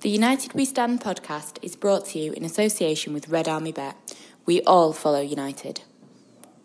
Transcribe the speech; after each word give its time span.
The 0.00 0.10
United 0.10 0.52
We 0.52 0.66
Stand 0.66 1.00
podcast 1.00 1.56
is 1.62 1.74
brought 1.74 2.04
to 2.08 2.18
you 2.18 2.32
in 2.32 2.44
association 2.44 3.14
with 3.14 3.30
Red 3.30 3.48
Army 3.48 3.72
Bet. 3.72 3.96
We 4.44 4.60
all 4.62 4.92
follow 4.92 5.20
United. 5.20 5.80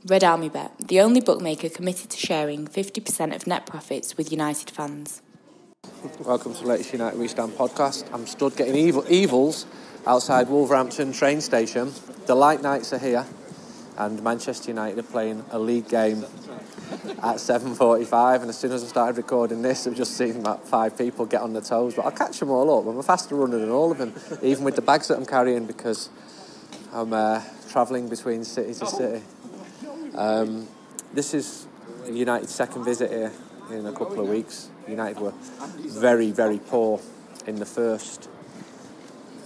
Red 0.05 0.21
Army 0.21 0.49
Bet, 0.49 0.73
the 0.77 0.99
only 0.99 1.21
bookmaker 1.21 1.69
committed 1.69 2.09
to 2.09 2.17
sharing 2.17 2.67
50% 2.67 3.33
of 3.33 3.47
net 3.47 3.65
profits 3.65 4.17
with 4.17 4.33
United 4.33 4.69
fans. 4.69 5.21
Welcome 6.19 6.53
to 6.55 6.61
the 6.61 6.67
latest 6.67 6.91
United 6.91 7.17
We 7.17 7.29
Stand 7.29 7.53
podcast. 7.53 8.13
I'm 8.13 8.27
stood 8.27 8.57
getting 8.57 8.75
evil, 8.75 9.05
evils 9.09 9.65
outside 10.05 10.49
Wolverhampton 10.49 11.13
train 11.13 11.39
station. 11.39 11.93
The 12.25 12.35
light 12.35 12.61
nights 12.61 12.91
are 12.91 12.99
here, 12.99 13.25
and 13.97 14.21
Manchester 14.21 14.71
United 14.71 14.99
are 14.99 15.03
playing 15.03 15.45
a 15.51 15.57
league 15.57 15.87
game 15.87 16.25
at 16.91 17.37
7.45 17.37 18.41
and 18.41 18.49
as 18.49 18.57
soon 18.57 18.71
as 18.71 18.83
I 18.83 18.87
started 18.87 19.17
recording 19.17 19.61
this 19.61 19.87
I've 19.87 19.95
just 19.95 20.17
seen 20.17 20.37
about 20.37 20.67
five 20.67 20.97
people 20.97 21.25
get 21.25 21.41
on 21.41 21.53
their 21.53 21.61
toes 21.61 21.95
but 21.95 22.05
I'll 22.05 22.11
catch 22.11 22.39
them 22.39 22.49
all 22.49 22.79
up. 22.79 22.85
I'm 22.85 22.97
a 22.97 23.03
faster 23.03 23.35
runner 23.35 23.57
than 23.59 23.69
all 23.69 23.91
of 23.91 23.97
them 23.97 24.13
even 24.41 24.63
with 24.63 24.75
the 24.75 24.81
bags 24.81 25.07
that 25.07 25.17
I'm 25.17 25.25
carrying 25.25 25.65
because 25.65 26.09
I'm 26.91 27.13
uh, 27.13 27.41
travelling 27.69 28.09
between 28.09 28.43
city 28.43 28.73
to 28.73 28.85
city. 28.85 29.23
Um, 30.15 30.67
this 31.13 31.33
is 31.33 31.67
United's 32.09 32.53
second 32.53 32.83
visit 32.83 33.09
here 33.09 33.31
in 33.71 33.85
a 33.85 33.91
couple 33.91 34.19
of 34.19 34.27
weeks. 34.27 34.69
United 34.87 35.19
were 35.19 35.33
very 35.77 36.31
very 36.31 36.59
poor 36.59 36.99
in 37.47 37.55
the 37.55 37.65
first 37.65 38.29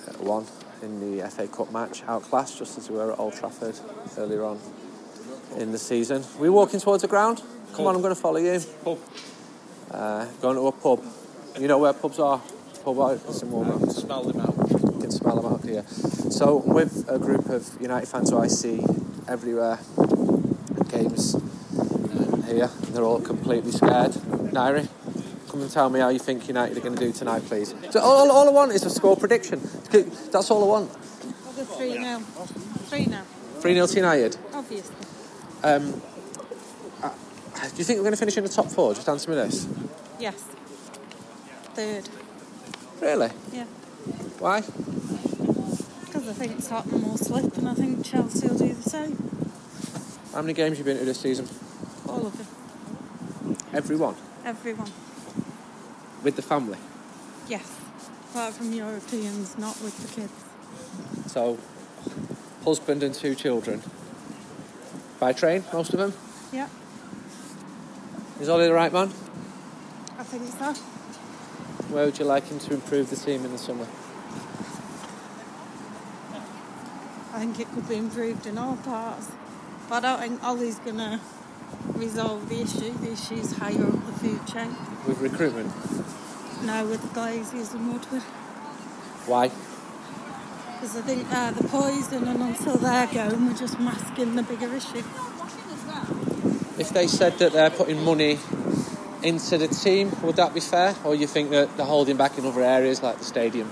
uh, 0.07 0.13
one 0.23 0.45
in 0.81 1.17
the 1.17 1.29
FA 1.29 1.47
Cup 1.47 1.71
match 1.71 2.03
outclassed 2.07 2.57
just 2.57 2.77
as 2.77 2.89
we 2.89 2.97
were 2.97 3.11
at 3.11 3.19
Old 3.19 3.33
Trafford 3.33 3.79
earlier 4.17 4.43
on 4.43 4.59
in 5.57 5.71
the 5.71 5.77
season. 5.77 6.23
We're 6.39 6.51
walking 6.51 6.79
towards 6.79 7.01
the 7.01 7.07
ground. 7.07 7.41
Come 7.73 7.87
on, 7.87 7.95
I'm 7.95 8.01
going 8.01 8.15
to 8.15 8.19
follow 8.19 8.37
you. 8.37 8.59
Pub. 8.83 8.99
Uh, 9.91 10.25
going 10.41 10.55
to 10.55 10.67
a 10.67 10.71
pub. 10.71 11.03
You 11.59 11.67
know 11.67 11.77
where 11.77 11.93
pubs 11.93 12.19
are? 12.19 12.41
Pub 12.83 12.99
out 12.99 13.41
in 13.41 13.51
Wolverhampton. 13.51 13.89
Smell 13.91 14.23
them 14.23 14.41
out. 14.41 14.55
You 14.69 14.99
can 14.99 15.11
smell 15.11 15.41
them 15.41 15.53
out 15.53 15.63
here. 15.63 15.85
So 16.29 16.61
I'm 16.61 16.73
with 16.73 17.09
a 17.09 17.19
group 17.19 17.49
of 17.49 17.81
United 17.81 18.07
fans 18.07 18.29
who 18.29 18.37
I 18.37 18.47
see 18.47 18.83
everywhere 19.27 19.79
at 20.77 20.89
games 20.89 21.35
here. 22.45 22.67
They're 22.91 23.03
all 23.03 23.21
completely 23.21 23.71
scared. 23.71 24.11
Nairi, 24.51 24.87
come 25.49 25.61
and 25.61 25.71
tell 25.71 25.89
me 25.89 25.99
how 25.99 26.09
you 26.09 26.19
think 26.19 26.47
United 26.47 26.77
are 26.77 26.81
going 26.81 26.95
to 26.95 26.99
do 26.99 27.11
tonight, 27.11 27.43
please. 27.45 27.73
So 27.91 27.99
all, 27.99 28.31
all 28.31 28.47
I 28.47 28.51
want 28.51 28.71
is 28.71 28.83
a 28.83 28.89
score 28.89 29.17
prediction. 29.17 29.61
That's 30.31 30.51
all 30.51 30.63
I 30.63 30.67
want. 30.67 30.91
I'll 31.45 31.53
go 31.53 31.63
3 31.63 31.93
0. 31.93 32.19
3 32.19 33.05
0, 33.05 33.21
3 33.59 33.73
0 33.73 33.87
to 33.87 33.95
United. 33.95 34.37
obviously. 34.53 35.04
Um, 35.63 36.01
uh, 37.01 37.09
do 37.69 37.77
you 37.77 37.83
think 37.83 37.97
we're 37.97 38.03
going 38.03 38.13
to 38.13 38.17
finish 38.17 38.37
in 38.37 38.43
the 38.43 38.49
top 38.49 38.67
four? 38.67 38.93
Just 38.93 39.09
answer 39.09 39.29
me 39.29 39.35
this. 39.35 39.67
Yes. 40.19 40.35
Third. 41.73 42.07
Really? 43.01 43.29
Yeah. 43.51 43.65
Why? 44.39 44.61
Because 44.61 46.29
I 46.29 46.33
think 46.33 46.59
it's 46.59 46.67
Tottenham 46.67 47.09
will 47.09 47.17
slip 47.17 47.57
and 47.57 47.67
I 47.67 47.73
think 47.73 48.05
Chelsea 48.05 48.47
will 48.47 48.57
do 48.57 48.73
the 48.73 48.89
same. 48.89 49.51
How 50.33 50.41
many 50.41 50.53
games 50.53 50.77
have 50.77 50.87
you 50.87 50.93
been 50.93 50.99
to 50.99 51.05
this 51.05 51.19
season? 51.19 51.47
All 52.07 52.27
of 52.27 52.37
them. 52.37 53.57
Everyone? 53.73 54.15
Everyone. 54.43 54.91
With 56.23 56.35
the 56.35 56.41
family. 56.41 56.77
Yes. 57.47 57.79
Apart 58.31 58.53
from 58.55 58.73
Europeans, 58.73 59.57
not 59.57 59.81
with 59.81 59.97
the 59.97 60.21
kids. 60.21 61.31
So, 61.31 61.57
husband 62.63 63.03
and 63.03 63.13
two 63.13 63.35
children. 63.35 63.81
By 65.19 65.33
train, 65.33 65.63
most 65.71 65.93
of 65.93 65.99
them. 65.99 66.13
Yeah. 66.51 66.67
Is 68.39 68.49
Ollie 68.49 68.67
the 68.67 68.73
right 68.73 68.91
man? 68.91 69.07
I 70.17 70.23
think 70.23 70.47
so. 70.47 70.73
Where 71.93 72.05
would 72.05 72.19
you 72.19 72.25
like 72.25 72.47
him 72.47 72.59
to 72.59 72.73
improve 72.73 73.09
the 73.09 73.15
team 73.15 73.45
in 73.45 73.51
the 73.51 73.57
summer? 73.57 73.87
I 77.33 77.39
think 77.39 77.59
it 77.59 77.67
could 77.73 77.87
be 77.87 77.95
improved 77.95 78.45
in 78.45 78.57
all 78.57 78.77
parts. 78.77 79.31
But 79.89 80.03
I 80.03 80.17
don't 80.17 80.19
think 80.19 80.43
Ollie's 80.43 80.79
going 80.79 80.97
to 80.97 81.19
resolve 81.93 82.49
the 82.49 82.61
issue. 82.61 82.91
The 82.93 83.11
issue's 83.11 83.57
higher 83.57 83.85
up 83.85 84.05
the 84.05 84.13
food 84.13 84.47
chain. 84.47 84.75
With 85.07 85.19
recruitment? 85.19 85.71
Now 86.63 86.85
with 86.85 87.01
the 87.01 87.19
Glazers 87.19 87.73
and 87.73 87.93
Woodward. 87.93 88.21
Why? 89.27 89.51
Because 90.75 90.97
I 90.97 91.01
think 91.01 91.27
uh, 91.31 91.51
the 91.51 91.67
poison 91.67 92.27
and 92.27 92.41
until 92.41 92.77
they're 92.77 93.07
going, 93.07 93.47
we're 93.47 93.53
just 93.53 93.79
masking 93.79 94.35
the 94.35 94.43
bigger 94.43 94.73
issue. 94.73 95.03
If 96.77 96.89
they 96.89 97.07
said 97.07 97.37
that 97.39 97.53
they're 97.53 97.69
putting 97.69 98.03
money 98.03 98.37
into 99.23 99.57
the 99.57 99.67
team, 99.67 100.11
would 100.21 100.35
that 100.35 100.53
be 100.53 100.59
fair? 100.59 100.95
Or 101.03 101.15
you 101.15 101.27
think 101.27 101.49
that 101.51 101.75
they're 101.77 101.85
holding 101.85 102.17
back 102.17 102.37
in 102.37 102.45
other 102.45 102.61
areas 102.61 103.01
like 103.01 103.17
the 103.17 103.23
stadium? 103.23 103.69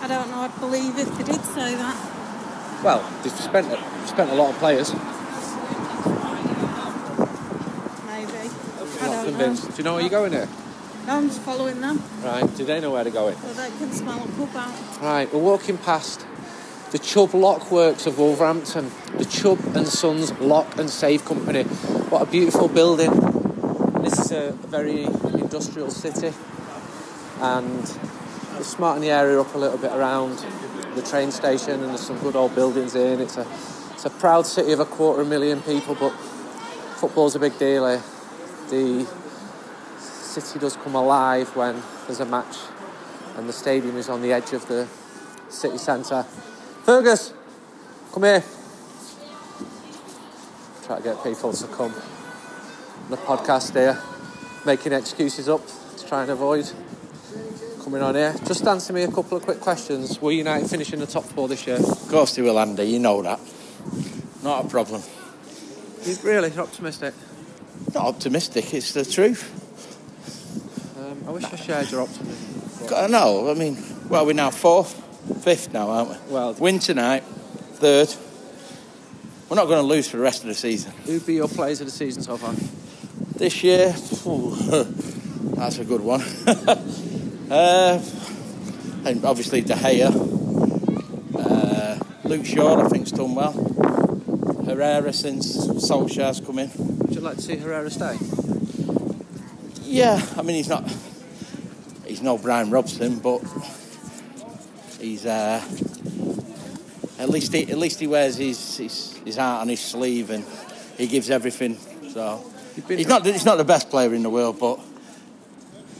I 0.00 0.08
don't 0.08 0.28
know, 0.30 0.38
I'd 0.40 0.58
believe 0.60 0.98
if 0.98 1.16
they 1.16 1.24
did 1.24 1.44
say 1.44 1.74
that. 1.76 2.82
Well, 2.82 3.08
they've 3.22 3.32
spent 3.32 3.68
a, 3.72 4.06
spent 4.08 4.30
a 4.30 4.34
lot 4.34 4.48
on 4.48 4.54
players. 4.54 4.92
Maybe. 8.06 8.50
I 9.00 9.06
Not 9.06 9.24
convinced. 9.26 9.64
know. 9.64 9.70
Do 9.70 9.76
you 9.76 9.84
know 9.84 9.94
where 9.94 10.02
you're 10.02 10.10
going 10.10 10.32
here? 10.32 10.48
No, 11.06 11.16
I'm 11.16 11.28
just 11.28 11.40
following 11.40 11.80
them. 11.80 12.02
Right. 12.22 12.56
Do 12.56 12.64
they 12.64 12.80
know 12.80 12.92
where 12.92 13.02
to 13.02 13.10
go 13.10 13.30
going? 13.30 13.36
So 13.36 13.52
they 13.54 13.70
can 13.76 13.92
smell 13.92 14.22
a 14.22 14.28
pub 14.28 14.56
out. 14.56 15.02
Right, 15.02 15.32
we're 15.32 15.40
walking 15.40 15.78
past 15.78 16.26
the 16.92 16.98
Chubb 16.98 17.34
Lock 17.34 17.70
Works 17.72 18.06
of 18.06 18.18
Wolverhampton, 18.18 18.90
the 19.16 19.24
Chubb 19.24 19.58
and 19.74 19.88
Sons 19.88 20.30
Lock 20.38 20.78
and 20.78 20.88
Safe 20.90 21.24
Company. 21.24 21.64
What 22.10 22.22
a 22.22 22.30
beautiful 22.30 22.68
building. 22.68 23.10
This 24.02 24.18
is 24.18 24.32
a, 24.32 24.52
very 24.52 25.04
industrial 25.04 25.90
city, 25.90 26.32
and 27.40 27.98
we're 28.54 28.62
smarting 28.62 29.02
the 29.02 29.10
area 29.10 29.40
up 29.40 29.54
a 29.54 29.58
little 29.58 29.78
bit 29.78 29.92
around 29.92 30.44
the 30.94 31.02
train 31.02 31.30
station, 31.30 31.82
and 31.82 31.90
there's 31.90 32.06
some 32.06 32.18
good 32.18 32.36
old 32.36 32.54
buildings 32.54 32.94
in. 32.94 33.20
It's 33.20 33.36
a 33.36 33.46
it's 33.92 34.04
a 34.04 34.10
proud 34.10 34.46
city 34.46 34.72
of 34.72 34.80
a 34.80 34.84
quarter 34.84 35.20
of 35.20 35.26
a 35.26 35.30
million 35.30 35.62
people, 35.62 35.94
but 35.94 36.10
football's 36.96 37.34
a 37.36 37.38
big 37.38 37.58
deal 37.58 37.86
here. 37.86 38.02
The 38.70 39.06
city 40.40 40.58
does 40.58 40.76
come 40.76 40.94
alive 40.94 41.54
when 41.54 41.82
there's 42.06 42.20
a 42.20 42.24
match 42.24 42.56
and 43.36 43.46
the 43.48 43.52
stadium 43.52 43.96
is 43.98 44.08
on 44.08 44.22
the 44.22 44.32
edge 44.32 44.52
of 44.52 44.66
the 44.66 44.88
city 45.50 45.76
centre. 45.76 46.22
Fergus, 46.84 47.34
come 48.12 48.22
here. 48.22 48.42
Try 50.84 50.96
to 50.98 51.02
get 51.02 51.22
people 51.22 51.52
to 51.52 51.66
come. 51.68 51.94
The 53.10 53.16
podcast 53.18 53.74
here, 53.74 54.00
making 54.64 54.92
excuses 54.92 55.48
up 55.48 55.60
to 55.98 56.06
try 56.06 56.22
and 56.22 56.30
avoid 56.30 56.70
coming 57.84 58.02
on 58.02 58.14
here. 58.14 58.34
Just 58.46 58.66
answer 58.66 58.92
me 58.94 59.02
a 59.02 59.10
couple 59.10 59.36
of 59.36 59.42
quick 59.42 59.60
questions. 59.60 60.20
Will 60.20 60.32
United 60.32 60.68
finish 60.68 60.92
in 60.94 61.00
the 61.00 61.06
top 61.06 61.24
four 61.24 61.46
this 61.46 61.66
year? 61.66 61.76
Of 61.76 62.08
course 62.08 62.36
they 62.36 62.42
will, 62.42 62.58
Andy. 62.58 62.84
You 62.84 63.00
know 63.00 63.20
that. 63.22 63.40
Not 64.42 64.64
a 64.64 64.68
problem. 64.68 65.02
You're 66.04 66.16
really 66.22 66.56
optimistic. 66.58 67.12
Not 67.94 68.06
optimistic. 68.06 68.72
It's 68.72 68.92
the 68.92 69.04
truth. 69.04 69.61
I 71.26 71.30
wish 71.30 71.44
I 71.44 71.56
shared 71.56 71.90
your 71.90 72.02
optimism. 72.02 72.94
I 72.94 73.06
know. 73.06 73.50
I 73.50 73.54
mean, 73.54 73.78
well, 74.08 74.26
we're 74.26 74.32
now 74.32 74.50
fourth, 74.50 74.92
fifth 75.44 75.72
now, 75.72 75.88
aren't 75.88 76.10
we? 76.10 76.32
Well, 76.32 76.54
Win 76.54 76.78
tonight, 76.78 77.22
third. 77.74 78.12
We're 79.48 79.56
not 79.56 79.66
going 79.66 79.82
to 79.82 79.86
lose 79.86 80.08
for 80.08 80.16
the 80.16 80.22
rest 80.22 80.42
of 80.42 80.48
the 80.48 80.54
season. 80.54 80.92
who'd 81.04 81.26
be 81.26 81.34
your 81.34 81.48
players 81.48 81.80
of 81.80 81.86
the 81.86 81.92
season 81.92 82.22
so 82.22 82.36
far? 82.36 82.54
This 83.36 83.62
year, 83.62 83.90
that's 85.56 85.78
a 85.78 85.84
good 85.84 86.00
one. 86.00 86.22
uh, 87.50 88.02
and 89.04 89.24
obviously 89.24 89.60
De 89.60 89.74
Gea. 89.74 90.10
Uh, 91.34 91.98
Luke 92.24 92.46
Shaw, 92.46 92.84
I 92.84 92.88
think's 92.88 93.12
done 93.12 93.34
well. 93.34 93.52
Herrera 94.64 95.12
since 95.12 95.56
Solskjaer's 95.56 96.40
come 96.40 96.58
in. 96.58 96.70
Would 96.76 97.14
you 97.14 97.20
like 97.20 97.36
to 97.36 97.42
see 97.42 97.56
Herrera 97.56 97.90
stay? 97.90 98.16
Yeah, 99.82 100.24
I 100.36 100.42
mean 100.42 100.56
he's 100.56 100.68
not. 100.68 100.90
He's 102.22 102.26
no 102.26 102.38
Brian 102.38 102.70
Robson, 102.70 103.18
but 103.18 103.40
he's 105.00 105.26
uh, 105.26 105.60
at 107.18 107.28
least 107.28 107.52
he, 107.52 107.68
at 107.68 107.76
least 107.76 107.98
he 107.98 108.06
wears 108.06 108.36
his, 108.36 108.76
his 108.76 109.16
his 109.24 109.36
heart 109.36 109.62
on 109.62 109.68
his 109.68 109.80
sleeve 109.80 110.30
and 110.30 110.44
he 110.96 111.08
gives 111.08 111.30
everything. 111.30 111.76
So 112.12 112.48
he's 112.86 113.08
not 113.08 113.26
he's 113.26 113.44
not 113.44 113.58
the 113.58 113.64
best 113.64 113.90
player 113.90 114.14
in 114.14 114.22
the 114.22 114.30
world, 114.30 114.60
but 114.60 114.78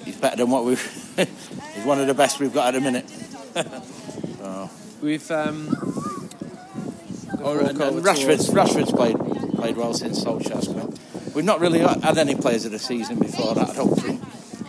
he's 0.05 0.15
better 0.15 0.37
than 0.37 0.51
what 0.51 0.65
we've. 0.65 0.81
he's 1.75 1.85
one 1.85 2.01
of 2.01 2.07
the 2.07 2.15
best 2.15 2.39
we've 2.39 2.55
got 2.55 2.73
at 2.73 2.75
the 2.75 2.81
minute. 2.81 3.11
so, 4.39 4.71
We've 5.03 5.29
um, 5.33 5.71
or, 7.43 7.63
and, 7.63 7.83
and 7.83 8.05
Rashford's 8.05 8.49
Rashford's 8.51 8.93
played 8.93 9.17
played 9.57 9.77
well 9.77 9.93
since 9.93 10.23
Solskjaer's 10.23 10.69
come. 10.69 10.95
We've 11.35 11.45
not 11.45 11.59
really 11.59 11.81
had 11.81 12.17
any 12.17 12.37
players 12.37 12.65
of 12.65 12.71
the 12.71 12.79
season 12.79 13.19
before 13.19 13.57
that. 13.57 13.71
I 13.71 13.75
don't 13.75 14.01
think, 14.01 14.23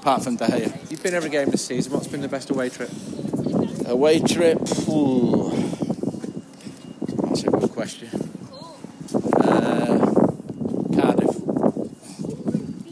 apart 0.04 0.22
from 0.22 0.36
De 0.36 0.46
Gea. 0.46 0.92
You've 0.92 1.02
been 1.02 1.14
every 1.14 1.30
game 1.30 1.50
this 1.50 1.66
season. 1.66 1.94
What's 1.94 2.08
been 2.08 2.20
the 2.20 2.28
best 2.28 2.50
away 2.50 2.68
trip? 2.68 2.90
Away 3.86 4.20
trip. 4.20 4.60
Ooh. 4.90 5.50
That's 7.22 7.44
a 7.44 7.50
good 7.50 7.72
question. 7.72 8.10
Uh, 9.40 10.12
Cardiff. 10.94 11.36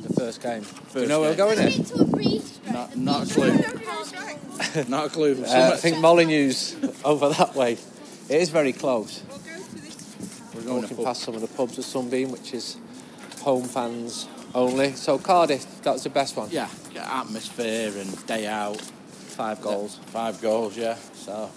The 0.04 0.14
first 0.16 0.42
game. 0.42 0.66
Do 0.94 1.02
you 1.02 1.08
know 1.08 1.20
where 1.20 1.32
we're 1.32 1.36
going 1.36 1.60
here? 1.60 1.86
Not, 2.72 2.96
not 2.96 3.30
a 3.30 3.34
clue. 3.34 3.58
not 4.88 5.08
a 5.08 5.10
clue. 5.10 5.44
Uh, 5.46 5.72
I 5.74 5.76
think 5.76 5.98
Molyneux's 5.98 6.78
over 7.04 7.28
that 7.28 7.56
way. 7.56 7.74
It 8.30 8.42
is 8.42 8.52
very 8.52 8.72
close. 8.72 9.22
we're 9.28 10.62
We're 10.62 10.66
going 10.66 10.84
to 10.84 10.88
walking 10.88 11.06
past 11.06 11.24
some 11.24 11.36
of 11.36 11.42
the 11.42 11.48
pubs 11.48 11.78
at 11.78 11.84
Sunbeam, 11.84 12.32
which 12.32 12.54
is 12.54 12.78
home 13.42 13.66
fans 13.66 14.30
only. 14.54 14.94
So 14.94 15.18
Cardiff, 15.18 15.82
that 15.84 15.94
was 15.94 16.04
the 16.04 16.10
best 16.10 16.36
one. 16.38 16.50
Yeah, 16.52 16.70
atmosphere 16.96 17.92
and 17.98 18.26
day 18.28 18.48
out. 18.48 18.80
Five 18.82 19.62
goals. 19.62 20.00
Five 20.08 20.42
goals, 20.42 20.78
yeah. 20.78 20.96
So 21.14 21.50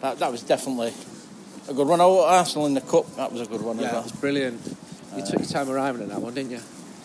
that 0.00 0.18
that 0.18 0.30
was 0.30 0.42
definitely 0.42 0.92
a 1.68 1.74
good 1.74 1.86
one. 1.88 2.00
Oh, 2.00 2.24
Arsenal 2.24 2.66
in 2.66 2.74
the 2.74 2.80
cup, 2.80 3.06
that 3.16 3.32
was 3.32 3.40
a 3.40 3.46
good 3.46 3.62
one 3.62 3.78
Yeah, 3.78 3.86
as 3.86 3.92
well. 3.92 4.02
was 4.02 4.12
brilliant. 4.12 4.60
You 5.16 5.22
took 5.24 5.40
your 5.40 5.48
time 5.48 5.70
arriving 5.70 6.02
at 6.02 6.08
that 6.10 6.20
one, 6.20 6.34
didn't 6.34 6.50
you? 6.52 6.60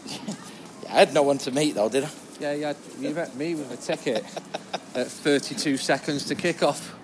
Yeah, 0.84 0.96
I 0.96 1.00
had 1.00 1.14
no 1.14 1.22
one 1.24 1.38
to 1.40 1.52
meet 1.52 1.76
though, 1.76 1.90
did 1.90 2.04
I? 2.04 2.10
Yeah, 2.40 2.54
yeah. 2.54 2.74
You 3.00 3.12
met 3.12 3.36
me 3.36 3.54
with 3.56 3.72
a 3.72 3.78
ticket 3.78 4.26
at 4.96 5.08
32 5.08 5.78
seconds 5.78 6.26
to 6.26 6.36
kick 6.36 6.64
off. 6.64 6.96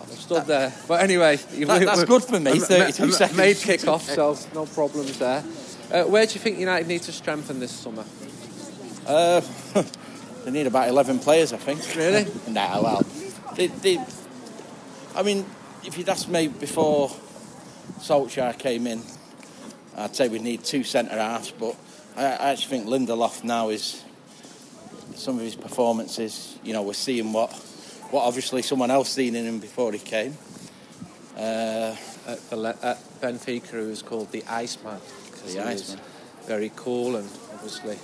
I 0.00 0.06
stood 0.14 0.46
there. 0.46 0.72
But 0.86 1.02
anyway, 1.02 1.38
you- 1.52 1.66
That- 1.66 1.84
that's 1.84 2.04
good 2.04 2.22
for 2.24 2.38
me, 2.40 2.52
I 2.52 2.58
32 2.58 3.06
ma- 3.06 3.12
seconds. 3.12 3.36
Made 3.36 3.56
kick 3.56 3.86
off, 3.88 4.04
so 4.04 4.36
no 4.54 4.66
problems 4.66 5.18
there. 5.18 5.42
Uh, 5.90 6.04
where 6.04 6.26
do 6.26 6.34
you 6.34 6.40
think 6.40 6.58
United 6.58 6.86
need 6.86 7.02
to 7.02 7.12
strengthen 7.12 7.60
this 7.60 7.70
summer? 7.72 8.04
Uh, 9.06 9.40
they 10.44 10.50
need 10.50 10.66
about 10.66 10.88
11 10.88 11.18
players, 11.20 11.54
I 11.54 11.56
think. 11.56 11.80
Really? 11.96 12.26
nah, 12.48 12.82
well, 12.82 13.02
they, 13.56 13.68
they, 13.68 13.98
I 15.14 15.22
mean, 15.22 15.46
if 15.84 15.96
you'd 15.96 16.08
asked 16.10 16.28
me 16.28 16.48
before 16.48 17.08
Solskjaer 18.00 18.58
came 18.58 18.86
in, 18.86 19.02
I'd 19.96 20.14
say 20.14 20.28
we 20.28 20.38
need 20.40 20.62
two 20.62 20.84
centre 20.84 21.16
halves, 21.16 21.52
but 21.52 21.74
I, 22.16 22.24
I 22.24 22.50
actually 22.50 22.80
think 22.80 22.86
Lindelof 22.86 23.42
now 23.42 23.70
is 23.70 24.04
some 25.14 25.36
of 25.36 25.42
his 25.42 25.56
performances. 25.56 26.58
You 26.62 26.74
know, 26.74 26.82
we're 26.82 26.92
seeing 26.92 27.32
what, 27.32 27.50
what 28.10 28.24
obviously 28.24 28.60
someone 28.60 28.90
else 28.90 29.08
seen 29.08 29.34
in 29.34 29.46
him 29.46 29.58
before 29.58 29.92
he 29.92 29.98
came. 29.98 30.36
Uh, 31.34 31.96
At, 32.26 32.50
the, 32.50 32.56
le- 32.56 32.76
at 32.82 32.98
Benfica, 33.22 33.68
who 33.68 33.88
was 33.88 34.02
called 34.02 34.30
the 34.32 34.44
Iceman. 34.44 35.00
The 35.54 35.62
he 35.62 35.72
was 35.72 35.90
Iceman. 35.90 36.04
Very 36.46 36.72
cool 36.76 37.16
and 37.16 37.28
obviously 37.52 37.98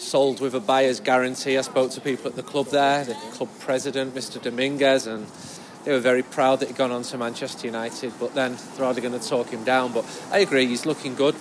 sold 0.00 0.40
with 0.40 0.54
a 0.54 0.60
buyer's 0.60 1.00
guarantee. 1.00 1.58
I 1.58 1.60
spoke 1.60 1.90
to 1.92 2.00
people 2.00 2.28
at 2.28 2.36
the 2.36 2.42
club 2.42 2.66
there, 2.68 3.04
the 3.04 3.14
club 3.32 3.48
president, 3.60 4.14
Mr. 4.14 4.42
Dominguez, 4.42 5.06
and 5.06 5.26
they 5.84 5.92
were 5.92 6.00
very 6.00 6.22
proud 6.22 6.60
that 6.60 6.68
he'd 6.68 6.76
gone 6.76 6.90
on 6.90 7.02
to 7.02 7.18
Manchester 7.18 7.66
United. 7.66 8.12
But 8.18 8.34
then 8.34 8.56
they're 8.74 8.84
hardly 8.84 9.02
going 9.02 9.18
to 9.18 9.28
talk 9.28 9.48
him 9.48 9.64
down. 9.64 9.92
But 9.92 10.04
I 10.30 10.38
agree, 10.38 10.66
he's 10.66 10.86
looking 10.86 11.14
good, 11.14 11.36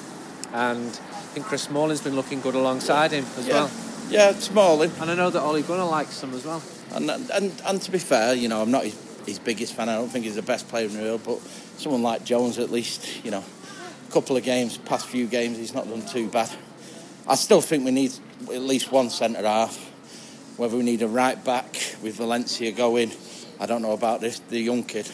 and 0.54 0.88
I 0.88 1.32
think 1.34 1.46
Chris 1.46 1.64
Smalling's 1.64 2.02
been 2.02 2.16
looking 2.16 2.42
good 2.42 2.56
alongside 2.56 3.12
him 3.12 3.26
as 3.38 3.48
yeah, 3.48 3.54
well. 3.54 3.72
yeah, 4.10 4.32
Smalling. 4.34 4.92
And 5.00 5.12
I 5.12 5.16
know 5.16 5.30
that 5.30 5.42
Ole 5.42 5.62
Gunnar 5.62 5.90
likes 5.90 6.22
him 6.22 6.34
as 6.34 6.46
well. 6.46 6.62
And, 6.94 7.10
and 7.10 7.62
and 7.66 7.82
to 7.82 7.92
be 7.92 8.00
fair, 8.00 8.34
you 8.34 8.48
know, 8.48 8.62
I'm 8.62 8.72
not 8.72 8.84
his, 8.84 8.96
his 9.26 9.40
biggest 9.40 9.74
fan. 9.74 9.90
I 9.90 9.96
don't 9.96 10.10
think 10.10 10.26
he's 10.26 10.36
the 10.36 10.42
best 10.42 10.68
player 10.68 10.88
in 10.88 10.94
the 10.94 11.04
world, 11.04 11.22
but 11.26 11.40
someone 11.78 12.02
like 12.02 12.26
Jones, 12.26 12.58
at 12.58 12.72
least, 12.72 13.24
you 13.24 13.32
know, 13.32 13.44
couple 14.10 14.38
of 14.38 14.44
games, 14.44 14.78
past 14.78 15.08
few 15.08 15.28
games, 15.28 15.58
he's 15.58 15.74
not 15.74 15.88
done 15.88 16.06
too 16.06 16.28
bad. 16.28 16.50
I 17.28 17.36
still 17.36 17.62
think 17.62 17.86
we 17.86 17.92
need 17.92 18.12
at 18.44 18.62
least 18.62 18.92
one 18.92 19.10
centre 19.10 19.42
half. 19.42 19.78
Whether 20.58 20.78
we 20.78 20.84
need 20.84 21.02
a 21.02 21.08
right 21.08 21.42
back 21.44 21.74
with 22.02 22.16
Valencia 22.16 22.72
going, 22.72 23.12
I 23.60 23.66
don't 23.66 23.82
know 23.82 23.94
about 23.94 24.20
this. 24.20 24.40
The 24.40 24.60
young 24.60 24.84
kid. 24.84 25.10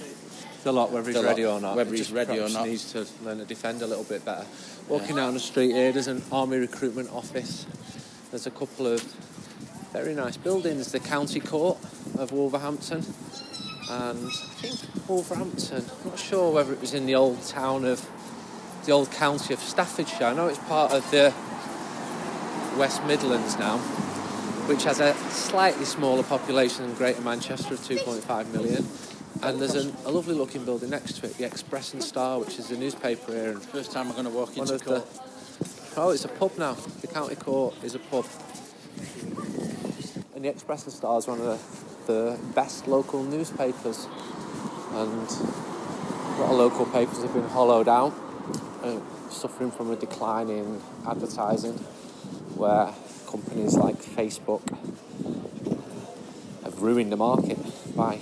It's 0.55 0.65
a 0.65 0.71
lot 0.71 0.91
whether 0.91 1.07
he's 1.07 1.17
lot, 1.17 1.25
ready 1.25 1.45
or 1.45 1.61
not. 1.61 1.75
whether 1.75 1.93
he's 1.93 2.11
ready 2.11 2.33
or 2.33 2.47
perhaps 2.47 2.53
not. 2.53 2.67
needs 2.67 2.91
to 2.93 3.05
learn 3.23 3.37
to 3.37 3.45
defend 3.45 3.81
a 3.81 3.87
little 3.87 4.03
bit 4.05 4.25
better. 4.25 4.45
Walking 4.87 5.17
down 5.17 5.33
the 5.33 5.39
street 5.39 5.71
here, 5.71 5.91
there's 5.91 6.07
an 6.07 6.23
army 6.31 6.57
recruitment 6.57 7.11
office. 7.11 7.65
There's 8.31 8.47
a 8.47 8.51
couple 8.51 8.87
of 8.87 9.03
very 9.93 10.15
nice 10.15 10.37
buildings. 10.37 10.91
The 10.91 10.99
county 10.99 11.39
court 11.39 11.77
of 12.17 12.31
Wolverhampton, 12.31 13.05
and 13.89 14.27
I 14.27 14.29
think 14.61 14.79
Wolverhampton. 15.07 15.85
I'm 16.03 16.09
not 16.09 16.19
sure 16.19 16.51
whether 16.51 16.73
it 16.73 16.81
was 16.81 16.93
in 16.93 17.05
the 17.05 17.15
old 17.15 17.43
town 17.43 17.85
of 17.85 18.07
the 18.85 18.91
old 18.91 19.11
county 19.11 19.53
of 19.53 19.59
Staffordshire. 19.59 20.27
I 20.27 20.33
know 20.33 20.47
it's 20.47 20.59
part 20.59 20.91
of 20.91 21.09
the 21.11 21.33
West 22.77 23.03
Midlands 23.05 23.57
now, 23.57 23.77
which 24.67 24.83
has 24.83 24.99
a 24.99 25.13
slightly 25.31 25.85
smaller 25.85 26.23
population 26.23 26.85
than 26.85 26.95
Greater 26.95 27.21
Manchester 27.21 27.73
of 27.73 27.79
2.5 27.79 28.53
million. 28.53 28.85
And 29.41 29.59
there's 29.59 29.75
an, 29.75 29.93
a 30.05 30.11
lovely 30.11 30.33
looking 30.33 30.63
building 30.65 30.89
next 30.89 31.19
to 31.19 31.25
it, 31.25 31.37
the 31.37 31.45
Express 31.45 31.93
and 31.93 32.03
Star, 32.03 32.39
which 32.39 32.59
is 32.59 32.71
a 32.71 32.77
newspaper 32.77 33.31
here. 33.31 33.51
And 33.51 33.61
First 33.61 33.91
time 33.91 34.07
I'm 34.07 34.13
going 34.13 34.25
to 34.25 34.31
walk 34.31 34.57
into 34.57 34.75
of 34.75 34.83
the, 34.83 35.03
oh, 35.97 36.11
it's 36.11 36.25
a 36.25 36.29
pub 36.29 36.57
now. 36.57 36.73
The 37.01 37.07
county 37.07 37.35
court 37.35 37.75
is 37.83 37.95
a 37.95 37.99
pub. 37.99 38.25
And 40.35 40.45
the 40.45 40.49
Express 40.49 40.83
and 40.85 40.93
Star 40.93 41.17
is 41.17 41.27
one 41.27 41.41
of 41.41 41.45
the, 42.07 42.13
the 42.13 42.39
best 42.53 42.87
local 42.87 43.23
newspapers. 43.23 44.07
And 44.91 45.29
a 45.29 46.37
lot 46.39 46.51
of 46.51 46.57
local 46.57 46.85
papers 46.85 47.21
have 47.21 47.33
been 47.33 47.47
hollowed 47.49 47.87
out, 47.87 48.13
uh, 48.85 48.99
suffering 49.29 49.71
from 49.71 49.91
a 49.91 49.95
decline 49.95 50.49
in 50.49 50.79
advertising, 51.07 51.73
where 52.53 52.93
companies 53.29 53.75
like 53.75 53.95
Facebook 53.95 54.61
have 56.63 56.81
ruined 56.81 57.11
the 57.11 57.17
market 57.17 57.57
by 57.95 58.19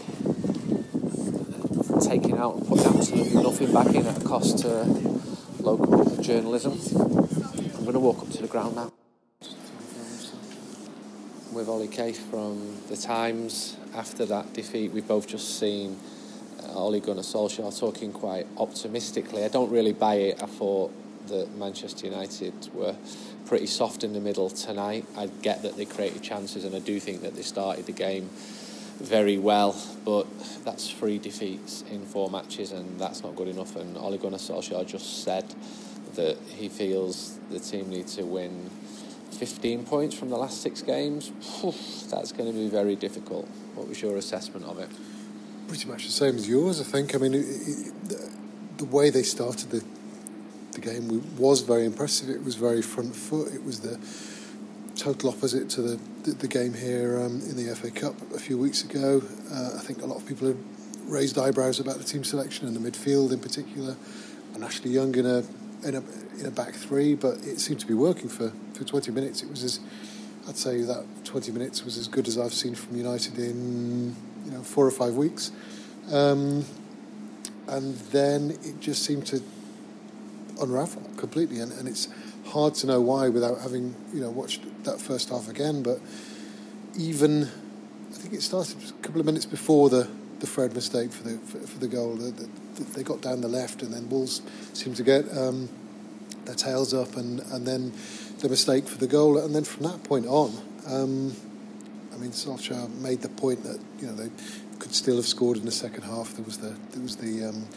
taking 2.00 2.38
out 2.38 2.56
and 2.56 2.68
putting 2.68 2.86
absolutely 2.86 3.44
nothing 3.44 3.74
back 3.74 3.88
in 3.88 4.06
at 4.06 4.22
a 4.22 4.26
cost 4.26 4.60
to 4.60 4.84
local 5.60 6.22
journalism. 6.22 6.80
I'm 7.76 7.84
going 7.84 7.94
to 7.94 8.00
walk 8.00 8.20
up 8.20 8.30
to 8.32 8.42
the 8.42 8.48
ground 8.48 8.76
now. 8.76 8.92
With 11.52 11.68
Ollie 11.68 11.88
Kay 11.88 12.14
from 12.14 12.78
The 12.90 12.98
Times. 12.98 13.76
After 13.94 14.26
that 14.26 14.54
defeat, 14.54 14.92
we've 14.92 15.08
both 15.08 15.28
just 15.28 15.60
seen 15.60 16.00
Ole 16.74 17.00
Gunnar 17.00 17.22
Solskjaer 17.22 17.78
talking 17.78 18.12
quite 18.12 18.48
optimistically. 18.58 19.44
I 19.44 19.48
don't 19.48 19.72
really 19.72 19.94
buy 19.94 20.16
it. 20.16 20.44
I 20.44 20.46
thought 20.46 20.92
that 21.28 21.56
Manchester 21.56 22.08
United 22.08 22.54
were 22.74 22.96
pretty 23.46 23.68
soft 23.68 24.04
in 24.04 24.14
the 24.14 24.20
middle 24.20 24.50
tonight. 24.50 25.06
I 25.18 25.28
get 25.42 25.62
that 25.64 25.78
they 25.78 25.86
created 25.86 26.22
chances, 26.22 26.66
and 26.66 26.76
I 26.76 26.80
do 26.80 27.00
think 27.00 27.22
that 27.22 27.36
they 27.36 27.42
started 27.42 27.86
the 27.86 27.92
game 27.92 28.30
very 29.00 29.38
well, 29.38 29.76
but 30.06 30.28
that's 30.64 30.90
three 30.90 31.18
defeats 31.18 31.84
in 31.90 32.06
four 32.06 32.30
matches, 32.30 32.72
and 32.72 33.00
that's 33.00 33.24
not 33.24 33.36
good 33.36 33.48
enough. 33.48 33.76
And 33.76 33.98
Ole 33.98 34.18
Gunnar 34.18 34.38
Solskjaer 34.38 34.86
just 34.86 35.24
said 35.24 35.46
that 36.16 36.38
he 36.56 36.70
feels 36.70 37.38
the 37.50 37.60
team 37.60 37.90
need 37.90 38.08
to 38.08 38.24
win 38.24 38.70
15 39.32 39.86
points 39.86 40.16
from 40.16 40.30
the 40.30 40.38
last 40.38 40.62
six 40.62 40.82
games. 40.82 41.32
That's 42.10 42.32
going 42.32 42.52
to 42.52 42.58
be 42.58 42.70
very 42.70 42.96
difficult. 42.96 43.48
What 43.76 43.88
was 43.88 44.02
your 44.02 44.18
assessment 44.18 44.66
of 44.66 44.80
it? 44.80 44.90
Pretty 45.74 45.88
much 45.88 46.06
the 46.06 46.12
same 46.12 46.36
as 46.36 46.48
yours, 46.48 46.80
I 46.80 46.84
think. 46.84 47.16
I 47.16 47.18
mean, 47.18 47.34
it, 47.34 47.40
it, 47.40 47.94
the, 48.78 48.86
way 48.86 49.10
they 49.10 49.24
started 49.24 49.72
the 49.72 49.84
the 50.74 50.82
game 50.82 51.36
was 51.36 51.62
very 51.62 51.84
impressive. 51.84 52.30
It 52.30 52.44
was 52.44 52.54
very 52.54 52.84
front 52.84 53.16
foot. 53.16 53.52
It 53.52 53.64
was 53.64 53.80
the 53.80 53.98
total 54.96 55.32
opposite 55.32 55.72
to 55.72 55.82
the 55.82 56.00
the, 56.26 56.34
the 56.34 56.48
game 56.48 56.76
here 56.76 57.20
um, 57.20 57.42
in 57.50 57.56
the 57.56 57.76
FA 57.76 57.90
Cup 57.90 58.14
a 58.36 58.38
few 58.38 58.56
weeks 58.56 58.84
ago. 58.84 59.24
Uh, 59.52 59.72
I 59.76 59.80
think 59.80 60.04
a 60.04 60.06
lot 60.06 60.18
of 60.18 60.28
people 60.28 60.48
had 60.48 60.58
raised 61.08 61.40
eyebrows 61.40 61.80
about 61.80 61.98
the 61.98 62.04
team 62.04 62.24
selection 62.24 62.68
and 62.68 62.76
the 62.76 62.92
midfield 62.92 63.32
in 63.34 63.40
particular, 63.40 63.96
and 64.54 64.64
Ashley 64.64 64.92
Young 64.92 65.16
in 65.16 65.26
a 65.26 65.40
in 65.88 65.96
a 65.96 66.04
in 66.38 66.46
a 66.46 66.52
back 66.52 66.76
three, 66.76 67.16
but 67.16 67.38
it 67.48 67.60
seemed 67.60 67.80
to 67.80 67.88
be 67.88 67.96
working 67.96 68.30
for, 68.30 68.52
for 68.76 68.84
20 68.84 69.10
minutes. 69.10 69.42
It 69.42 69.50
was 69.50 69.64
as 69.64 69.80
I'd 70.48 70.56
say 70.56 70.84
that 70.84 71.04
20 71.26 71.52
minutes 71.52 71.84
was 71.84 71.98
as 71.98 72.08
good 72.08 72.28
as 72.28 72.38
I've 72.38 72.54
seen 72.54 72.76
from 72.76 72.96
United 72.96 73.40
in 73.40 74.16
you 74.46 74.52
know 74.52 74.62
four 74.62 74.86
or 74.86 74.92
five 74.92 75.16
weeks. 75.16 75.52
Um, 76.12 76.66
and 77.68 77.96
then 78.12 78.52
it 78.64 78.80
just 78.80 79.04
seemed 79.04 79.26
to 79.28 79.42
unravel 80.62 81.02
completely, 81.18 81.60
and, 81.60 81.72
and 81.74 81.88
it's 81.88 82.10
hard 82.48 82.76
to 82.76 82.88
know 82.88 83.02
why 83.02 83.30
without 83.30 83.62
having 83.62 83.96
you 84.14 84.22
know 84.22 84.30
watched 84.30 84.62
that 84.84 85.00
first 85.00 85.30
half 85.30 85.50
again. 85.50 85.84
But 85.84 86.00
even 86.98 87.44
I 87.44 88.16
think 88.16 88.34
it 88.34 88.42
started 88.42 88.78
a 88.90 89.02
couple 89.02 89.20
of 89.20 89.26
minutes 89.26 89.46
before 89.46 89.90
the, 89.90 90.08
the 90.40 90.48
Fred 90.48 90.74
mistake 90.76 91.12
for 91.12 91.24
the 91.24 91.38
for, 91.38 91.60
for 91.60 91.80
the 91.80 91.88
goal. 91.88 92.16
The, 92.16 92.32
the, 92.32 92.50
they 92.96 93.04
got 93.04 93.22
down 93.22 93.42
the 93.42 93.48
left, 93.48 93.82
and 93.82 93.94
then 93.94 94.10
Wolves 94.10 94.42
seemed 94.74 94.96
to 94.98 95.04
get 95.04 95.26
um, 95.38 95.70
their 96.46 96.56
tails 96.56 96.94
up, 96.94 97.16
and, 97.16 97.40
and 97.52 97.66
then 97.66 97.94
the 98.40 98.50
mistake 98.50 98.88
for 98.88 98.98
the 98.98 99.08
goal, 99.08 99.38
and 99.38 99.56
then 99.56 99.64
from 99.64 99.84
that 99.84 100.04
point 100.04 100.26
on. 100.26 100.52
Um, 100.88 101.36
I 102.14 102.18
mean, 102.18 102.32
Solskjaer 102.32 102.90
made 103.02 103.22
the 103.22 103.30
point 103.30 103.64
that 103.64 103.80
you 104.00 104.08
know 104.08 104.14
they 104.14 104.30
could 104.80 104.94
still 104.94 105.16
have 105.16 105.26
scored 105.26 105.58
in 105.58 105.66
the 105.66 105.72
second 105.72 106.04
half. 106.04 106.34
There 106.36 106.46
was 106.46 106.58
the 106.58 106.76
there 106.92 107.02
was 107.02 107.16
the 107.18 107.50
um, 107.50 107.68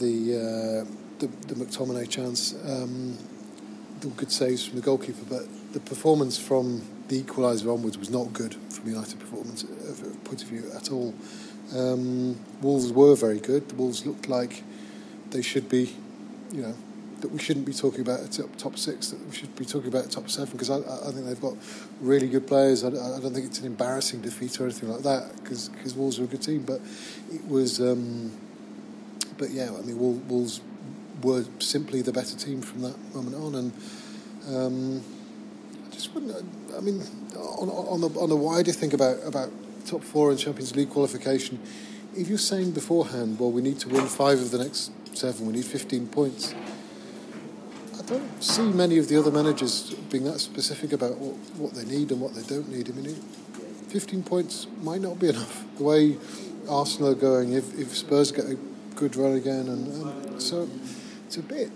the, 0.00 0.36
uh, 0.36 1.18
the 1.18 1.26
the 1.46 1.54
McTominay 1.54 2.08
chance. 2.08 2.54
Um, 2.66 3.18
good 4.10 4.30
saves 4.30 4.66
from 4.66 4.76
the 4.76 4.84
goalkeeper, 4.84 5.24
but 5.30 5.72
the 5.72 5.80
performance 5.80 6.38
from 6.38 6.82
the 7.08 7.22
equaliser 7.22 7.72
onwards 7.72 7.98
was 7.98 8.10
not 8.10 8.32
good 8.32 8.54
from 8.70 8.88
United 8.88 9.18
performance 9.18 9.64
uh, 9.64 10.08
point 10.24 10.42
of 10.42 10.48
view 10.48 10.70
at 10.74 10.90
all. 10.92 11.14
Um, 11.74 12.38
Wolves 12.60 12.92
were 12.92 13.16
very 13.16 13.40
good. 13.40 13.68
The 13.68 13.74
Wolves 13.74 14.04
looked 14.06 14.28
like 14.28 14.62
they 15.30 15.42
should 15.42 15.68
be, 15.68 15.94
you 16.52 16.62
know, 16.62 16.74
that 17.20 17.30
we 17.30 17.38
shouldn't 17.38 17.66
be 17.66 17.72
talking 17.72 18.00
about 18.00 18.20
a 18.20 18.48
top, 18.56 18.78
six, 18.78 19.10
that 19.10 19.26
we 19.26 19.34
should 19.34 19.54
be 19.56 19.64
talking 19.64 19.88
about 19.88 20.10
top 20.10 20.28
seven, 20.28 20.52
because 20.52 20.70
I, 20.70 20.76
I 20.76 21.12
think 21.12 21.26
they've 21.26 21.40
got 21.40 21.54
really 22.00 22.28
good 22.28 22.46
players. 22.46 22.84
I, 22.84 22.88
I 22.88 23.20
don't 23.20 23.32
think 23.32 23.46
it's 23.46 23.60
an 23.60 23.66
embarrassing 23.66 24.20
defeat 24.20 24.60
or 24.60 24.64
anything 24.64 24.88
like 24.88 25.02
that, 25.02 25.34
because 25.42 25.94
Wolves 25.94 26.18
are 26.18 26.24
a 26.24 26.26
good 26.26 26.42
team, 26.42 26.62
but 26.62 26.80
it 27.32 27.44
was. 27.46 27.80
Um, 27.80 28.32
but 29.36 29.50
yeah, 29.50 29.70
I 29.76 29.82
mean, 29.82 29.98
Wolves 29.98 30.60
were 31.22 31.44
simply 31.58 32.02
the 32.02 32.12
better 32.12 32.36
team 32.36 32.62
from 32.62 32.82
that 32.82 32.96
moment 33.14 33.36
on, 33.36 33.54
and 33.54 33.72
um, 34.54 35.02
I 35.86 35.90
just 35.90 36.14
wouldn't. 36.14 36.44
I 36.76 36.80
mean, 36.80 37.02
on, 37.36 37.68
on 37.68 38.00
the 38.00 38.08
on 38.20 38.28
the 38.28 38.36
wider 38.36 38.72
thing 38.72 38.94
about 38.94 39.18
about 39.24 39.50
top 39.86 40.02
four 40.02 40.30
and 40.30 40.38
Champions 40.38 40.74
League 40.76 40.90
qualification, 40.90 41.60
if 42.16 42.28
you're 42.28 42.38
saying 42.38 42.72
beforehand, 42.72 43.38
well, 43.38 43.50
we 43.50 43.62
need 43.62 43.78
to 43.80 43.88
win 43.88 44.06
five 44.06 44.40
of 44.40 44.50
the 44.50 44.58
next 44.58 44.92
seven, 45.16 45.46
we 45.46 45.52
need 45.54 45.64
15 45.64 46.08
points. 46.08 46.54
I 48.04 48.06
don't 48.06 48.42
see 48.42 48.62
many 48.62 48.98
of 48.98 49.08
the 49.08 49.18
other 49.18 49.30
managers 49.30 49.94
being 50.10 50.24
that 50.24 50.38
specific 50.38 50.92
about 50.92 51.16
what, 51.16 51.36
what 51.56 51.74
they 51.74 51.84
need 51.84 52.10
and 52.10 52.20
what 52.20 52.34
they 52.34 52.42
don't 52.42 52.68
need. 52.68 52.90
I 52.90 52.92
mean, 52.92 53.14
15 53.88 54.22
points 54.24 54.66
might 54.82 55.00
not 55.00 55.18
be 55.18 55.30
enough. 55.30 55.64
The 55.78 55.84
way 55.84 56.16
Arsenal 56.68 57.10
are 57.10 57.14
going, 57.14 57.52
if, 57.52 57.78
if 57.78 57.96
Spurs 57.96 58.30
get 58.30 58.44
a 58.44 58.58
good 58.94 59.16
run 59.16 59.32
again, 59.32 59.68
and, 59.68 59.86
and 59.88 60.42
so 60.42 60.68
it's 61.26 61.38
a 61.38 61.42
bit 61.42 61.70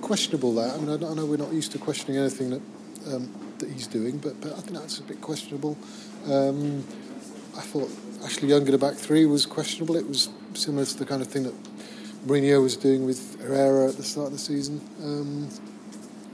questionable. 0.00 0.54
That 0.54 0.74
I 0.74 0.78
mean, 0.78 1.04
I, 1.04 1.14
know 1.14 1.26
we're 1.26 1.36
not 1.36 1.52
used 1.52 1.72
to 1.72 1.78
questioning 1.78 2.20
anything 2.20 2.50
that 2.50 2.62
um, 3.12 3.28
that 3.58 3.70
he's 3.70 3.86
doing, 3.86 4.18
but 4.18 4.40
but 4.40 4.52
I 4.52 4.60
think 4.60 4.78
that's 4.78 4.98
a 4.98 5.02
bit 5.02 5.20
questionable. 5.20 5.76
Um, 6.26 6.84
I 7.56 7.60
thought 7.60 7.90
Ashley 8.24 8.48
Young 8.48 8.66
in 8.66 8.74
a 8.74 8.78
back 8.78 8.94
three 8.94 9.26
was 9.26 9.44
questionable. 9.44 9.96
It 9.96 10.06
was 10.06 10.28
similar 10.54 10.84
to 10.84 10.96
the 10.96 11.04
kind 11.04 11.20
of 11.20 11.28
thing 11.28 11.42
that 11.42 11.54
Mourinho 12.28 12.62
was 12.62 12.76
doing 12.76 13.06
with 13.06 13.40
Herrera 13.40 13.88
at 13.88 13.96
the 13.96 14.02
start 14.02 14.26
of 14.26 14.32
the 14.32 14.38
season. 14.38 14.80
Um, 15.02 15.48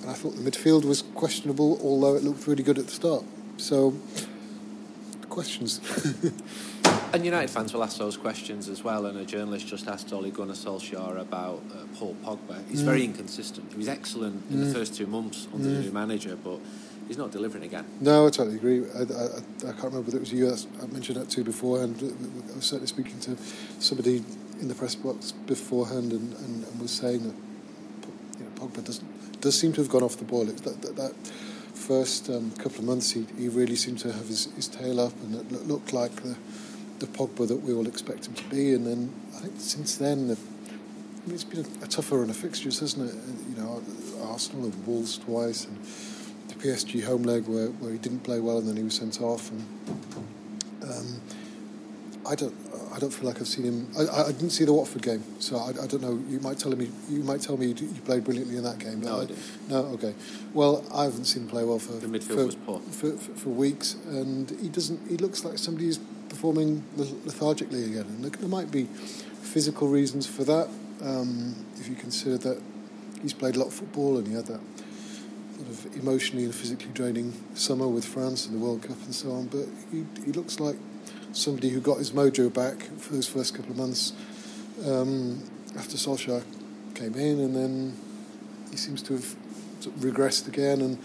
and 0.02 0.10
I 0.10 0.14
thought 0.14 0.34
the 0.34 0.50
midfield 0.50 0.84
was 0.84 1.02
questionable, 1.14 1.78
although 1.82 2.16
it 2.16 2.24
looked 2.24 2.46
really 2.48 2.64
good 2.64 2.78
at 2.78 2.86
the 2.86 2.92
start. 2.92 3.22
So, 3.58 3.94
questions. 5.28 5.80
and 7.12 7.24
United 7.24 7.48
fans 7.48 7.72
will 7.72 7.84
ask 7.84 7.96
those 7.98 8.16
questions 8.16 8.68
as 8.68 8.82
well. 8.82 9.06
And 9.06 9.16
a 9.18 9.24
journalist 9.24 9.68
just 9.68 9.86
asked 9.86 10.12
Ole 10.12 10.30
Gunnar 10.30 10.54
Solskjaer 10.54 11.20
about 11.20 11.62
uh, 11.72 11.84
Paul 11.96 12.16
Pogba. 12.24 12.68
He's 12.68 12.82
mm. 12.82 12.86
very 12.86 13.04
inconsistent. 13.04 13.70
He 13.70 13.78
was 13.78 13.88
excellent 13.88 14.42
in 14.50 14.56
mm. 14.56 14.66
the 14.66 14.74
first 14.74 14.96
two 14.96 15.06
months 15.06 15.46
under 15.54 15.68
mm. 15.68 15.76
the 15.76 15.80
new 15.82 15.92
manager, 15.92 16.36
but 16.36 16.58
he's 17.06 17.18
not 17.18 17.30
delivering 17.30 17.62
again. 17.62 17.86
No, 18.00 18.26
I 18.26 18.30
totally 18.30 18.56
agree. 18.56 18.84
I, 18.94 19.02
I, 19.02 19.04
I 19.04 19.72
can't 19.72 19.84
remember 19.84 20.00
whether 20.00 20.16
it 20.16 20.20
was 20.20 20.32
you 20.32 20.48
I 20.50 20.86
mentioned 20.86 21.20
that 21.20 21.30
too 21.30 21.44
before, 21.44 21.82
and 21.82 21.96
I 22.52 22.56
was 22.56 22.64
certainly 22.64 22.88
speaking 22.88 23.20
to 23.20 23.36
somebody 23.78 24.24
in 24.60 24.68
the 24.68 24.74
press 24.74 24.94
box 24.94 25.32
beforehand 25.32 26.12
and, 26.12 26.32
and, 26.34 26.64
and 26.66 26.80
was 26.80 26.90
saying 26.90 27.22
that 27.24 27.34
you 28.38 28.44
know, 28.44 28.50
Pogba 28.56 28.84
doesn't 28.84 29.40
does 29.40 29.58
seem 29.58 29.72
to 29.74 29.82
have 29.82 29.90
gone 29.90 30.02
off 30.02 30.16
the 30.16 30.24
ball. 30.24 30.48
It's 30.48 30.62
that, 30.62 30.80
that, 30.80 30.96
that 30.96 31.14
first 31.74 32.30
um, 32.30 32.50
couple 32.52 32.78
of 32.78 32.84
months, 32.84 33.10
he, 33.10 33.26
he 33.36 33.48
really 33.48 33.76
seemed 33.76 33.98
to 33.98 34.10
have 34.10 34.26
his, 34.26 34.46
his 34.56 34.68
tail 34.68 34.98
up, 34.98 35.12
and 35.22 35.34
it 35.34 35.68
looked 35.68 35.92
like 35.92 36.14
the 36.22 36.34
the 36.98 37.06
Pogba 37.06 37.46
that 37.48 37.56
we 37.56 37.72
all 37.72 37.86
expect 37.86 38.26
him 38.26 38.34
to 38.34 38.44
be. 38.44 38.72
And 38.72 38.86
then 38.86 39.12
I 39.36 39.40
think 39.40 39.54
since 39.58 39.96
then, 39.96 40.28
the, 40.28 40.34
I 40.36 41.26
mean, 41.26 41.34
it's 41.34 41.44
been 41.44 41.64
a, 41.64 41.84
a 41.84 41.88
tougher 41.88 42.18
run 42.18 42.30
of 42.30 42.36
fixtures, 42.36 42.80
hasn't 42.80 43.10
it? 43.10 43.16
You 43.50 43.62
know, 43.62 43.82
Arsenal 44.22 44.66
and 44.66 44.86
Wolves 44.86 45.18
twice, 45.18 45.66
and 45.66 45.76
the 46.48 46.54
PSG 46.54 47.04
home 47.04 47.22
leg 47.22 47.46
where, 47.46 47.68
where 47.68 47.92
he 47.92 47.98
didn't 47.98 48.20
play 48.20 48.40
well 48.40 48.58
and 48.58 48.68
then 48.68 48.76
he 48.76 48.82
was 48.82 48.94
sent 48.94 49.20
off. 49.20 49.50
And 49.50 49.66
um, 50.82 51.20
I 52.26 52.34
don't 52.34 52.54
I 52.94 52.98
don't 52.98 53.10
feel 53.10 53.26
like 53.26 53.40
I've 53.40 53.48
seen 53.48 53.64
him. 53.64 53.88
I, 53.98 54.22
I 54.22 54.32
didn't 54.32 54.50
see 54.50 54.64
the 54.64 54.72
Watford 54.72 55.02
game, 55.02 55.24
so 55.40 55.56
I, 55.56 55.70
I 55.70 55.86
don't 55.86 56.00
know. 56.00 56.22
You 56.28 56.38
might 56.40 56.58
tell 56.58 56.74
me 56.76 56.90
you 57.08 57.22
might 57.24 57.40
tell 57.40 57.56
me 57.56 57.66
you, 57.66 57.74
you 57.74 58.00
played 58.02 58.24
brilliantly 58.24 58.56
in 58.56 58.62
that 58.62 58.78
game. 58.78 59.00
No, 59.00 59.18
I, 59.18 59.22
I 59.22 59.26
didn't. 59.26 59.68
No, 59.68 59.76
okay. 59.94 60.14
Well, 60.52 60.84
I 60.94 61.04
haven't 61.04 61.24
seen 61.24 61.42
him 61.42 61.48
play 61.48 61.64
well 61.64 61.78
for 61.78 61.92
the 61.92 62.06
midfield 62.06 62.34
for, 62.34 62.46
was 62.46 62.54
poor 62.54 62.80
for, 62.80 63.12
for, 63.12 63.34
for, 63.34 63.48
weeks, 63.48 63.96
and 64.06 64.50
he 64.60 64.68
doesn't. 64.68 65.08
He 65.08 65.16
looks 65.16 65.44
like 65.44 65.58
somebody 65.58 65.86
who's 65.86 65.98
performing 66.28 66.84
lethargically 66.96 67.84
again, 67.84 68.06
and 68.06 68.24
there 68.24 68.48
might 68.48 68.70
be 68.70 68.84
physical 68.84 69.88
reasons 69.88 70.26
for 70.26 70.44
that. 70.44 70.68
Um, 71.02 71.54
if 71.76 71.88
you 71.88 71.96
consider 71.96 72.38
that 72.38 72.62
he's 73.24 73.32
played 73.32 73.56
a 73.56 73.58
lot 73.58 73.68
of 73.68 73.74
football 73.74 74.18
and 74.18 74.28
he 74.28 74.34
had 74.34 74.46
that 74.46 74.60
sort 75.56 75.68
of 75.68 75.96
emotionally 75.96 76.44
and 76.44 76.54
physically 76.54 76.90
draining 76.92 77.32
summer 77.54 77.88
with 77.88 78.04
France 78.04 78.46
and 78.46 78.54
the 78.54 78.64
World 78.64 78.82
Cup 78.82 78.96
and 79.04 79.14
so 79.14 79.32
on. 79.32 79.46
But 79.46 79.66
he, 79.90 80.04
he 80.24 80.32
looks 80.32 80.60
like 80.60 80.76
somebody 81.34 81.68
who 81.68 81.80
got 81.80 81.98
his 81.98 82.12
mojo 82.12 82.52
back 82.52 82.80
for 82.98 83.14
those 83.14 83.28
first 83.28 83.54
couple 83.54 83.72
of 83.72 83.76
months 83.76 84.12
um, 84.86 85.42
after 85.76 85.96
Solskjaer 85.96 86.42
came 86.94 87.14
in, 87.14 87.40
and 87.40 87.54
then 87.54 87.96
he 88.70 88.76
seems 88.76 89.02
to 89.02 89.14
have 89.14 89.36
sort 89.80 89.96
of 89.96 90.02
regressed 90.02 90.48
again. 90.48 90.80
And 90.80 90.98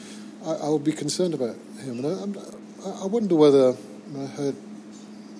I, 0.45 0.69
would 0.69 0.83
be 0.83 0.91
concerned 0.91 1.33
about 1.33 1.55
him. 1.81 2.03
And 2.05 2.37
I, 2.85 2.89
I 3.03 3.05
wonder 3.05 3.35
whether 3.35 3.75
I 4.17 4.25
heard 4.25 4.55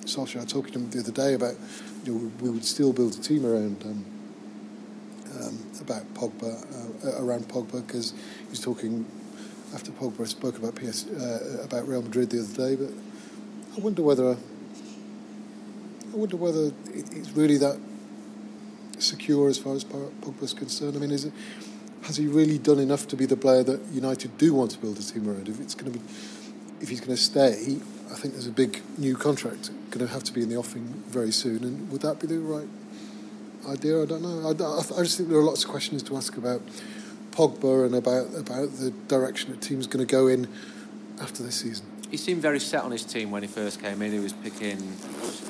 Solskjaer 0.06 0.50
talking 0.50 0.74
to 0.74 0.80
him 0.80 0.90
the 0.90 1.00
other 1.00 1.12
day 1.12 1.34
about 1.34 1.56
you 2.04 2.14
know 2.14 2.32
we 2.42 2.50
would 2.50 2.66
still 2.66 2.92
build 2.92 3.14
a 3.14 3.22
team 3.22 3.46
around. 3.46 3.84
Um, 3.84 4.06
um, 5.40 5.60
about 5.80 6.12
Pogba, 6.16 7.06
uh, 7.06 7.24
around 7.24 7.48
Pogba, 7.48 7.86
because 7.86 8.14
he's 8.50 8.60
talking 8.60 9.06
after 9.74 9.92
Pogba 9.92 10.28
spoke 10.28 10.58
about 10.58 10.76
PS 10.76 11.08
uh, 11.08 11.62
about 11.64 11.88
Real 11.88 12.02
Madrid 12.02 12.30
the 12.30 12.40
other 12.40 12.76
day. 12.76 12.76
But 12.76 12.94
I 13.78 13.80
wonder 13.80 14.02
whether 14.02 14.38
wonder 16.14 16.38
whether 16.38 16.72
it's 16.94 17.32
really 17.32 17.58
that 17.58 17.80
secure 19.00 19.50
as 19.50 19.58
far 19.58 19.76
as 19.76 19.84
Pogba's 19.84 20.54
concerned. 20.54 20.96
I 20.96 21.00
mean, 21.00 21.12
is 21.12 21.26
it 21.26 21.34
has 22.04 22.18
he 22.18 22.28
really 22.28 22.58
done 22.58 22.80
enough 22.80 23.08
to 23.10 23.16
be 23.16 23.26
the 23.26 23.36
player 23.38 23.64
that 23.64 23.80
United 23.92 24.38
do 24.38 24.54
want 24.54 24.72
to 24.72 24.78
build 24.80 24.98
a 24.98 25.04
team 25.04 25.30
around? 25.30 25.48
If 25.48 25.60
it's 25.60 25.76
going 25.76 25.92
to 25.92 26.00
be, 26.00 26.06
if 26.82 26.90
he's 26.90 27.00
going 27.00 27.16
to 27.16 27.22
stay, 27.22 27.80
I 28.12 28.16
think 28.16 28.34
there's 28.34 28.48
a 28.48 28.52
big 28.52 28.82
new 28.98 29.16
contract 29.16 29.70
going 29.92 30.06
to 30.06 30.12
have 30.12 30.24
to 30.24 30.34
be 30.34 30.42
in 30.42 30.50
the 30.50 30.56
offing 30.56 30.86
very 31.08 31.32
soon. 31.32 31.64
And 31.64 31.92
would 31.92 32.02
that 32.02 32.20
be 32.20 32.28
the 32.28 32.40
right 32.40 32.68
idea? 33.68 34.02
I 34.02 34.06
don't 34.06 34.22
know. 34.22 34.48
I, 34.48 35.00
I, 35.00 35.04
just 35.04 35.18
think 35.18 35.30
there 35.30 35.38
are 35.38 35.44
lots 35.44 35.64
of 35.64 35.70
questions 35.70 36.04
to 36.04 36.16
ask 36.16 36.38
about 36.38 36.62
Pogba 37.32 37.86
and 37.86 37.96
about 37.96 38.28
about 38.36 38.78
the 38.78 38.92
direction 39.08 39.52
the 39.52 39.58
team's 39.58 39.88
going 39.88 40.06
to 40.06 40.12
go 40.12 40.28
in 40.28 40.48
after 41.22 41.44
this 41.44 41.56
season. 41.56 41.86
He 42.10 42.18
seemed 42.18 42.42
very 42.42 42.60
set 42.60 42.84
on 42.84 42.92
his 42.92 43.04
team 43.04 43.30
when 43.32 43.44
he 43.44 43.48
first 43.48 43.82
came 43.82 44.02
in. 44.02 44.12
He 44.12 44.20
was 44.20 44.34
picking 44.34 44.96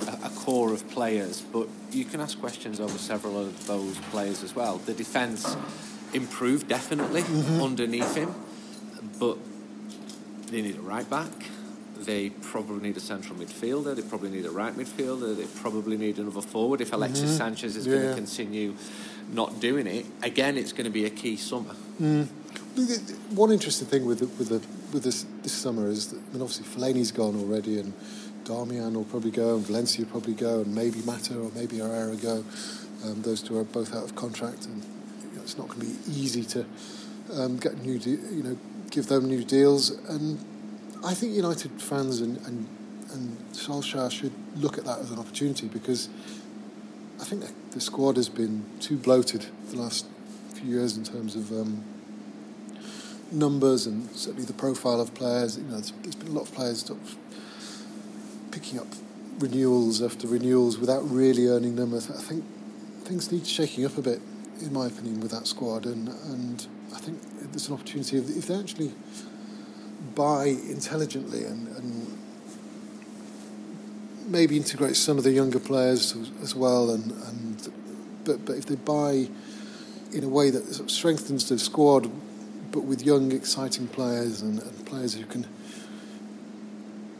a, 0.08 0.28
a 0.28 0.30
core 0.30 0.74
of 0.74 0.88
players, 0.89 1.42
but 1.42 1.68
you 1.92 2.06
can 2.06 2.20
ask 2.20 2.39
questions 2.39 2.80
over 2.80 2.98
several 2.98 3.39
of 3.39 3.66
those 3.68 3.98
players 4.12 4.44
as 4.44 4.56
well. 4.56 4.78
The 4.78 4.94
defence 4.94 5.56
improved 6.13 6.68
definitely 6.68 7.22
mm-hmm. 7.22 7.62
underneath 7.62 8.16
him, 8.16 8.34
but 9.20 9.38
they 10.48 10.62
need 10.62 10.78
a 10.78 10.82
right 10.82 11.10
back 11.10 11.32
they 12.06 12.30
probably 12.30 12.88
need 12.88 12.98
a 12.98 13.01
central 13.01 13.38
midfielder. 13.38 13.96
They 13.96 14.01
probably 14.01 14.30
need 14.30 14.46
a 14.46 14.51
right 14.51 14.74
midfielder. 14.74 15.36
They 15.36 15.46
probably 15.60 15.98
need 15.98 16.18
another 16.18 16.42
forward. 16.42 16.82
If 16.82 16.94
Alexis 16.94 17.30
mm-hmm. 17.30 17.38
Sanchez 17.38 17.75
is 17.75 17.86
yeah. 17.86 17.96
going 17.96 18.10
to 18.10 18.16
continue 18.16 18.75
not 19.32 19.60
doing 19.60 19.88
it, 19.88 20.06
again, 20.24 20.58
it's 20.58 20.72
going 20.72 20.86
to 20.86 20.92
be 20.92 21.06
a 21.06 21.10
key 21.10 21.36
summer. 21.36 21.75
Mm. 22.01 22.28
One 23.32 23.51
interesting 23.51 23.88
thing 23.88 24.06
with 24.06 24.20
the, 24.20 24.28
with 24.28 24.50
the, 24.50 24.79
with 24.93 25.03
this 25.03 25.25
this 25.43 25.53
summer 25.53 25.88
is 25.88 26.08
that 26.08 26.17
I 26.17 26.34
mean, 26.34 26.41
obviously 26.41 26.65
Fellaini's 26.65 27.12
gone 27.12 27.36
already, 27.36 27.79
and 27.79 27.93
Darmian 28.43 28.93
will 28.93 29.05
probably 29.05 29.31
go, 29.31 29.55
and 29.55 29.65
Valencia 29.65 30.05
will 30.05 30.12
probably 30.12 30.34
go, 30.34 30.62
and 30.62 30.74
maybe 30.74 31.01
Mata 31.01 31.38
or 31.39 31.51
maybe 31.55 31.79
Herrera 31.79 32.15
go. 32.15 32.43
Um, 33.05 33.22
those 33.22 33.41
two 33.41 33.58
are 33.58 33.63
both 33.63 33.96
out 33.96 34.03
of 34.03 34.15
contract, 34.15 34.65
and 34.65 34.84
you 35.24 35.36
know, 35.36 35.41
it's 35.41 35.58
not 35.58 35.67
going 35.67 35.81
to 35.81 35.86
be 35.88 36.12
easy 36.12 36.43
to 36.43 36.65
um, 37.34 37.58
get 37.58 37.77
new, 37.86 37.98
de- 37.98 38.10
you 38.10 38.43
know, 38.43 38.58
give 38.89 39.08
them 39.08 39.25
new 39.25 39.43
deals 39.43 39.91
and 40.10 40.43
I 41.03 41.13
think 41.13 41.34
United 41.34 41.81
fans 41.81 42.19
and, 42.19 42.38
and, 42.46 42.67
and 43.13 43.38
Solskjaer 43.53 44.12
should 44.12 44.34
look 44.58 44.77
at 44.77 44.84
that 44.86 45.00
as 45.00 45.12
an 45.12 45.19
opportunity 45.19 45.67
because 45.67 46.10
I 47.22 47.24
think 47.24 47.43
the 47.72 47.79
squad 47.79 48.17
has 48.17 48.27
been 48.27 48.65
too 48.81 48.98
bloated 48.98 49.46
the 49.69 49.77
last 49.77 50.05
few 50.55 50.69
years 50.69 50.98
in 50.98 51.05
terms 51.05 51.36
of 51.38 51.51
um, 51.51 51.84
numbers 53.32 53.86
and 53.86 54.10
certainly 54.12 54.46
the 54.46 54.54
profile 54.54 55.00
of 55.00 55.14
players. 55.14 55.58
You 55.58 55.64
know, 55.64 55.72
there's, 55.72 55.92
there's 56.04 56.16
been 56.16 56.30
a 56.30 56.32
lot 56.32 56.44
of 56.44 56.54
players 56.54 56.86
sort 56.86 57.00
of 57.00 57.16
picking 58.52 58.80
up 58.80 58.88
renewals 59.40 60.02
after 60.02 60.28
renewals 60.28 60.78
without 60.78 61.10
really 61.10 61.48
earning 61.48 61.76
them. 61.76 61.94
I 61.94 62.00
think 62.00 62.44
things 63.04 63.32
need 63.32 63.48
shaking 63.48 63.86
up 63.86 63.98
a 63.98 64.02
bit, 64.02 64.22
in 64.62 64.74
my 64.74 64.88
opinion, 64.88 65.20
with 65.22 65.32
that 65.32 65.48
squad, 65.48 65.86
and 65.86 66.10
and 66.10 66.68
I 66.94 67.00
think 67.00 67.20
there's 67.52 67.68
an 67.68 67.74
opportunity 67.74 68.18
if 68.18 68.48
they 68.48 68.56
actually 68.56 68.94
buy 70.16 70.46
intelligently 70.46 71.44
and, 71.46 71.68
and 71.78 72.18
maybe 74.26 74.58
integrate 74.58 74.96
some 74.96 75.18
of 75.18 75.24
the 75.24 75.32
younger 75.32 75.60
players 75.60 76.16
as 76.42 76.56
well. 76.56 76.92
And, 76.92 77.12
and 77.12 77.70
but 78.26 78.46
but 78.46 78.58
if 78.58 78.66
they 78.66 78.76
buy 78.76 79.28
in 80.12 80.24
a 80.24 80.30
way 80.30 80.50
that 80.50 80.90
strengthens 80.90 81.50
the 81.50 81.60
squad, 81.60 82.10
but 82.72 82.84
with 82.84 83.02
young, 83.02 83.32
exciting 83.32 83.88
players 83.88 84.42
and, 84.42 84.60
and, 84.62 84.86
players 84.86 85.14
who 85.14 85.26
can 85.26 85.46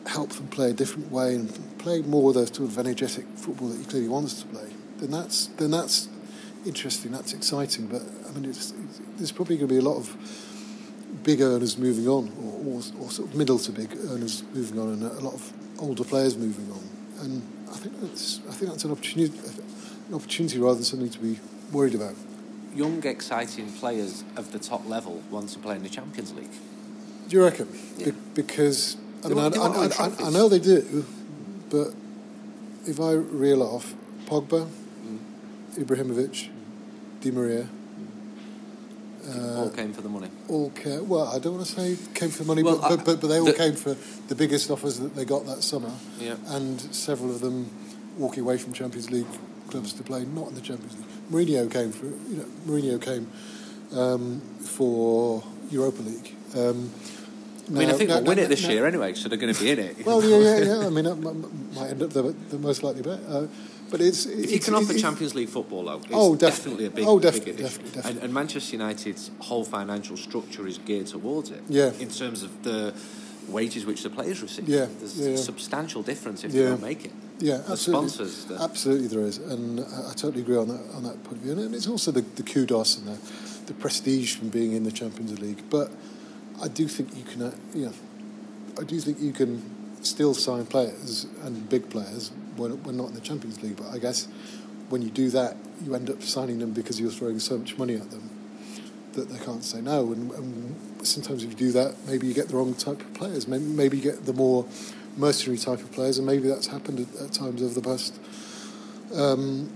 help 0.08 0.30
them 0.32 0.48
play 0.48 0.72
a 0.72 0.74
different 0.74 1.12
way 1.12 1.36
and 1.36 1.78
play 1.78 2.02
more 2.02 2.30
of 2.30 2.36
the 2.36 2.48
sort 2.48 2.70
of 2.70 2.78
energetic 2.78 3.26
football 3.36 3.68
that 3.70 3.78
he 3.78 3.86
clearly 3.86 4.08
wants 4.08 4.42
to 4.42 4.48
play, 4.48 4.70
then 4.98 5.12
that's 5.12 5.48
then 5.48 5.72
that's 5.72 6.10
interesting. 6.66 7.12
That's 7.12 7.34
exciting. 7.34 7.88
But 7.88 8.02
I 8.28 8.32
mean, 8.32 8.50
it's, 8.50 8.72
it's, 8.72 9.02
there's 9.18 9.32
probably 9.32 9.58
going 9.58 9.68
to 9.68 9.74
be 9.74 9.80
a 9.80 9.84
lot 9.84 9.98
of 9.98 10.16
big 11.24 11.42
earners 11.42 11.78
moving 11.78 12.08
on, 12.08 12.32
or, 12.42 12.74
or, 12.74 12.76
or, 12.78 13.12
sort 13.12 13.30
of 13.30 13.36
middle 13.36 13.60
to 13.60 13.72
big 13.72 13.92
earners 14.10 14.44
moving 14.54 14.80
on, 14.80 14.90
and 14.90 15.04
a 15.04 15.20
lot 15.20 15.34
of 15.34 15.54
older 15.80 16.04
players 16.04 16.38
moving 16.38 16.72
on. 16.72 16.90
And 17.22 17.42
I 17.70 17.78
think 17.78 18.00
that's 18.02 18.40
I 18.50 18.52
think 18.54 18.72
that's 18.72 18.84
an 18.84 18.92
opportunity, 18.92 19.38
an 20.08 20.14
opportunity 20.14 20.60
rather 20.60 20.76
than 20.76 20.84
something 20.84 21.10
to 21.10 21.20
be 21.20 21.40
worried 21.72 21.96
about. 21.96 22.16
Young, 22.76 23.04
exciting 23.06 23.72
players 23.72 24.24
of 24.36 24.52
the 24.52 24.60
top 24.60 24.88
level 24.88 25.24
want 25.32 25.50
to 25.50 25.60
play 25.60 25.76
in 25.76 25.84
the 25.84 25.90
Champions 25.90 26.34
League. 26.34 26.52
Do 27.28 27.38
you 27.38 27.44
reckon? 27.44 27.68
Yeah. 27.98 28.08
Be- 28.08 28.18
because 28.36 28.98
I 29.24 29.30
mean, 29.30 29.40
I, 29.40 29.48
I, 29.48 29.86
I, 30.00 30.28
I, 30.28 30.30
know 30.30 30.48
they 30.48 30.60
do, 30.60 31.06
but 31.70 31.94
if 32.86 33.00
I 33.00 33.14
reel 33.14 33.62
off 33.62 33.94
Pogba, 34.26 34.68
mm. 35.06 35.20
Ibrahimovic, 35.78 36.48
mm. 36.48 36.50
Di 37.22 37.32
Maria. 37.32 37.68
Uh, 39.28 39.56
all 39.58 39.70
came 39.70 39.94
for 39.94 40.02
the 40.02 40.10
money. 40.10 40.30
All 40.48 40.70
came. 40.72 41.08
Well, 41.08 41.28
I 41.28 41.40
don't 41.40 41.56
want 41.56 41.66
to 41.66 41.72
say 41.72 41.98
came 42.14 42.30
for 42.30 42.40
the 42.44 42.48
money, 42.48 42.64
well, 42.64 42.78
but, 42.78 42.90
but, 42.90 43.06
but, 43.06 43.22
but, 43.22 43.28
they 43.28 43.40
all 43.40 43.46
the, 43.46 43.54
came 43.54 43.76
for 43.76 43.96
the 44.28 44.36
biggest 44.36 44.72
offers 44.72 45.00
that 45.00 45.16
they 45.16 45.26
got 45.26 45.46
that 45.46 45.62
summer. 45.62 45.92
Yeah. 46.20 46.36
And 46.48 46.80
several 46.96 47.30
of 47.30 47.42
them 47.42 47.70
walking 48.18 48.44
away 48.44 48.58
from 48.58 48.74
Champions 48.74 49.12
League 49.12 49.28
clubs 49.70 49.94
to 49.94 50.04
play 50.04 50.26
not 50.26 50.48
in 50.48 50.56
the 50.56 50.62
Champions 50.62 50.96
League. 50.96 51.06
Mourinho 51.32 51.72
came 51.72 51.92
for 51.92 52.06
you 52.06 52.38
know 52.38 52.46
Mourinho 52.66 53.02
came 53.02 53.28
um, 53.96 54.42
for 54.62 55.44
Europa 55.70 56.02
League. 56.02 56.36
Um, 56.56 56.92
I 57.68 57.72
mean, 57.72 57.90
I 57.90 57.94
think 57.94 58.10
no, 58.10 58.16
we'll 58.16 58.26
win 58.26 58.40
it 58.40 58.50
this 58.50 58.64
year 58.64 58.88
anyway, 58.88 59.14
so 59.14 59.30
they're 59.30 59.38
going 59.38 59.54
to 59.54 59.60
be 59.62 59.70
in 59.70 59.80
it. 59.80 60.04
well, 60.06 60.24
yeah, 60.24 60.38
yeah, 60.38 60.66
yeah. 60.66 60.88
I 60.88 60.90
mean, 60.90 61.06
that 61.06 61.16
might 61.76 61.92
end 61.92 62.02
up 62.02 62.10
the, 62.10 62.24
the 62.50 62.58
most 62.58 62.82
likely 62.82 63.04
bet. 63.04 63.20
Uh, 63.28 63.46
but 63.92 64.02
it's, 64.02 64.26
if 64.26 64.52
you 64.52 64.60
can 64.60 64.76
offer 64.76 64.94
Champions 64.94 65.36
League 65.36 65.50
football, 65.50 65.86
though, 65.86 65.98
it's 65.98 66.08
oh, 66.12 66.36
definitely, 66.36 66.86
definitely 66.86 66.86
a 66.86 66.90
big, 66.90 67.06
oh, 67.06 67.20
def- 67.20 67.34
big 67.34 67.56
addition. 67.56 67.64
Definitely, 67.64 67.92
definitely. 67.92 68.12
And, 68.12 68.24
and, 68.24 68.34
Manchester 68.34 68.76
United's 68.78 69.32
whole 69.40 69.66
financial 69.66 70.18
structure 70.18 70.68
is 70.68 70.78
geared 70.80 71.08
towards 71.08 71.50
it. 71.50 71.64
Yeah. 71.68 71.92
In 72.00 72.10
terms 72.10 72.44
of 72.44 72.64
the 72.64 72.94
wages 73.48 73.86
which 73.86 74.04
the 74.04 74.10
players 74.10 74.42
receive. 74.42 74.70
Yeah. 74.70 74.88
There's 75.00 75.20
yeah. 75.20 75.30
a 75.30 75.38
substantial 75.38 76.04
difference 76.04 76.44
if 76.44 76.54
yeah. 76.54 76.62
you 76.62 76.70
don't 76.70 76.82
make 76.82 77.06
it. 77.06 77.12
Yeah, 77.40 77.62
absolutely. 77.70 78.10
Sponsors, 78.10 78.52
absolutely, 78.60 79.08
there 79.08 79.22
is, 79.22 79.38
and 79.38 79.80
I, 79.80 80.10
I, 80.10 80.14
totally 80.14 80.42
agree 80.42 80.58
on 80.58 80.68
that 80.68 80.82
on 80.94 81.04
that 81.04 81.24
point 81.24 81.38
of 81.38 81.44
view. 81.44 81.54
And 81.54 81.74
it's 81.74 81.88
also 81.88 82.12
the, 82.12 82.22
the 82.22 82.44
kudos 82.44 82.98
and 82.98 83.08
the, 83.08 83.18
the 83.68 83.74
prestige 83.74 84.36
from 84.36 84.50
being 84.50 84.74
in 84.74 84.84
the 84.84 84.92
Champions 84.92 85.40
League. 85.40 85.64
But 85.70 85.90
I 86.62 86.68
do 86.68 86.88
think 86.90 87.16
you 87.16 87.24
can, 87.24 87.42
uh, 87.44 87.56
you 87.74 87.86
know, 87.86 87.94
I 88.78 88.84
do 88.84 89.00
think 89.00 89.22
you 89.22 89.32
can 89.32 89.64
still 90.04 90.34
sign 90.34 90.66
players 90.66 91.28
and 91.44 91.70
big 91.70 91.90
players 91.90 92.32
when 92.58 92.84
we're 92.84 92.92
not 92.92 93.08
in 93.08 93.16
the 93.16 93.22
Champions 93.22 93.64
League. 93.64 93.78
But 93.78 93.88
I 93.94 94.00
guess 94.00 94.28
when 94.90 95.02
you 95.02 95.10
do 95.10 95.30
that, 95.30 95.56
you 95.84 95.96
end 95.96 96.10
up 96.10 96.22
signing 96.22 96.60
them 96.60 96.74
because 96.74 97.00
you're 97.00 97.12
throwing 97.12 97.40
so 97.40 97.58
much 97.58 97.78
money 97.78 97.96
at 97.96 98.12
them 98.12 98.30
that 99.14 99.30
they 99.30 99.40
can't 99.44 99.64
say 99.64 99.82
no. 99.82 100.12
And, 100.12 100.32
and 100.32 101.08
sometimes 101.08 101.44
if 101.44 101.52
you 101.52 101.56
do 101.56 101.72
that, 101.72 101.96
maybe 102.06 102.28
you 102.28 102.34
get 102.34 102.50
the 102.50 102.58
wrong 102.58 102.74
type 102.74 103.00
of 103.00 103.14
players. 103.14 103.48
Maybe, 103.48 103.64
maybe 103.64 103.98
you 103.98 104.04
get 104.04 104.26
the 104.26 104.34
more 104.34 104.66
mercenary 105.20 105.58
type 105.58 105.80
of 105.80 105.92
players, 105.92 106.18
and 106.18 106.26
maybe 106.26 106.48
that's 106.48 106.68
happened 106.68 107.00
at, 107.00 107.22
at 107.22 107.34
times 107.34 107.62
over 107.62 107.74
the 107.74 107.82
past 107.82 108.20
um, 109.16 109.72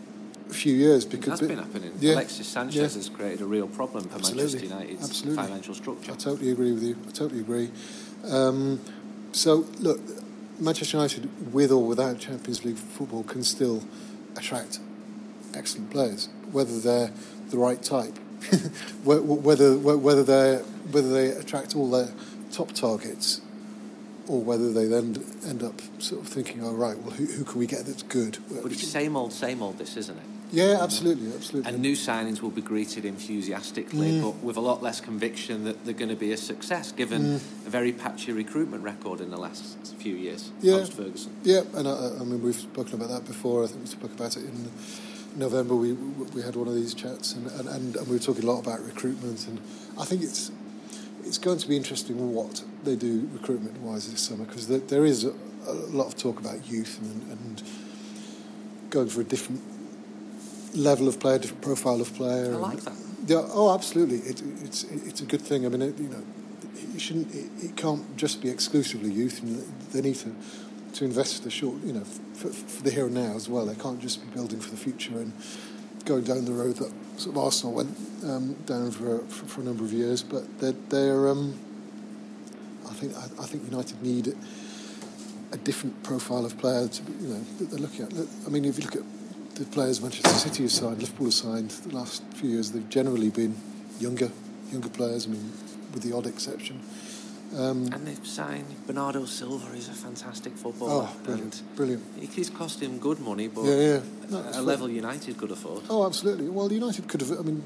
few 0.50 0.74
years. 0.74 1.06
Because 1.06 1.40
that's 1.40 1.48
been 1.48 1.58
happening. 1.58 1.94
Yeah, 2.00 2.14
Alexis 2.16 2.48
Sanchez 2.48 2.76
yeah. 2.76 2.84
has 2.84 3.10
created 3.10 3.42
a 3.42 3.46
real 3.46 3.68
problem 3.68 4.06
for 4.06 4.16
Absolutely. 4.16 4.44
Manchester 4.44 4.76
United's 4.76 5.10
Absolutely. 5.10 5.44
financial 5.44 5.76
structure. 5.76 6.12
I 6.12 6.16
totally 6.16 6.52
agree 6.52 6.72
with 6.72 6.84
you. 6.84 6.98
I 7.08 7.12
totally 7.12 7.42
agree. 7.42 7.70
Um, 8.30 8.80
so 9.32 9.66
look, 9.80 10.00
Manchester 10.60 10.98
United, 10.98 11.54
with 11.54 11.72
or 11.72 11.86
without 11.86 12.20
Champions 12.20 12.64
League 12.64 12.78
football, 12.78 13.24
can 13.24 13.44
still 13.44 13.84
attract 14.38 14.80
excellent 15.54 15.92
players, 15.92 16.30
whether 16.52 16.80
they're 16.80 17.12
the 17.50 17.58
right 17.58 17.82
type, 17.84 18.18
whether 19.04 19.78
whether 19.78 20.24
they 20.24 20.58
whether 20.92 21.12
they 21.12 21.30
attract 21.30 21.76
all 21.76 21.90
their 21.90 22.10
top 22.52 22.72
targets, 22.72 23.42
or 24.28 24.42
whether 24.42 24.72
they 24.72 24.86
then 24.86 25.24
end 25.46 25.64
up 25.64 25.82
sort 26.00 26.22
of 26.22 26.28
thinking, 26.28 26.64
"Oh 26.64 26.74
right, 26.74 26.98
well, 26.98 27.12
who, 27.12 27.26
who 27.26 27.44
can 27.44 27.60
we 27.60 27.68
get 27.68 27.86
that's 27.86 28.04
good?" 28.04 28.38
But 28.62 28.72
it's 28.72 28.88
same 28.88 29.16
old, 29.16 29.34
same 29.34 29.62
old. 29.62 29.78
This 29.78 29.98
isn't 29.98 30.18
it? 30.18 30.24
Yeah, 30.54 30.78
absolutely, 30.82 31.34
absolutely. 31.34 31.72
And 31.72 31.82
new 31.82 31.94
signings 31.94 32.42
will 32.42 32.52
be 32.52 32.62
greeted 32.62 33.06
enthusiastically, 33.06 34.12
mm. 34.12 34.22
but 34.22 34.44
with 34.44 34.56
a 34.56 34.60
lot 34.60 34.84
less 34.84 35.02
conviction 35.02 35.64
that 35.64 35.84
they're 35.84 35.96
going 35.96 36.10
to 36.12 36.16
be 36.16 36.32
a 36.32 36.38
success, 36.38 36.92
given 36.92 37.24
mm. 37.24 37.36
a 37.66 37.70
very 37.72 37.92
patchy 37.92 38.32
recruitment 38.32 38.84
record 38.84 39.20
in 39.20 39.32
the 39.32 39.38
last 39.38 39.96
few 39.96 40.16
years. 40.16 40.52
Yeah, 40.62 40.78
post 40.78 40.94
Ferguson. 40.94 41.36
Yeah, 41.42 41.62
and 41.74 41.88
I, 41.88 42.18
I, 42.20 42.24
mean 42.24 42.44
we've 42.44 42.56
spoken 42.56 42.94
about 42.94 43.10
that 43.10 43.26
before. 43.26 43.64
I 43.64 43.68
think 43.68 43.80
we 43.82 43.88
spoke 43.88 44.14
about 44.14 44.38
it 44.38 44.44
in 44.44 44.70
November. 45.36 45.74
We 45.74 45.94
we 45.94 46.44
had 46.44 46.56
one 46.56 46.68
of 46.68 46.76
these 46.76 46.94
chats, 46.94 47.34
and, 47.34 47.48
and, 47.48 47.96
and 47.96 48.08
we 48.08 48.18
were 48.18 48.24
talking 48.24 48.44
a 48.44 48.48
lot 48.48 48.60
about 48.60 48.80
recruitment, 48.86 49.48
and 49.48 49.60
I 50.00 50.06
think 50.06 50.22
it's 50.22 50.52
it's 51.26 51.40
going 51.40 51.58
to 51.58 51.68
be 51.68 51.76
interesting 51.76 52.32
what 52.32 52.64
they 52.84 52.96
do 52.96 53.30
recruitment 53.34 53.80
wise 53.80 54.10
this 54.10 54.22
summer 54.22 54.46
because 54.46 54.68
there, 54.68 54.80
there 54.80 55.06
is 55.06 55.24
a, 55.24 55.34
a, 55.68 55.74
lot 55.92 56.08
of 56.08 56.18
talk 56.18 56.40
about 56.40 56.66
youth 56.68 57.00
and, 57.02 57.32
and 57.32 57.64
going 58.90 59.08
for 59.08 59.22
a 59.22 59.24
different 59.24 59.62
level 60.76 61.08
of 61.08 61.20
player, 61.20 61.40
different 61.40 61.62
profile 61.62 62.02
of 62.02 62.14
player. 62.14 62.54
I 62.54 62.58
like 62.58 62.82
that. 62.82 62.94
Yeah, 63.26 63.48
oh, 63.52 63.74
absolutely. 63.74 64.18
It, 64.18 64.42
it's 64.64 64.84
it's 64.84 65.22
a 65.22 65.26
good 65.26 65.42
thing. 65.42 65.66
I 65.66 65.70
mean, 65.70 65.82
it, 65.82 65.98
you 65.98 66.10
know, 66.10 66.24
it 66.94 67.00
shouldn't. 67.00 67.34
It, 67.34 67.50
it, 67.64 67.76
can't 67.78 68.18
just 68.18 68.42
be 68.42 68.50
exclusively 68.50 69.12
youth. 69.12 69.40
They 69.94 70.02
need 70.02 70.16
to 70.16 70.36
to 70.94 71.06
invest 71.06 71.38
for 71.38 71.44
the 71.44 71.50
short, 71.50 71.82
you 71.84 71.94
know, 71.94 72.04
for, 72.34 72.50
for, 72.50 72.84
the 72.84 72.92
here 72.92 73.06
and 73.06 73.16
now 73.16 73.34
as 73.36 73.50
well. 73.50 73.66
They 73.66 73.76
can't 73.76 74.00
just 74.00 74.22
be 74.22 74.28
building 74.36 74.60
for 74.60 74.70
the 74.70 74.78
future 74.78 75.18
and 75.18 75.34
going 76.06 76.24
down 76.24 76.46
the 76.46 76.52
road 76.52 76.76
that 76.78 76.92
sort 77.18 77.36
of 77.36 77.44
Arsenal 77.44 77.74
went 77.74 77.98
um, 78.24 78.54
down 78.66 78.92
for, 78.92 79.20
for, 79.20 79.46
for 79.46 79.62
a 79.62 79.64
number 79.64 79.84
of 79.84 79.92
years. 79.92 80.22
But 80.22 80.60
they're, 80.60 80.76
they're 80.90 81.30
um, 81.30 81.58
think 83.04 83.18
I, 83.18 83.44
I 83.44 83.46
think 83.46 83.66
United 83.66 84.02
need 84.02 84.36
a 85.52 85.58
different 85.58 86.02
profile 86.04 86.46
of 86.46 86.58
player 86.58 86.88
to 86.88 87.02
be, 87.04 87.12
you 87.24 87.34
know 87.34 87.44
that 87.60 87.70
they're 87.70 87.80
looking 87.80 88.06
at. 88.06 88.14
I 88.46 88.50
mean, 88.50 88.66
if 88.66 88.78
you 88.78 88.86
look 88.86 88.96
at 88.96 89.56
the 89.56 89.66
players 89.66 90.02
Manchester 90.02 90.30
City 90.30 90.64
have 90.64 90.72
signed, 90.72 91.02
Liverpool 91.02 91.28
have 91.28 91.34
signed 91.34 91.70
the 91.70 91.96
last 91.96 92.24
few 92.36 92.50
years, 92.50 92.72
they've 92.72 92.90
generally 92.90 93.30
been 93.30 93.56
younger, 94.00 94.32
younger 94.72 94.90
players. 94.90 95.28
I 95.28 95.30
mean, 95.30 95.52
with 95.94 96.04
the 96.04 96.16
odd 96.16 96.26
exception. 96.26 96.80
Um, 97.56 97.88
and 97.94 98.08
they've 98.08 98.26
signed 98.26 98.66
Bernardo 98.88 99.26
Silva. 99.26 99.76
He's 99.76 99.88
a 99.88 99.94
fantastic 99.94 100.54
footballer. 100.58 101.08
Oh, 101.08 101.16
brilliant! 101.24 101.62
brilliant. 101.76 102.04
He's 102.32 102.50
cost 102.50 102.82
him 102.82 102.98
good 102.98 103.20
money, 103.20 103.48
but 103.48 103.66
yeah, 103.66 103.76
yeah. 103.76 104.00
No, 104.32 104.44
a 104.54 104.62
level 104.62 104.90
United 104.90 105.38
could 105.38 105.52
afford. 105.52 105.84
Oh, 105.88 106.08
absolutely. 106.08 106.50
Well, 106.50 106.72
United 106.72 107.08
could 107.08 107.22
have. 107.22 107.32
I 107.40 107.44
mean, 107.44 107.62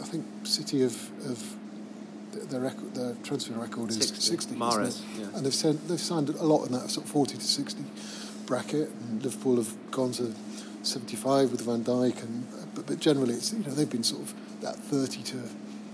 I 0.00 0.04
think 0.04 0.24
City 0.44 0.80
have, 0.80 1.10
have 1.26 1.42
their 2.46 2.60
record, 2.60 2.94
their 2.94 3.14
transfer 3.22 3.54
record 3.54 3.90
is 3.90 3.96
60. 3.96 4.20
60 4.20 4.54
Mahrez, 4.56 5.02
yeah. 5.18 5.26
and 5.34 5.44
they've 5.44 5.54
sent, 5.54 5.86
they've 5.88 6.00
signed 6.00 6.28
a 6.28 6.44
lot 6.44 6.66
in 6.66 6.72
that 6.72 6.90
sort 6.90 7.06
of 7.06 7.12
40 7.12 7.36
to 7.36 7.44
60 7.44 7.84
bracket, 8.46 8.88
and 8.88 9.22
Liverpool 9.22 9.56
have 9.56 9.74
gone 9.90 10.12
to 10.12 10.34
75 10.82 11.52
with 11.52 11.62
Van 11.62 11.84
Dijk, 11.84 12.22
and 12.22 12.46
but, 12.74 12.86
but 12.86 13.00
generally 13.00 13.34
it's 13.34 13.52
you 13.52 13.60
know 13.60 13.70
they've 13.70 13.90
been 13.90 14.02
sort 14.02 14.22
of 14.22 14.34
that 14.62 14.76
30 14.76 15.22
to 15.22 15.36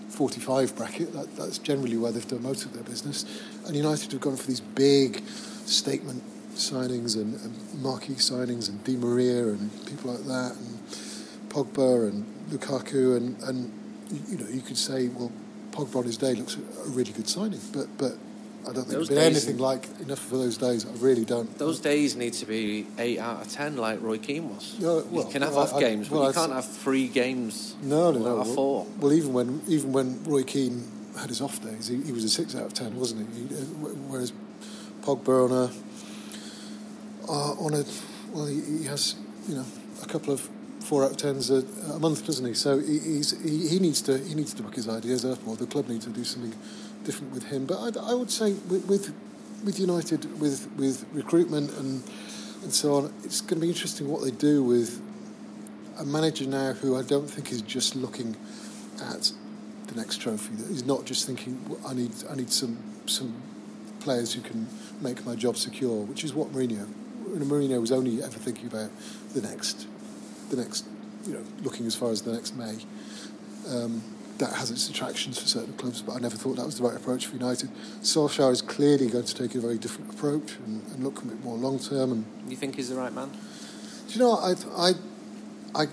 45 0.09 0.77
bracket. 0.77 1.13
That, 1.13 1.35
that's 1.37 1.59
generally 1.59 1.97
where 1.97 2.13
they've 2.13 2.27
done 2.27 2.43
most 2.43 2.65
of 2.65 2.73
their 2.73 2.85
business, 2.85 3.25
and 3.67 3.77
United 3.77 4.13
have 4.13 4.21
gone 4.21 4.37
for 4.37 4.47
these 4.47 4.61
big 4.61 5.23
statement 5.67 6.23
signings 6.55 7.17
and, 7.17 7.35
and 7.41 7.83
marquee 7.83 8.15
signings 8.15 8.69
and 8.69 8.83
Di 8.85 8.97
Maria 8.97 9.49
and 9.49 9.71
people 9.87 10.13
like 10.13 10.25
that, 10.25 10.57
and 10.57 10.79
Pogba 11.49 12.09
and 12.09 12.25
Lukaku, 12.51 13.17
and 13.17 13.43
and 13.43 13.73
you 14.29 14.39
know 14.39 14.49
you 14.49 14.61
could 14.61 14.79
say 14.79 15.09
well 15.09 15.33
Pogba 15.75 15.97
on 15.97 16.05
his 16.05 16.17
day 16.17 16.35
looks 16.35 16.57
a 16.57 16.89
really 16.91 17.13
good 17.13 17.29
signing, 17.29 17.61
but 17.73 17.87
but 17.99 18.13
I 18.63 18.73
don't 18.73 18.85
think 18.85 18.89
those 18.89 19.11
it's 19.11 19.19
been 19.19 19.19
anything 19.19 19.59
like 19.59 19.89
enough 20.01 20.21
for 20.21 20.37
those 20.37 20.57
days. 20.57 20.87
I 20.87 20.93
really 21.05 21.25
don't. 21.25 21.59
Those 21.59 21.81
days 21.81 22.15
need 22.15 22.33
to 22.35 22.47
be 22.47 22.87
eight 22.99 23.19
out 23.19 23.43
of 23.43 23.51
ten, 23.51 23.77
like 23.77 24.01
Roy 24.01 24.19
Keane 24.19 24.49
was. 24.49 24.77
Well, 24.79 25.05
you 25.13 25.25
can 25.25 25.43
have 25.43 25.53
well, 25.55 25.65
off 25.65 25.75
I, 25.75 25.81
games, 25.81 26.09
well, 26.09 26.23
but 26.23 26.29
you 26.29 26.35
can't 26.35 26.53
have 26.53 26.65
three 26.65 27.09
games. 27.09 27.75
No, 27.83 28.13
no, 28.13 28.21
no. 28.21 28.37
Well, 28.37 28.45
four. 28.45 28.87
Well, 29.01 29.13
even 29.13 29.33
when 29.33 29.61
even 29.67 29.93
when 29.93 30.23
Roy 30.25 30.45
Keane 30.45 30.89
had 31.19 31.29
his 31.29 31.41
off 31.41 31.61
days, 31.61 31.89
he, 31.89 32.01
he 32.03 32.13
was 32.13 32.23
a 32.23 32.29
six 32.29 32.55
out 32.55 32.67
of 32.67 32.75
ten, 32.75 32.97
wasn't 32.97 33.29
he? 33.35 33.43
he 33.43 33.55
uh, 33.55 33.59
whereas 34.09 34.33
Pogba 35.03 35.51
on 35.51 35.53
a 35.53 35.73
uh, 37.29 37.53
on 37.65 37.75
a 37.75 37.85
well, 38.33 38.47
he, 38.47 38.61
he, 38.79 38.85
has 38.85 39.17
you 39.49 39.57
know 39.57 39.65
a 40.03 40.07
couple 40.07 40.33
of 40.33 40.49
four 40.85 41.05
out 41.05 41.13
of 41.13 41.17
tens 41.17 41.51
a, 41.51 41.65
a 41.93 41.99
month, 41.99 42.27
doesn't 42.27 42.45
he? 42.45 42.55
So 42.55 42.79
he, 42.79 42.99
he, 42.99 43.69
he 43.69 43.79
needs 43.79 44.03
to 44.03 44.19
he 44.19 44.35
needs 44.35 44.55
to 44.55 44.63
book 44.63 44.75
his 44.75 44.89
ideas 44.89 45.25
up, 45.25 45.47
or 45.47 45.57
the 45.57 45.67
club 45.67 45.89
needs 45.89 46.05
to 46.05 46.11
do 46.11 46.25
something 46.25 46.55
different 47.05 47.33
with 47.33 47.45
him. 47.45 47.67
But 47.67 47.97
I, 47.97 48.11
I 48.11 48.15
would 48.15 48.31
say 48.31 48.53
with, 48.53 48.87
with, 48.87 49.15
with 49.65 49.79
United, 49.81 50.41
with 50.41 50.69
with 50.77 51.07
recruitment 51.13 51.71
and 51.79 52.03
and 52.63 52.73
so 52.73 52.95
on, 52.95 53.13
it's 53.25 53.41
going 53.41 53.61
to 53.61 53.67
be 53.67 53.69
interesting 53.69 54.09
what 54.09 54.23
they 54.23 54.31
do 54.31 54.63
with 54.63 55.01
a 55.99 56.05
manager 56.05 56.47
now 56.47 56.73
who 56.73 56.97
I 56.97 57.03
don't 57.03 57.29
think 57.29 57.53
is 57.53 57.63
just 57.63 57.95
looking 57.95 58.37
at 59.01 59.33
the 59.87 59.95
next 59.95 60.19
trophy. 60.19 60.55
He's 60.69 60.85
not 60.85 61.05
just 61.05 61.27
thinking 61.27 61.59
I 61.87 61.95
need 61.95 62.13
I 62.31 62.35
need 62.35 62.51
some 62.51 62.79
some 63.07 63.35
players 64.01 64.35
who 64.35 64.41
can 64.43 64.67
make 65.01 65.25
my 65.25 65.35
job 65.35 65.57
secure, 65.57 66.05
which 66.05 66.25
is 66.25 66.35
what 66.35 66.53
Mourinho. 66.53 66.87
Mourinho 67.27 67.81
was 67.81 67.91
only 67.91 68.23
ever 68.23 68.39
thinking 68.39 68.67
about 68.67 68.91
the 69.33 69.41
next 69.41 69.87
the 70.51 70.57
next 70.57 70.87
you 71.27 71.35
know, 71.35 71.45
looking 71.63 71.87
as 71.87 71.95
far 71.95 72.11
as 72.11 72.23
the 72.23 72.33
next 72.33 72.57
May. 72.57 72.77
Um, 73.69 74.03
that 74.39 74.53
has 74.53 74.71
its 74.71 74.89
attractions 74.89 75.39
for 75.39 75.47
certain 75.47 75.73
clubs, 75.75 76.03
but 76.03 76.15
I 76.15 76.19
never 76.19 76.37
thought 76.37 76.57
that 76.57 76.67
was 76.67 76.79
the 76.79 76.83
right 76.83 76.97
approach 76.97 77.27
for 77.27 77.37
United. 77.37 77.71
Solskjaer 78.03 78.51
is 78.51 78.63
clearly 78.63 79.09
going 79.09 79.25
to 79.25 79.35
take 79.35 79.55
a 79.55 79.61
very 79.61 79.79
different 79.79 80.13
approach 80.13 80.57
and, 80.67 80.83
and 80.93 81.05
look 81.05 81.23
a 81.23 81.27
bit 81.27 81.43
more 81.45 81.57
long 81.57 81.79
term. 81.79 82.11
And 82.11 82.25
You 82.49 82.57
think 82.57 82.75
he's 82.75 82.89
the 82.89 82.97
right 82.97 83.13
man? 83.13 83.31
do 84.09 84.15
you 84.15 84.19
know. 84.19 84.33
I, 84.37 84.55
I, 84.77 84.93
I 85.83 85.87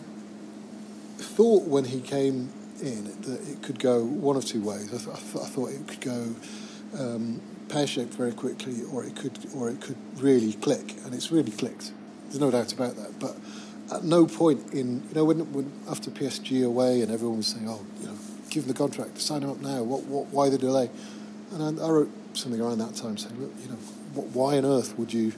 thought 1.18 1.68
when 1.68 1.86
he 1.86 2.02
came 2.02 2.52
in 2.82 3.06
that 3.22 3.48
it 3.48 3.62
could 3.62 3.80
go 3.80 4.04
one 4.04 4.36
of 4.36 4.46
two 4.46 4.62
ways. 4.62 4.88
I, 4.92 4.98
th- 4.98 5.08
I, 5.10 5.20
th- 5.20 5.46
I 5.46 5.48
thought 5.48 5.70
it 5.70 5.88
could 5.88 6.02
go 6.02 6.36
um, 6.98 7.42
pear 7.70 7.86
shaped 7.86 8.16
very 8.16 8.34
quickly, 8.34 8.82
or 8.92 9.06
it 9.06 9.16
could, 9.16 9.38
or 9.56 9.70
it 9.70 9.80
could 9.82 9.98
really 10.18 10.54
click, 10.54 10.96
and 11.06 11.14
it's 11.14 11.32
really 11.32 11.52
clicked. 11.52 11.92
There's 12.26 12.40
no 12.40 12.50
doubt 12.50 12.74
about 12.74 12.96
that. 12.96 13.20
But 13.20 13.38
at 13.92 14.04
no 14.04 14.26
point 14.26 14.74
in, 14.74 15.04
you 15.10 15.16
know, 15.16 15.26
when, 15.26 15.52
when 15.54 15.72
after 15.90 16.10
PSG 16.10 16.66
away 16.66 17.02
and 17.02 17.12
everyone 17.12 17.38
was 17.38 17.48
saying, 17.48 17.68
oh, 17.68 17.86
you 18.00 18.08
know, 18.08 18.18
give 18.50 18.64
him 18.64 18.70
the 18.70 18.78
contract, 18.78 19.20
sign 19.20 19.44
him 19.44 19.50
up 19.50 19.60
now. 19.60 19.84
What, 19.84 20.04
what, 20.04 20.28
why 20.28 20.50
the 20.50 20.58
delay? 20.58 20.90
And 21.52 21.80
I, 21.80 21.86
I 21.86 21.90
wrote 21.90 22.10
something 22.34 22.62
around 22.62 22.78
that 22.80 22.96
time 22.96 23.18
saying, 23.18 23.40
look, 23.40 23.52
you 23.62 23.70
know, 23.70 23.78
what, 24.14 24.28
why 24.28 24.58
on 24.58 24.66
earth 24.66 24.98
would 24.98 25.14
you 25.14 25.34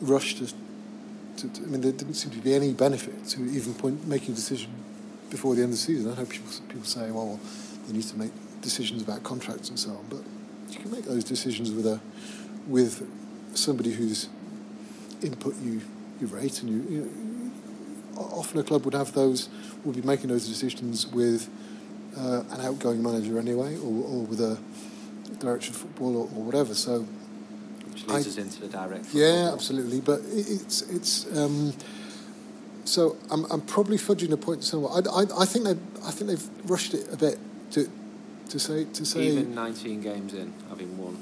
rush 0.00 0.34
to, 0.34 0.46
to, 1.36 1.48
to? 1.48 1.62
I 1.62 1.66
mean, 1.66 1.80
there 1.80 1.92
didn't 1.92 2.14
seem 2.14 2.30
to 2.32 2.38
be 2.38 2.54
any 2.54 2.72
benefit 2.72 3.26
to 3.28 3.40
even 3.40 3.74
point, 3.74 4.06
making 4.06 4.32
a 4.32 4.36
decision 4.36 4.70
before 5.30 5.54
the 5.54 5.62
end 5.62 5.72
of 5.72 5.78
the 5.78 5.82
season. 5.84 6.12
I 6.12 6.16
know 6.16 6.26
people 6.26 6.50
people 6.68 6.84
say, 6.84 7.10
oh, 7.10 7.12
well, 7.12 7.40
they 7.86 7.94
need 7.94 8.04
to 8.04 8.18
make 8.18 8.30
decisions 8.60 9.02
about 9.02 9.22
contracts 9.24 9.68
and 9.68 9.78
so 9.78 9.90
on, 9.90 10.04
but 10.08 10.20
you 10.70 10.78
can 10.78 10.90
make 10.90 11.04
those 11.04 11.24
decisions 11.24 11.72
with 11.72 11.86
a 11.86 12.00
with 12.68 13.06
somebody 13.54 13.92
whose 13.92 14.28
input 15.22 15.56
you 15.60 15.80
you 16.20 16.26
rate 16.28 16.62
and 16.62 16.70
you, 16.70 16.94
you 16.96 17.00
know, 18.14 18.22
often 18.22 18.60
a 18.60 18.62
club 18.62 18.84
would 18.84 18.94
have 18.94 19.12
those 19.12 19.48
would 19.84 19.94
be 19.96 20.02
making 20.02 20.28
those 20.28 20.46
decisions 20.48 21.06
with 21.08 21.48
uh, 22.16 22.42
an 22.50 22.60
outgoing 22.60 23.02
manager 23.02 23.38
anyway, 23.38 23.76
or, 23.76 24.04
or 24.04 24.22
with 24.24 24.40
a 24.40 24.58
director 25.40 25.70
of 25.70 25.76
football 25.76 26.16
or, 26.16 26.22
or 26.36 26.42
whatever. 26.44 26.74
So 26.74 27.00
Which 27.92 28.06
leads 28.06 28.26
I- 28.26 28.30
us 28.30 28.38
into 28.38 28.60
the 28.60 28.68
direct. 28.68 29.06
yeah, 29.12 29.50
absolutely. 29.52 30.00
But 30.00 30.20
it, 30.20 30.46
it's 30.48 30.82
it's. 30.82 31.36
Um, 31.36 31.72
so 32.86 33.16
I'm, 33.30 33.46
I'm 33.50 33.62
probably 33.62 33.96
fudging 33.96 34.28
the 34.28 34.36
point 34.36 34.62
somewhat. 34.62 35.06
I, 35.08 35.22
I, 35.22 35.42
I 35.42 35.44
think 35.46 35.64
they 35.64 35.76
I 36.06 36.10
think 36.10 36.28
they've 36.30 36.70
rushed 36.70 36.92
it 36.94 37.12
a 37.12 37.16
bit 37.16 37.38
to 37.72 37.88
to 38.50 38.58
say 38.58 38.84
to 38.84 39.04
say. 39.04 39.22
Even 39.28 39.54
19 39.54 40.00
games 40.02 40.34
in, 40.34 40.52
having 40.68 40.96
won 40.98 41.16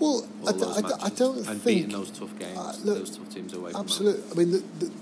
well, 0.00 0.26
I, 0.48 0.52
d- 0.52 0.58
those 0.58 0.78
I 0.78 0.80
d- 0.80 0.86
I 0.86 0.90
matches 1.04 1.18
don't 1.18 1.36
and 1.38 1.46
think 1.46 1.64
beating 1.64 1.92
those 1.92 2.10
tough 2.10 2.38
games, 2.38 2.58
Uh, 2.58 2.74
look, 2.84 2.98
those 2.98 3.16
tough 3.16 3.30
teams 3.34 3.52
away. 3.54 3.70
From 3.72 3.80
Absolutely. 3.82 4.22
I 4.32 4.34
mean, 4.34 4.50
the, 4.50 4.62
the, 4.86 4.92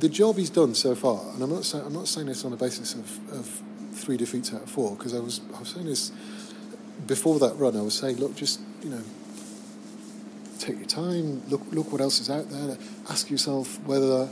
the 0.00 0.08
job 0.08 0.36
he's 0.38 0.50
done 0.50 0.74
so 0.74 0.94
far, 0.94 1.20
and 1.34 1.42
I'm 1.42 1.50
not 1.50 1.64
saying 1.64 1.84
I'm 1.84 1.92
not 1.92 2.08
saying 2.08 2.26
this 2.26 2.44
on 2.44 2.50
the 2.50 2.56
basis 2.56 2.94
of, 2.94 3.32
of 3.32 3.62
three 3.92 4.16
defeats 4.16 4.52
out 4.54 4.62
of 4.62 4.70
four, 4.70 4.96
because 4.96 5.14
I 5.14 5.20
was 5.20 5.40
I 5.54 5.58
was 5.60 5.68
saying 5.68 5.86
this 5.86 6.10
before 7.06 7.38
that 7.40 7.54
run. 7.56 7.76
I 7.76 7.82
was 7.82 7.94
saying, 7.94 8.16
look, 8.18 8.34
just 8.34 8.60
you 8.82 8.90
know, 8.90 9.02
take 10.58 10.76
your 10.78 10.86
time. 10.86 11.42
Look 11.48 11.62
look 11.70 11.92
what 11.92 12.00
else 12.00 12.20
is 12.20 12.30
out 12.30 12.48
there. 12.50 12.78
Ask 13.08 13.30
yourself 13.30 13.78
whether 13.86 14.26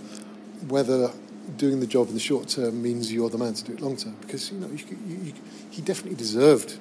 whether 0.68 1.10
doing 1.56 1.80
the 1.80 1.86
job 1.86 2.08
in 2.08 2.14
the 2.14 2.20
short 2.20 2.48
term 2.48 2.82
means 2.82 3.10
you're 3.12 3.30
the 3.30 3.38
man 3.38 3.54
to 3.54 3.64
do 3.64 3.72
it 3.72 3.80
long 3.80 3.96
term, 3.96 4.14
because 4.20 4.50
you 4.52 4.58
know 4.58 4.68
you, 4.68 4.84
you, 5.06 5.16
you, 5.24 5.32
he 5.70 5.80
definitely 5.82 6.16
deserved 6.16 6.78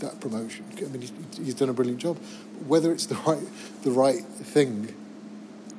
that 0.00 0.20
promotion. 0.20 0.64
I 0.78 0.82
mean, 0.84 1.02
he's, 1.02 1.12
he's 1.36 1.54
done 1.54 1.68
a 1.68 1.72
brilliant 1.72 2.00
job. 2.00 2.18
Whether 2.66 2.92
it's 2.92 3.06
the 3.06 3.14
right, 3.26 3.42
the 3.82 3.90
right 3.90 4.24
thing, 4.24 4.94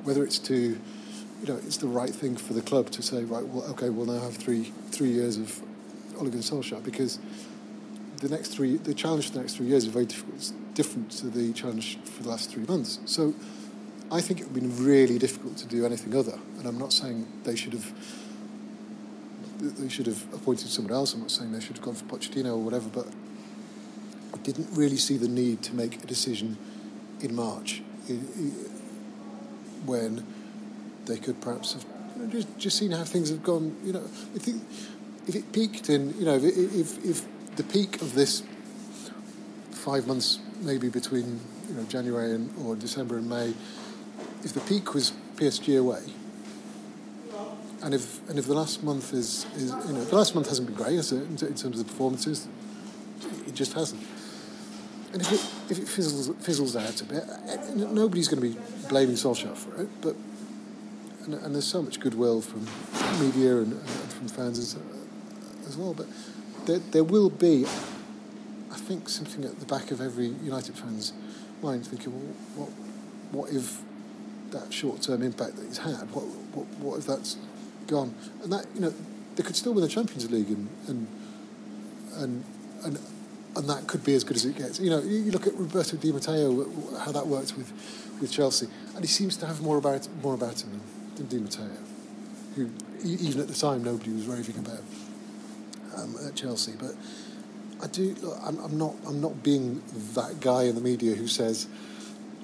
whether 0.04 0.24
it's 0.24 0.38
to, 0.40 0.54
you 0.54 1.46
know, 1.46 1.56
it's 1.56 1.76
the 1.76 1.88
right 1.88 2.10
thing 2.10 2.36
for 2.36 2.54
the 2.54 2.62
club 2.62 2.90
to 2.90 3.02
say, 3.02 3.24
right, 3.24 3.46
well, 3.46 3.64
okay, 3.70 3.88
we'll 3.90 4.06
now 4.06 4.20
have 4.20 4.36
three 4.36 4.72
three 4.90 5.10
years 5.10 5.36
of 5.36 5.60
Ole 6.18 6.28
Gunnar 6.28 6.42
Solskjaer 6.42 6.82
because 6.82 7.18
the 8.18 8.28
next 8.28 8.48
three, 8.48 8.76
the 8.76 8.94
challenge 8.94 9.26
for 9.26 9.34
the 9.34 9.40
next 9.40 9.56
three 9.56 9.66
years 9.66 9.84
is 9.84 9.90
very 9.90 10.06
different 10.74 11.10
to 11.10 11.26
the 11.26 11.52
challenge 11.52 11.98
for 12.04 12.22
the 12.22 12.28
last 12.28 12.50
three 12.50 12.64
months. 12.64 13.00
So, 13.04 13.34
I 14.10 14.20
think 14.20 14.40
it 14.40 14.50
would 14.50 14.62
have 14.62 14.76
been 14.76 14.86
really 14.86 15.18
difficult 15.18 15.56
to 15.58 15.66
do 15.66 15.86
anything 15.86 16.14
other. 16.14 16.38
And 16.58 16.66
I'm 16.66 16.78
not 16.78 16.92
saying 16.92 17.26
they 17.44 17.56
should 17.56 17.72
have. 17.72 17.92
They 19.58 19.88
should 19.88 20.06
have 20.06 20.22
appointed 20.34 20.68
someone 20.68 20.92
else. 20.92 21.14
I'm 21.14 21.20
not 21.20 21.30
saying 21.30 21.52
they 21.52 21.60
should 21.60 21.76
have 21.76 21.84
gone 21.84 21.94
for 21.94 22.04
Pochettino 22.04 22.46
or 22.46 22.56
whatever, 22.56 22.88
but 22.88 23.06
didn't 24.44 24.68
really 24.72 24.96
see 24.96 25.16
the 25.16 25.28
need 25.28 25.62
to 25.62 25.74
make 25.74 26.02
a 26.02 26.06
decision 26.06 26.56
in 27.20 27.34
March 27.34 27.82
i- 28.08 28.12
i- 28.12 28.68
when 29.86 30.24
they 31.06 31.16
could 31.16 31.40
perhaps 31.40 31.72
have 31.74 31.84
you 32.16 32.22
know, 32.22 32.30
just, 32.30 32.58
just 32.58 32.78
seen 32.78 32.90
how 32.92 33.04
things 33.04 33.28
have 33.30 33.42
gone. 33.42 33.74
You 33.84 33.92
know, 33.94 34.02
I 34.34 34.38
think 34.38 34.62
if 35.26 35.34
it 35.34 35.52
peaked 35.52 35.88
in, 35.90 36.14
you 36.18 36.24
know, 36.24 36.34
if, 36.36 36.44
if, 36.44 37.04
if 37.04 37.56
the 37.56 37.64
peak 37.64 38.00
of 38.02 38.14
this 38.14 38.42
five 39.70 40.06
months 40.06 40.38
maybe 40.60 40.88
between 40.88 41.40
you 41.68 41.74
know 41.74 41.82
January 41.84 42.32
and 42.32 42.50
or 42.64 42.76
December 42.76 43.16
and 43.18 43.28
May, 43.28 43.52
if 44.44 44.52
the 44.52 44.60
peak 44.60 44.94
was 44.94 45.12
PSG 45.36 45.78
away, 45.78 46.02
and 47.82 47.94
if 47.94 48.28
and 48.28 48.38
if 48.38 48.46
the 48.46 48.54
last 48.54 48.82
month 48.82 49.12
is, 49.12 49.46
is 49.56 49.72
you 49.86 49.92
know 49.94 50.04
the 50.04 50.14
last 50.16 50.34
month 50.34 50.48
hasn't 50.48 50.68
been 50.68 50.76
great 50.76 50.98
it, 50.98 51.12
in 51.12 51.36
terms 51.36 51.64
of 51.64 51.78
the 51.78 51.84
performances, 51.84 52.46
it 53.46 53.54
just 53.54 53.72
hasn't. 53.72 54.02
And 55.12 55.20
if 55.20 55.32
it, 55.32 55.70
if 55.70 55.78
it 55.78 55.88
fizzles, 55.88 56.34
fizzles 56.44 56.76
out 56.76 57.00
a 57.00 57.04
bit, 57.04 57.24
eh, 57.48 57.56
nobody's 57.74 58.28
going 58.28 58.42
to 58.42 58.48
be 58.48 58.88
blaming 58.88 59.16
Solskjaer 59.16 59.56
for 59.56 59.82
it. 59.82 59.88
But 60.00 60.16
and, 61.24 61.34
and 61.34 61.54
there's 61.54 61.66
so 61.66 61.82
much 61.82 62.00
goodwill 62.00 62.40
from 62.40 62.66
media 63.20 63.58
and, 63.58 63.72
and 63.72 64.12
from 64.12 64.28
fans 64.28 64.58
as, 64.58 64.76
as 65.66 65.76
well. 65.76 65.94
But 65.94 66.06
there, 66.66 66.78
there 66.78 67.04
will 67.04 67.30
be, 67.30 67.64
I 68.70 68.76
think, 68.76 69.08
something 69.08 69.44
at 69.44 69.60
the 69.60 69.66
back 69.66 69.90
of 69.90 70.00
every 70.00 70.26
United 70.26 70.76
fan's 70.76 71.12
mind, 71.62 71.86
thinking, 71.86 72.12
well, 72.12 72.34
what, 72.56 72.70
what 73.32 73.54
if 73.54 73.82
that 74.50 74.72
short-term 74.72 75.22
impact 75.22 75.56
that 75.56 75.66
he's 75.66 75.78
had? 75.78 76.10
What, 76.12 76.24
what, 76.54 76.66
what 76.78 76.98
if 76.98 77.06
that's 77.06 77.36
gone? 77.86 78.14
And 78.42 78.52
that, 78.52 78.66
you 78.74 78.80
know, 78.80 78.94
they 79.36 79.42
could 79.42 79.56
still 79.56 79.72
win 79.74 79.82
the 79.82 79.88
Champions 79.88 80.30
League 80.30 80.48
and 80.48 80.68
and 80.88 81.06
and 82.16 82.44
and, 82.84 82.98
and 83.56 83.68
that 83.68 83.86
could 83.86 84.04
be 84.04 84.14
as 84.14 84.24
good 84.24 84.36
as 84.36 84.44
it 84.44 84.56
gets. 84.56 84.80
You 84.80 84.90
know, 84.90 85.00
you 85.00 85.30
look 85.30 85.46
at 85.46 85.54
Roberto 85.54 85.96
Di 85.96 86.12
Matteo, 86.12 86.66
how 86.98 87.12
that 87.12 87.26
worked 87.26 87.56
with, 87.56 87.72
with 88.20 88.32
Chelsea, 88.32 88.66
and 88.94 89.04
he 89.04 89.08
seems 89.08 89.36
to 89.38 89.46
have 89.46 89.60
more 89.60 89.76
about 89.76 90.08
more 90.22 90.34
about 90.34 90.62
him 90.62 90.80
than, 91.16 91.26
Di 91.26 91.38
Matteo, 91.38 91.76
who 92.56 92.70
even 93.04 93.40
at 93.40 93.48
the 93.48 93.54
time 93.54 93.84
nobody 93.84 94.12
was 94.12 94.26
raving 94.26 94.58
about 94.58 94.80
um, 95.96 96.16
at 96.26 96.34
Chelsea. 96.34 96.72
But 96.78 96.94
I 97.82 97.88
do. 97.88 98.14
Look, 98.22 98.38
I'm, 98.42 98.58
I'm 98.58 98.78
not. 98.78 98.94
I'm 99.06 99.20
not 99.20 99.42
being 99.42 99.82
that 100.14 100.40
guy 100.40 100.64
in 100.64 100.74
the 100.74 100.80
media 100.80 101.14
who 101.14 101.28
says, 101.28 101.68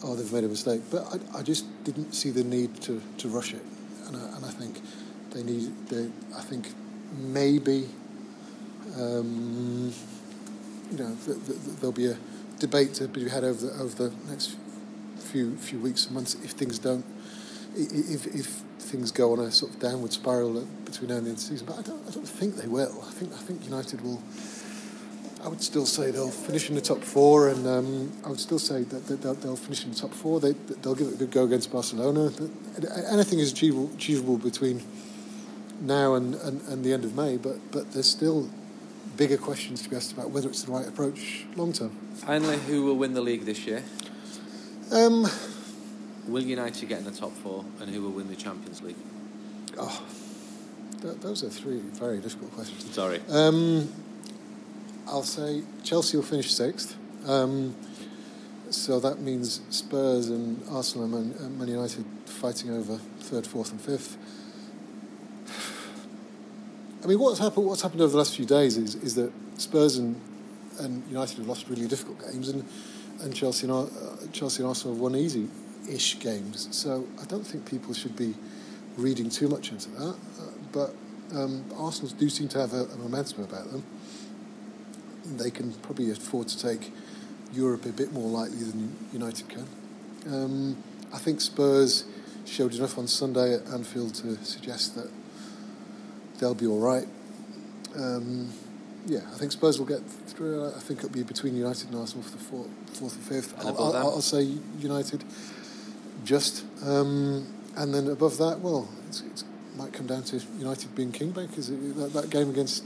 "Oh, 0.03 0.15
they've 0.15 0.33
made 0.33 0.45
a 0.45 0.49
mistake." 0.49 0.83
But 0.91 1.07
I, 1.35 1.39
I 1.39 1.43
just 1.43 1.65
didn't 1.85 2.13
see 2.13 2.31
the 2.31 2.45
need 2.45 2.81
to, 2.83 3.01
to 3.19 3.29
rush 3.29 3.55
it, 3.55 3.63
and 4.07 4.17
I, 4.17 4.37
and 4.37 4.45
I 4.45 4.51
think 4.51 4.81
they 5.31 5.43
need. 5.43 5.73
They, 5.89 6.11
I 6.37 6.43
think 6.43 6.73
maybe. 7.17 7.89
Um, 8.97 9.93
you 10.91 10.99
know, 10.99 11.17
th- 11.25 11.39
th- 11.47 11.47
th- 11.47 11.77
there'll 11.81 11.93
be 11.93 12.07
a 12.07 12.17
debate 12.59 12.95
to 12.95 13.09
be 13.09 13.29
had 13.29 13.45
over 13.45 13.67
the, 13.67 13.73
over 13.81 14.09
the 14.09 14.15
next 14.29 14.57
few 15.19 15.57
few 15.57 15.79
weeks 15.79 16.07
and 16.07 16.15
months 16.15 16.35
if 16.43 16.53
things 16.53 16.79
don't, 16.79 17.05
if, 17.77 18.27
if 18.35 18.47
things 18.79 19.11
go 19.11 19.33
on 19.33 19.41
a 19.41 19.51
sort 19.51 19.73
of 19.73 19.81
downward 19.81 20.13
spiral 20.13 20.65
between 20.85 21.11
now 21.11 21.17
and 21.17 21.27
the 21.27 21.31
end 21.31 21.37
of 21.37 21.37
the 21.37 21.41
season. 21.41 21.67
But 21.67 21.79
I 21.79 21.83
don't, 21.83 22.09
I 22.09 22.11
don't 22.11 22.29
think 22.29 22.57
they 22.57 22.67
will. 22.67 23.05
I 23.07 23.11
think 23.13 23.33
I 23.33 23.37
think 23.37 23.65
United 23.65 24.01
will. 24.01 24.23
I 25.45 25.47
would 25.47 25.63
still 25.63 25.87
say 25.87 26.11
they'll 26.11 26.33
finish 26.33 26.69
in 26.69 26.75
the 26.75 26.81
top 26.81 27.05
four, 27.05 27.49
and 27.49 27.65
um, 27.65 28.13
I 28.25 28.29
would 28.29 28.41
still 28.41 28.59
say 28.59 28.83
that, 28.83 29.07
they'll, 29.23 29.35
they'll 29.35 29.55
finish 29.55 29.85
in 29.85 29.91
the 29.93 29.97
top 29.97 30.13
four. 30.13 30.41
They, 30.41 30.53
they'll 30.83 30.97
give 30.97 31.07
it 31.07 31.15
a 31.15 31.17
good 31.17 31.31
go 31.31 31.45
against 31.45 31.71
Barcelona. 31.71 32.33
Anything 33.09 33.39
is 33.39 33.53
achievable, 33.53 33.89
achievable 33.95 34.37
between 34.37 34.83
now 35.81 36.15
and, 36.15 36.35
and, 36.35 36.61
and 36.63 36.85
the 36.85 36.93
end 36.93 37.05
of 37.05 37.15
May, 37.15 37.37
but 37.37 37.59
but 37.71 37.93
there's 37.93 38.11
still 38.11 38.51
bigger 39.17 39.37
questions 39.37 39.83
to 39.83 39.89
be 39.91 39.97
asked 39.97 40.13
about 40.13 40.31
whether 40.31 40.49
it's 40.49 40.63
the 40.63 40.73
right 40.73 40.87
approach 40.87 41.45
long 41.57 41.73
term. 41.73 41.91
Finally, 42.15 42.59
who 42.59 42.85
will 42.85 42.97
win 42.97 43.15
the 43.15 43.21
league 43.21 43.45
this 43.45 43.67
year? 43.67 43.83
Um, 44.93 45.27
Will 46.27 46.43
United 46.43 46.89
get 46.89 46.99
in 46.99 47.05
the 47.05 47.11
top 47.11 47.33
four, 47.33 47.65
and 47.81 47.91
who 47.91 48.03
will 48.03 48.11
win 48.11 48.29
the 48.29 48.37
Champions 48.37 48.83
League? 48.83 48.97
oh, 49.79 50.03
th- 51.01 51.17
those 51.21 51.43
are 51.43 51.49
three 51.49 51.79
very 51.79 52.19
difficult 52.19 52.53
questions. 52.55 52.93
Sorry. 52.95 53.21
Um, 53.29 53.93
I'll 55.07 55.23
say 55.23 55.63
Chelsea 55.85 56.17
will 56.17 56.25
finish 56.25 56.53
sixth. 56.53 56.97
Um, 57.27 57.75
so 58.71 59.01
that 59.01 59.21
means 59.21 59.63
Spurs 59.71 60.29
and 60.29 60.63
Arsenal 60.71 61.05
and 61.05 61.35
Man, 61.35 61.47
and 61.47 61.59
Man 61.59 61.69
United 61.69 62.05
fighting 62.27 62.71
over 62.71 62.99
third, 63.21 63.47
fourth, 63.47 63.73
and 63.73 63.81
fifth. 63.81 64.19
I 67.09 67.13
mean, 67.13 67.21
what's 67.21 67.39
happened? 67.39 67.65
What's 67.65 67.81
happened 67.81 68.03
over 68.03 68.11
the 68.11 68.19
last 68.19 68.37
few 68.37 68.45
days 68.45 68.77
is, 68.77 68.95
is 68.97 69.15
that 69.15 69.33
Spurs 69.57 69.97
and, 69.97 70.21
and 70.79 71.03
United 71.09 71.39
have 71.39 71.49
lost 71.49 71.67
really 71.71 71.87
difficult 71.87 72.21
games, 72.31 72.51
and 72.51 72.63
and 73.23 73.35
Chelsea 73.35 73.67
and 73.67 73.73
uh, 73.73 73.87
Chelsea 74.31 74.63
and 74.63 74.69
Arsenal 74.69 74.93
have 74.93 75.01
won 75.01 75.17
easy-ish 75.17 76.21
games. 76.21 76.69
So 76.71 77.07
I 77.19 77.25
don't 77.25 77.47
think 77.47 77.65
people 77.65 77.95
should 77.95 78.15
be 78.15 78.35
reading 78.99 79.31
too 79.31 79.49
much 79.49 79.71
into 79.73 79.89
that. 79.93 80.17
Uh, 80.39 80.43
but 80.71 80.95
um, 81.35 81.65
Arsenal 81.79 82.15
do 82.15 82.29
seem 82.29 82.47
to 82.49 82.59
have 82.59 82.75
a, 82.75 82.85
a 82.85 82.97
momentum 82.99 83.43
about 83.43 83.73
them. 83.73 83.83
They 85.25 85.51
can 85.51 85.73
probably 85.81 86.11
afford 86.11 86.49
to 86.49 86.59
take 86.61 86.93
Europe 87.55 87.87
a 87.87 87.93
bit 87.93 88.13
more 88.13 88.29
lightly 88.29 88.65
than 88.65 88.95
United 89.15 89.49
can. 89.49 89.67
Um, 90.27 90.77
I 91.11 91.17
think 91.17 91.41
Spurs 91.41 92.05
showed 92.45 92.75
enough 92.75 92.99
on 92.99 93.07
Sunday 93.07 93.55
at 93.55 93.67
Anfield 93.69 94.15
to 94.17 94.45
suggest 94.45 94.95
that 94.97 95.09
they'll 96.39 96.55
be 96.55 96.67
all 96.67 96.81
right. 96.81 97.07
Um, 97.97 98.53
yeah, 99.07 99.21
I 99.33 99.39
think 99.39 99.53
Spurs 99.53 99.79
will 99.79 99.87
get 99.87 100.01
through. 100.27 100.67
I 100.67 100.79
think 100.81 100.99
it'll 101.01 101.11
be 101.11 101.23
between 101.23 101.57
United 101.57 101.89
and 101.89 101.99
Arsenal 101.99 102.23
for 102.23 102.33
the 102.37 102.43
fourth, 102.45 102.69
fourth 102.93 103.15
and 103.17 103.25
fifth. 103.25 103.59
And 103.59 103.69
I'll, 103.69 103.97
I'll? 103.97 104.09
I'll 104.11 104.21
say 104.21 104.43
United, 104.79 105.25
just. 106.25 106.65
Um, 106.85 107.47
and 107.77 107.95
then 107.95 108.09
above 108.09 108.39
that, 108.39 108.61
well, 108.61 108.89
it 109.09 109.23
it's 109.31 109.45
might 109.77 109.93
come 109.93 110.07
down 110.07 110.25
to 110.25 110.41
United 110.59 110.95
being 110.95 111.13
kingmakers. 111.13 111.71
It- 111.71 111.97
That, 111.97 112.13
that 112.13 112.31
game 112.31 112.51
against 112.51 112.85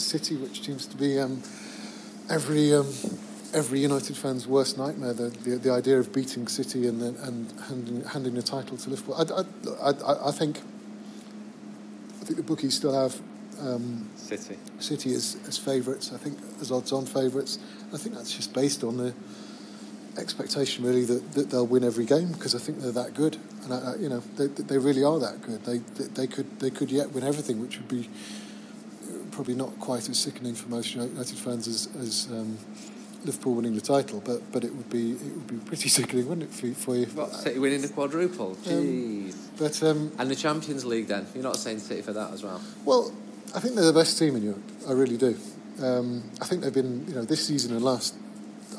City, 0.00 0.36
which 0.36 0.64
seems 0.64 0.86
to 0.86 0.96
be 0.96 1.18
um, 1.18 1.42
every 2.30 2.72
um, 2.72 2.86
every 3.52 3.80
United 3.80 4.16
fan's 4.16 4.46
worst 4.46 4.78
nightmare. 4.78 5.12
The, 5.12 5.28
the 5.30 5.56
the 5.56 5.70
idea 5.72 5.98
of 5.98 6.12
beating 6.12 6.46
City 6.48 6.86
and 6.86 7.02
then 7.02 7.16
and 7.22 7.52
handing 7.68 8.04
handing 8.04 8.34
the 8.34 8.42
title 8.42 8.76
to 8.78 8.90
Liverpool. 8.90 9.14
I, 9.14 9.24
I, 9.84 9.90
I, 9.90 10.28
I 10.28 10.32
think 10.32 10.60
I 12.20 12.24
think 12.24 12.36
the 12.36 12.42
bookies 12.42 12.74
still 12.74 12.92
have. 12.92 13.20
Um, 13.60 14.08
City. 14.16 14.56
City 14.78 15.14
as, 15.14 15.36
as 15.46 15.58
favourites, 15.58 16.12
I 16.12 16.16
think, 16.16 16.38
as 16.60 16.70
odds 16.70 16.92
on 16.92 17.04
favourites. 17.04 17.58
I 17.92 17.98
think 17.98 18.14
that's 18.14 18.34
just 18.34 18.54
based 18.54 18.84
on 18.84 18.96
the 18.96 19.14
expectation, 20.18 20.84
really, 20.84 21.04
that, 21.04 21.32
that 21.32 21.50
they'll 21.50 21.66
win 21.66 21.84
every 21.84 22.04
game 22.04 22.32
because 22.32 22.54
I 22.54 22.58
think 22.58 22.80
they're 22.80 22.92
that 22.92 23.14
good. 23.14 23.36
And, 23.64 23.74
I, 23.74 23.92
I, 23.92 23.96
you 23.96 24.08
know, 24.08 24.22
they, 24.36 24.46
they 24.46 24.78
really 24.78 25.04
are 25.04 25.18
that 25.18 25.42
good. 25.42 25.64
They, 25.64 25.78
they, 25.78 26.04
they, 26.04 26.26
could, 26.26 26.60
they 26.60 26.70
could 26.70 26.90
yet 26.90 27.12
win 27.12 27.24
everything, 27.24 27.60
which 27.60 27.76
would 27.78 27.88
be 27.88 28.08
uh, 29.08 29.16
probably 29.30 29.54
not 29.54 29.78
quite 29.78 30.08
as 30.08 30.18
sickening 30.18 30.54
for 30.54 30.68
most 30.68 30.94
United 30.94 31.38
fans 31.38 31.68
as, 31.68 31.88
as 31.98 32.28
um, 32.30 32.56
Liverpool 33.24 33.54
winning 33.54 33.74
the 33.74 33.80
title, 33.80 34.22
but, 34.24 34.50
but 34.52 34.64
it 34.64 34.74
would 34.74 34.88
be 34.88 35.12
it 35.12 35.22
would 35.22 35.46
be 35.46 35.56
pretty 35.56 35.88
sickening, 35.96 36.28
wouldn't 36.28 36.50
it, 36.50 36.54
for, 36.54 36.74
for 36.74 36.96
you? 36.96 37.06
What, 37.06 37.32
City 37.32 37.58
winning 37.58 37.82
the 37.82 37.88
quadruple? 37.88 38.56
Jeez. 38.64 39.36
But 39.58 39.82
um, 39.82 40.12
and 40.18 40.30
the 40.30 40.36
Champions 40.36 40.84
League 40.84 41.06
then? 41.06 41.26
You're 41.34 41.42
not 41.42 41.56
saying 41.56 41.80
City 41.80 42.02
for 42.02 42.12
that 42.12 42.32
as 42.32 42.42
well? 42.42 42.60
Well, 42.84 43.12
I 43.54 43.60
think 43.60 43.74
they're 43.74 43.84
the 43.84 43.92
best 43.92 44.18
team 44.18 44.36
in 44.36 44.42
Europe. 44.42 44.62
I 44.88 44.92
really 44.92 45.16
do. 45.16 45.36
Um, 45.82 46.22
I 46.40 46.44
think 46.44 46.62
they've 46.62 46.72
been, 46.74 47.06
you 47.08 47.14
know, 47.14 47.24
this 47.24 47.46
season 47.46 47.74
and 47.74 47.82
last, 47.82 48.14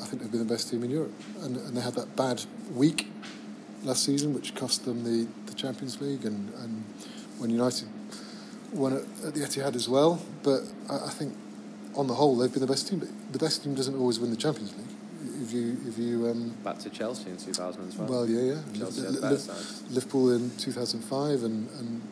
I 0.00 0.04
think 0.06 0.22
they've 0.22 0.30
been 0.30 0.46
the 0.46 0.52
best 0.52 0.70
team 0.70 0.82
in 0.82 0.90
Europe. 0.90 1.12
And, 1.42 1.56
and 1.56 1.76
they 1.76 1.80
had 1.80 1.94
that 1.94 2.16
bad 2.16 2.42
week 2.74 3.08
last 3.84 4.04
season, 4.04 4.34
which 4.34 4.54
cost 4.54 4.84
them 4.84 5.04
the, 5.04 5.26
the 5.46 5.54
Champions 5.54 6.00
League, 6.00 6.24
and, 6.24 6.52
and 6.54 6.84
when 7.38 7.50
United 7.50 7.88
won 8.72 8.94
it 8.94 9.04
at 9.26 9.34
the 9.34 9.40
Etihad 9.40 9.74
as 9.74 9.88
well. 9.88 10.22
But 10.42 10.62
I, 10.88 11.06
I 11.06 11.10
think, 11.10 11.34
on 11.96 12.06
the 12.06 12.14
whole, 12.14 12.36
they've 12.36 12.52
been 12.52 12.60
the 12.62 12.66
best 12.66 12.88
team. 12.88 12.98
But 13.00 13.08
the 13.32 13.38
best 13.38 13.62
team 13.64 13.74
doesn't 13.74 13.96
always 13.98 14.18
win 14.18 14.30
the 14.30 14.36
Champions 14.36 14.74
League. 14.76 14.86
If 15.42 15.52
you, 15.52 15.76
if 15.86 15.98
you, 15.98 16.28
um, 16.28 16.50
Back 16.64 16.78
to 16.80 16.90
Chelsea 16.90 17.30
in 17.30 17.36
2012. 17.36 18.08
well, 18.08 18.26
yeah, 18.28 18.54
yeah. 18.54 18.78
Chelsea 18.78 19.00
Li- 19.00 19.06
had 19.06 19.14
Li- 19.16 19.20
better 19.20 19.34
Li- 19.34 19.40
sides. 19.40 19.82
Liverpool 19.90 20.30
in 20.32 20.50
2005, 20.56 21.42
and, 21.42 21.68
and 21.78 22.02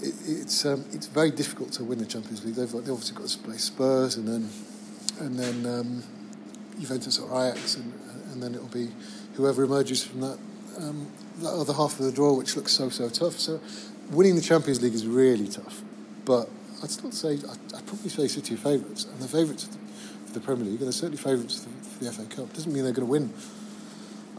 it, 0.00 0.14
it's 0.26 0.64
um, 0.64 0.84
it's 0.92 1.06
very 1.06 1.30
difficult 1.30 1.72
to 1.72 1.84
win 1.84 1.98
the 1.98 2.06
Champions 2.06 2.44
League. 2.44 2.54
They've, 2.54 2.70
they've 2.70 2.90
obviously 2.90 3.16
got 3.16 3.28
to 3.28 3.38
play 3.38 3.56
Spurs, 3.56 4.16
and 4.16 4.28
then 4.28 4.48
and 5.20 5.38
then 5.38 5.66
um, 5.66 6.02
Juventus 6.78 7.18
or 7.18 7.28
Ajax, 7.48 7.76
and, 7.76 7.92
and 8.32 8.42
then 8.42 8.54
it'll 8.54 8.66
be 8.68 8.90
whoever 9.34 9.64
emerges 9.64 10.04
from 10.04 10.20
that 10.20 10.38
um, 10.78 11.08
that 11.40 11.50
other 11.50 11.72
half 11.72 11.98
of 11.98 12.06
the 12.06 12.12
draw, 12.12 12.32
which 12.36 12.56
looks 12.56 12.72
so 12.72 12.88
so 12.90 13.08
tough. 13.08 13.38
So 13.38 13.60
winning 14.10 14.36
the 14.36 14.40
Champions 14.42 14.80
League 14.82 14.94
is 14.94 15.06
really 15.06 15.48
tough, 15.48 15.82
but 16.24 16.48
I'd 16.82 16.90
still 16.90 17.12
say 17.12 17.34
I'd, 17.34 17.74
I'd 17.74 17.86
probably 17.86 18.10
say 18.10 18.28
City 18.28 18.54
are 18.54 18.58
favourites, 18.58 19.04
and 19.04 19.20
they're 19.20 19.28
favourites 19.28 19.64
for 19.64 19.72
the, 19.72 20.32
the 20.34 20.40
Premier 20.40 20.64
League, 20.64 20.78
and 20.78 20.86
they're 20.86 20.92
certainly 20.92 21.18
favourites 21.18 21.64
for, 21.64 21.70
for 21.70 22.04
the 22.04 22.12
FA 22.12 22.24
Cup. 22.26 22.52
Doesn't 22.52 22.72
mean 22.72 22.84
they're 22.84 22.92
going 22.92 23.06
to 23.06 23.10
win 23.10 23.32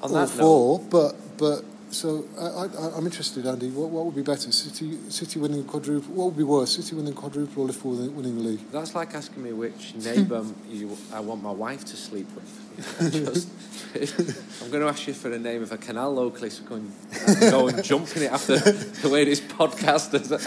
On 0.02 0.16
all 0.16 0.28
four, 0.28 0.80
but 0.80 1.16
but 1.38 1.64
so 1.92 2.26
I, 2.38 2.66
I, 2.66 2.98
I'm 2.98 3.06
interested, 3.06 3.46
Andy. 3.46 3.70
What, 3.70 3.90
what 3.90 4.06
would 4.06 4.16
be 4.16 4.22
better, 4.22 4.52
City 4.52 4.98
City 5.10 5.40
winning 5.40 5.64
the 5.64 5.68
quadruple? 5.68 6.14
What 6.14 6.26
would 6.26 6.38
be 6.38 6.44
worse, 6.44 6.76
City 6.76 6.96
winning 6.96 7.14
the 7.14 7.20
quadruple 7.20 7.64
or 7.64 7.66
Liverpool 7.68 7.92
winning, 7.92 8.16
winning 8.16 8.36
the 8.36 8.44
league? 8.44 8.72
That's 8.72 8.96
like 8.96 9.14
asking 9.16 9.44
me 9.44 9.54
which 9.54 9.96
neighbour 9.96 10.46
you, 10.70 10.98
I 11.14 11.20
want 11.20 11.42
my 11.44 11.52
wife 11.52 11.86
to 11.86 11.98
sleep 11.98 12.28
with. 12.36 12.69
Just, 13.00 13.50
I'm 14.62 14.70
going 14.70 14.82
to 14.84 14.88
ask 14.88 15.08
you 15.08 15.14
for 15.14 15.30
the 15.30 15.40
name 15.40 15.64
of 15.64 15.72
a 15.72 15.78
canal 15.78 16.14
locally, 16.14 16.50
so 16.52 16.64
go 16.64 16.76
and, 16.76 16.92
go 17.40 17.68
and 17.68 17.84
jump 17.84 18.16
in 18.16 18.24
it 18.24 18.32
after 18.32 18.58
the 18.58 19.10
way 19.10 19.26
this 19.26 19.42
podcast 19.42 20.12
has, 20.12 20.32
uh, 20.32 20.38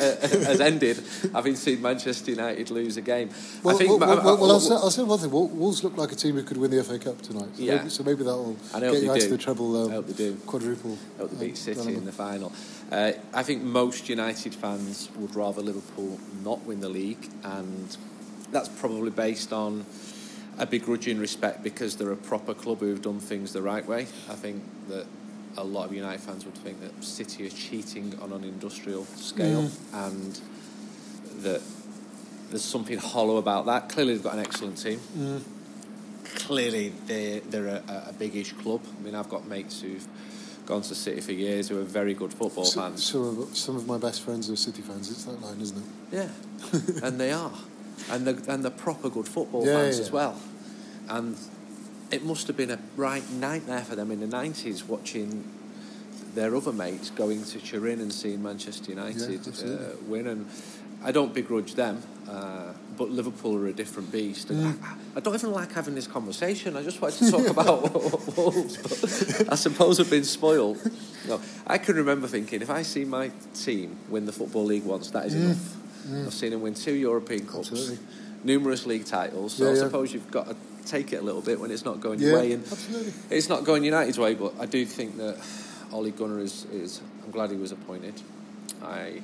has 0.46 0.60
ended, 0.60 1.02
having 1.32 1.56
seen 1.56 1.82
Manchester 1.82 2.30
United 2.30 2.70
lose 2.70 2.96
a 2.96 3.00
game. 3.00 3.30
Well, 3.62 3.74
I 3.74 3.78
think. 3.78 3.90
well, 3.90 3.98
well, 3.98 4.24
well, 4.24 4.36
well, 4.38 4.50
uh, 4.50 4.54
I'll, 4.54 4.60
say, 4.60 4.74
I'll 4.74 4.90
say 4.90 5.02
one 5.02 5.18
thing. 5.18 5.30
Wolves 5.30 5.82
look 5.82 5.96
like 5.96 6.12
a 6.12 6.14
team 6.14 6.36
who 6.36 6.42
could 6.44 6.56
win 6.56 6.70
the 6.70 6.84
FA 6.84 6.98
Cup 7.00 7.20
tonight. 7.22 7.48
So 7.56 7.62
Yeah. 7.62 7.76
maybe, 7.78 7.88
so 7.88 8.04
maybe 8.04 8.22
that 8.24 8.36
will 8.36 8.56
I 8.74 8.80
get 8.80 9.02
you 9.02 9.10
out 9.10 9.20
to 9.20 9.28
the 9.28 9.38
treble 9.38 9.86
um, 9.86 9.90
I 9.90 9.94
hope 9.94 10.06
they 10.06 10.12
do. 10.12 10.36
quadruple. 10.46 10.96
I 11.16 11.22
hope 11.22 11.30
they 11.32 11.46
beat 11.46 11.56
City 11.56 11.94
in 11.94 12.04
the 12.04 12.12
final. 12.12 12.52
Uh, 12.92 13.12
I 13.34 13.42
think 13.42 13.62
most 13.62 14.08
United 14.08 14.54
fans 14.54 15.08
would 15.16 15.34
rather 15.34 15.62
Liverpool 15.62 16.20
not 16.44 16.64
win 16.64 16.80
the 16.80 16.88
league, 16.88 17.28
and 17.42 17.96
that's 18.52 18.68
probably 18.68 19.10
based 19.10 19.52
on 19.52 19.84
a 20.62 20.66
begrudging 20.66 21.18
respect 21.18 21.64
because 21.64 21.96
they're 21.96 22.12
a 22.12 22.16
proper 22.16 22.54
club 22.54 22.78
who've 22.78 23.02
done 23.02 23.18
things 23.18 23.52
the 23.52 23.60
right 23.60 23.84
way. 23.84 24.02
I 24.30 24.34
think 24.34 24.62
that 24.88 25.06
a 25.56 25.64
lot 25.64 25.86
of 25.86 25.92
United 25.92 26.20
fans 26.20 26.44
would 26.44 26.54
think 26.54 26.80
that 26.80 27.04
City 27.04 27.46
are 27.46 27.50
cheating 27.50 28.16
on 28.22 28.32
an 28.32 28.44
industrial 28.44 29.04
scale, 29.04 29.64
mm. 29.64 30.08
and 30.08 30.40
that 31.42 31.60
there's 32.50 32.64
something 32.64 32.96
hollow 32.96 33.38
about 33.38 33.66
that. 33.66 33.88
Clearly, 33.88 34.14
they've 34.14 34.22
got 34.22 34.34
an 34.34 34.40
excellent 34.40 34.78
team. 34.80 35.00
Mm. 35.18 35.42
Clearly, 36.46 36.92
they're, 37.06 37.40
they're 37.40 37.66
a, 37.66 38.04
a 38.10 38.12
big-ish 38.16 38.52
club. 38.52 38.80
I 38.98 39.02
mean, 39.02 39.16
I've 39.16 39.28
got 39.28 39.46
mates 39.48 39.80
who've 39.80 40.06
gone 40.64 40.82
to 40.82 40.94
City 40.94 41.20
for 41.20 41.32
years 41.32 41.68
who 41.68 41.80
are 41.80 41.84
very 41.84 42.14
good 42.14 42.32
football 42.32 42.64
So- 42.64 42.80
fans. 42.80 43.04
Some 43.04 43.40
of, 43.40 43.56
some 43.56 43.76
of 43.76 43.88
my 43.88 43.98
best 43.98 44.22
friends 44.22 44.48
are 44.48 44.54
City 44.56 44.80
fans. 44.80 45.10
It's 45.10 45.24
that 45.24 45.42
line, 45.42 45.60
isn't 45.60 45.76
it? 45.76 45.84
Yeah, 46.12 46.28
and 47.02 47.20
they 47.20 47.32
are, 47.32 47.52
and 48.10 48.24
they're, 48.24 48.54
and 48.54 48.62
they're 48.62 48.70
proper 48.70 49.10
good 49.10 49.26
football 49.26 49.66
Yeah, 49.66 49.80
fans 49.80 49.98
yeah. 49.98 50.04
as 50.04 50.12
well. 50.12 50.38
And 51.16 51.36
it 52.10 52.24
must 52.24 52.46
have 52.46 52.56
been 52.56 52.70
a 52.70 52.78
right 52.96 53.28
nightmare 53.32 53.82
for 53.82 53.94
them 53.96 54.10
in 54.10 54.20
the 54.20 54.26
nineties 54.26 54.84
watching 54.84 55.44
their 56.34 56.56
other 56.56 56.72
mates 56.72 57.10
going 57.10 57.44
to 57.44 57.58
Turin 57.60 58.00
and 58.00 58.10
seeing 58.12 58.42
Manchester 58.42 58.90
United 58.90 59.46
uh, 59.46 59.96
win. 60.06 60.26
And 60.26 60.46
I 61.04 61.12
don't 61.12 61.34
begrudge 61.34 61.74
them, 61.74 62.02
uh, 62.28 62.72
but 62.96 63.10
Liverpool 63.10 63.56
are 63.56 63.66
a 63.66 63.72
different 63.72 64.10
beast. 64.10 64.48
And 64.50 64.74
Mm. 64.74 64.82
I, 64.82 64.94
I 65.16 65.20
don't 65.20 65.34
even 65.34 65.52
like 65.52 65.72
having 65.72 65.94
this 65.94 66.06
conversation. 66.06 66.76
I 66.76 66.82
just 66.82 67.02
wanted 67.02 67.18
to 67.26 67.30
talk 67.30 67.46
about 67.48 67.92
Wolves, 68.36 68.76
but 68.78 69.52
I 69.52 69.56
suppose 69.56 70.00
I've 70.00 70.08
been 70.10 70.24
spoiled. 70.24 70.78
No, 71.28 71.40
I 71.66 71.76
can 71.78 71.96
remember 71.96 72.26
thinking 72.28 72.62
if 72.62 72.70
I 72.70 72.82
see 72.82 73.04
my 73.04 73.30
team 73.54 73.96
win 74.08 74.24
the 74.24 74.32
Football 74.32 74.64
League 74.64 74.84
once, 74.84 75.10
that 75.10 75.26
is 75.26 75.34
enough. 75.34 75.76
I've 76.26 76.32
seen 76.32 76.50
them 76.52 76.62
win 76.62 76.74
two 76.74 76.94
European 76.94 77.46
Cups, 77.46 77.68
Mm. 77.68 77.72
Absolutely. 77.72 77.98
numerous 78.44 78.86
league 78.86 79.04
titles. 79.04 79.52
So 79.54 79.64
Yeah, 79.64 79.70
I 79.70 79.74
yeah. 79.74 79.80
suppose 79.80 80.14
you've 80.14 80.30
got 80.30 80.46
to 80.48 80.56
take 80.86 81.12
it 81.12 81.16
a 81.16 81.22
little 81.22 81.42
bit 81.42 81.60
when 81.60 81.70
it's 81.70 81.84
not 81.84 82.00
going 82.00 82.20
Yeah, 82.20 82.28
your 82.28 82.38
way. 82.38 82.52
And 82.52 82.64
absolutely. 82.64 83.12
it's 83.30 83.48
not 83.48 83.64
going 83.64 83.84
United's 83.84 84.18
way, 84.18 84.34
but 84.34 84.54
I 84.60 84.66
do 84.66 84.84
think 84.84 85.16
that 85.18 85.38
Ole 85.92 86.10
Gunnar 86.10 86.38
is, 86.40 86.64
is 86.66 87.00
I'm 87.24 87.30
glad 87.30 87.50
he 87.50 87.56
was 87.56 87.72
appointed. 87.72 88.20
I 88.82 89.22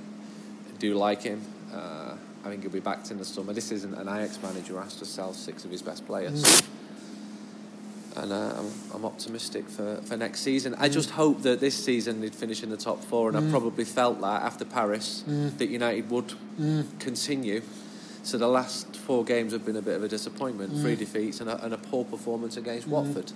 do 0.79 0.95
like 0.95 1.23
him. 1.23 1.43
Uh, 1.73 2.15
I 2.45 2.49
think 2.49 2.63
he'll 2.63 2.71
be 2.71 2.81
backed 2.81 3.11
in 3.11 3.19
the 3.19 3.25
summer. 3.25 3.53
This 3.53 3.73
isn't 3.73 3.95
an 3.95 4.09
Ajax 4.09 4.41
manager 4.43 4.75
who 4.75 4.79
has 4.79 4.95
to 4.97 5.05
sell 5.05 5.33
six 5.33 5.65
of 5.65 5.71
his 5.71 5.83
best 5.83 6.07
players. 6.07 6.45
Mm. 6.45 6.65
And 8.23 8.33
uh, 8.33 8.55
I'm, 8.59 8.73
I'm 8.95 9.05
optimistic 9.05 9.69
for, 9.69 9.97
for 10.03 10.17
next 10.17 10.41
season. 10.41 10.75
I 10.79 10.89
just 10.89 11.11
hope 11.11 11.43
that 11.43 11.61
this 11.61 11.85
season 11.85 12.21
they'd 12.21 12.35
finish 12.35 12.63
in 12.63 12.71
the 12.71 12.77
top 12.77 13.05
four, 13.05 13.29
and 13.29 13.37
I 13.37 13.51
probably 13.51 13.85
felt 13.85 14.21
that 14.23 14.43
after 14.43 14.65
Paris 14.65 15.23
that 15.59 15.69
United 15.69 16.11
would 16.11 16.33
continue. 16.99 17.63
So 18.29 18.37
the 18.37 18.47
last 18.47 18.95
four 18.95 19.25
games 19.25 19.53
have 19.55 19.65
been 19.65 19.77
a 19.77 19.81
bit 19.81 19.97
of 19.97 20.03
a 20.05 20.09
disappointment. 20.09 20.79
Three 20.83 20.97
defeats 20.97 21.41
and 21.41 21.49
a, 21.49 21.65
and 21.65 21.73
a 21.73 21.79
poor 21.79 22.05
performance 22.05 22.59
against 22.59 22.87
Watford. 22.87 23.33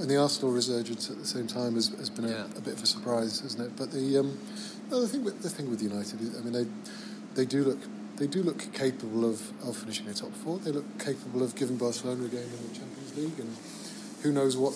And 0.00 0.08
the 0.08 0.16
Arsenal 0.16 0.50
resurgence 0.50 1.10
at 1.10 1.18
the 1.18 1.26
same 1.26 1.46
time 1.46 1.74
has, 1.74 1.88
has 1.88 2.08
been 2.08 2.24
a, 2.24 2.28
Yeah. 2.30 2.46
a 2.56 2.60
bit 2.62 2.72
of 2.72 2.82
a 2.82 2.86
surprise, 2.86 3.40
hasn't 3.40 3.62
it? 3.66 3.76
But 3.76 3.90
the 3.92 4.16
um, 4.20 4.38
no, 4.90 5.02
the 5.02 5.08
thing 5.08 5.24
with 5.24 5.42
the 5.42 5.50
thing 5.50 5.68
with 5.68 5.82
United, 5.82 6.20
I 6.38 6.40
mean, 6.40 6.54
they 6.54 6.66
they 7.34 7.44
do 7.44 7.64
look 7.64 7.80
they 8.16 8.26
do 8.26 8.42
look 8.42 8.72
capable 8.72 9.28
of, 9.28 9.42
of 9.68 9.76
finishing 9.76 10.06
the 10.06 10.14
top 10.14 10.32
four. 10.32 10.58
They 10.58 10.72
look 10.72 10.98
capable 10.98 11.42
of 11.42 11.54
giving 11.54 11.76
Barcelona 11.76 12.24
a 12.24 12.28
game 12.28 12.40
in 12.40 12.68
the 12.68 12.74
Champions 12.78 13.16
League, 13.18 13.38
and 13.38 13.54
who 14.22 14.32
knows 14.32 14.56
what 14.56 14.72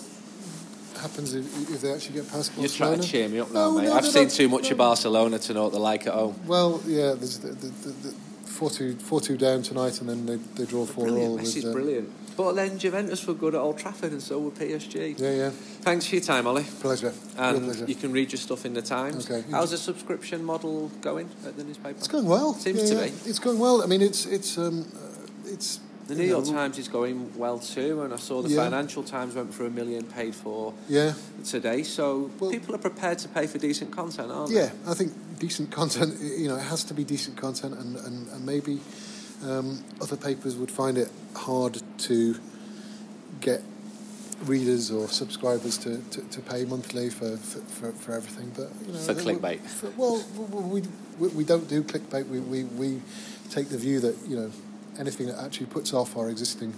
happens 1.01 1.33
if, 1.33 1.47
if 1.71 1.81
they 1.81 1.91
actually 1.95 2.17
get 2.17 2.29
past 2.31 2.53
You're 2.55 2.65
Barcelona. 2.65 2.97
trying 2.97 3.03
to 3.03 3.09
cheer 3.09 3.29
me 3.31 3.39
up 3.41 3.51
now, 3.51 3.71
No, 3.71 3.79
mate. 3.79 3.85
no, 3.87 3.93
I've 3.95 4.05
seen 4.07 4.29
too 4.29 4.49
much 4.51 4.65
no. 4.65 4.71
of 4.73 4.77
Barcelona 4.79 5.39
to 5.39 5.55
know 5.55 5.63
what 5.65 5.73
they're 5.73 5.81
like 5.81 6.07
at 6.07 6.13
home. 6.13 6.35
Well, 6.47 6.83
yeah, 6.87 7.15
there's 7.15 7.39
the, 7.39 7.49
the, 7.49 7.67
the, 7.69 7.89
the, 8.09 8.15
four 8.59 8.71
two 8.71 8.97
four 8.97 9.21
two 9.21 9.37
down 9.37 9.63
tonight, 9.63 10.01
and 10.01 10.09
then 10.09 10.27
they, 10.27 10.37
they 10.57 10.65
draw 10.67 10.85
four 10.85 11.05
Brilliant. 11.05 11.31
all. 11.31 11.39
Messi's 11.39 11.65
um, 11.65 11.73
brilliant. 11.73 12.09
But 12.37 12.53
then 12.55 12.79
Juventus 12.79 13.27
were 13.27 13.35
good 13.35 13.55
at 13.55 13.61
Old 13.61 13.79
Trafford, 13.79 14.13
and 14.13 14.23
so 14.23 14.39
were 14.41 14.51
PSG. 14.51 15.19
Yeah, 15.19 15.31
yeah. 15.35 15.51
Thanks 15.51 16.07
for 16.07 16.17
your 16.17 16.25
time, 16.25 16.47
Ollie. 16.47 16.65
Pleasure. 16.81 17.13
Real 17.37 17.45
And 17.57 17.65
pleasure. 17.65 17.85
you 17.87 17.95
can 17.97 18.13
read 18.13 18.31
your 18.33 18.39
stuff 18.39 18.65
in 18.65 18.75
the 18.75 18.83
Times. 18.83 19.29
Okay. 19.31 19.45
How's 19.51 19.71
the 19.73 19.77
subscription 19.77 20.45
model 20.45 20.89
going 21.01 21.29
at 21.47 21.57
the 21.57 21.65
newspaper? 21.65 21.97
It's 21.99 22.09
going 22.09 22.27
well. 22.27 22.55
Seems 22.55 22.83
yeah, 22.83 22.89
to 22.89 22.95
yeah. 23.07 23.11
be. 23.11 23.31
It's 23.31 23.39
going 23.41 23.59
well. 23.59 23.83
I 23.83 23.87
mean, 23.87 24.03
it's 24.03 24.27
it's 24.27 24.59
um, 24.59 24.87
uh, 24.95 25.53
it's. 25.55 25.81
The 26.09 26.15
New 26.15 26.25
York 26.25 26.47
know, 26.47 26.53
Times 26.53 26.79
is 26.79 26.89
going 26.89 27.31
well 27.37 27.59
too, 27.59 28.01
and 28.01 28.15
I 28.15 28.17
saw 28.17 28.41
the 28.41 28.49
Yeah. 28.49 28.65
Financial 28.65 29.03
Times 29.03 29.35
went 29.35 29.53
for 29.53 29.67
a 29.67 29.71
million 29.71 30.05
paid 30.05 30.35
for 30.35 30.73
Yeah, 30.89 31.13
today. 31.45 31.83
So 31.83 32.31
Well- 32.41 32.51
people 32.51 32.75
are 32.75 32.79
prepared 32.91 33.19
to 33.19 33.29
pay 33.29 33.47
for 33.47 33.59
decent 33.59 33.91
content, 33.91 34.31
aren't 34.33 34.49
they? 34.49 34.55
yeah. 34.57 34.71
I 34.87 34.95
think 34.95 35.13
decent 35.39 35.71
content. 35.71 36.15
You 36.21 36.49
know, 36.49 36.57
it 36.57 36.63
has 36.63 36.85
to 36.85 36.95
be 36.95 37.05
decent 37.05 37.37
content, 37.37 37.75
and 37.75 37.97
and, 37.97 38.29
and 38.29 38.47
maybe 38.47 38.81
um, 39.45 39.85
other 40.01 40.17
papers 40.17 40.57
would 40.57 40.71
find 40.71 40.99
it 40.99 41.11
hard 41.35 41.81
to 41.99 42.37
get 43.41 43.63
readers 44.45 44.91
or 44.91 45.09
subscribers 45.09 45.79
to, 45.79 45.99
to, 46.11 46.21
to 46.29 46.41
pay 46.41 46.65
monthly 46.65 47.11
for, 47.11 47.37
for, 47.37 47.91
for, 47.93 48.13
everything. 48.13 48.53
But 48.55 48.71
you 48.87 48.93
know, 48.93 48.99
For 48.99 49.15
clickbait. 49.15 49.83
we- 49.83 49.89
well, 49.97 50.25
we, 50.69 50.83
we, 51.19 51.29
we 51.29 51.45
don't 51.45 51.69
do 51.69 51.83
clickbait. 51.83 52.29
We, 52.29 52.41
we, 52.41 52.65
we 52.65 53.03
take 53.51 53.69
the 53.69 53.79
view 53.79 54.01
that 54.01 54.17
you 54.29 54.37
know 54.37 54.51
anything 54.99 55.27
that 55.27 55.39
actually 55.39 55.67
puts 55.67 55.93
off 55.93 56.17
our 56.17 56.29
existing 56.29 56.73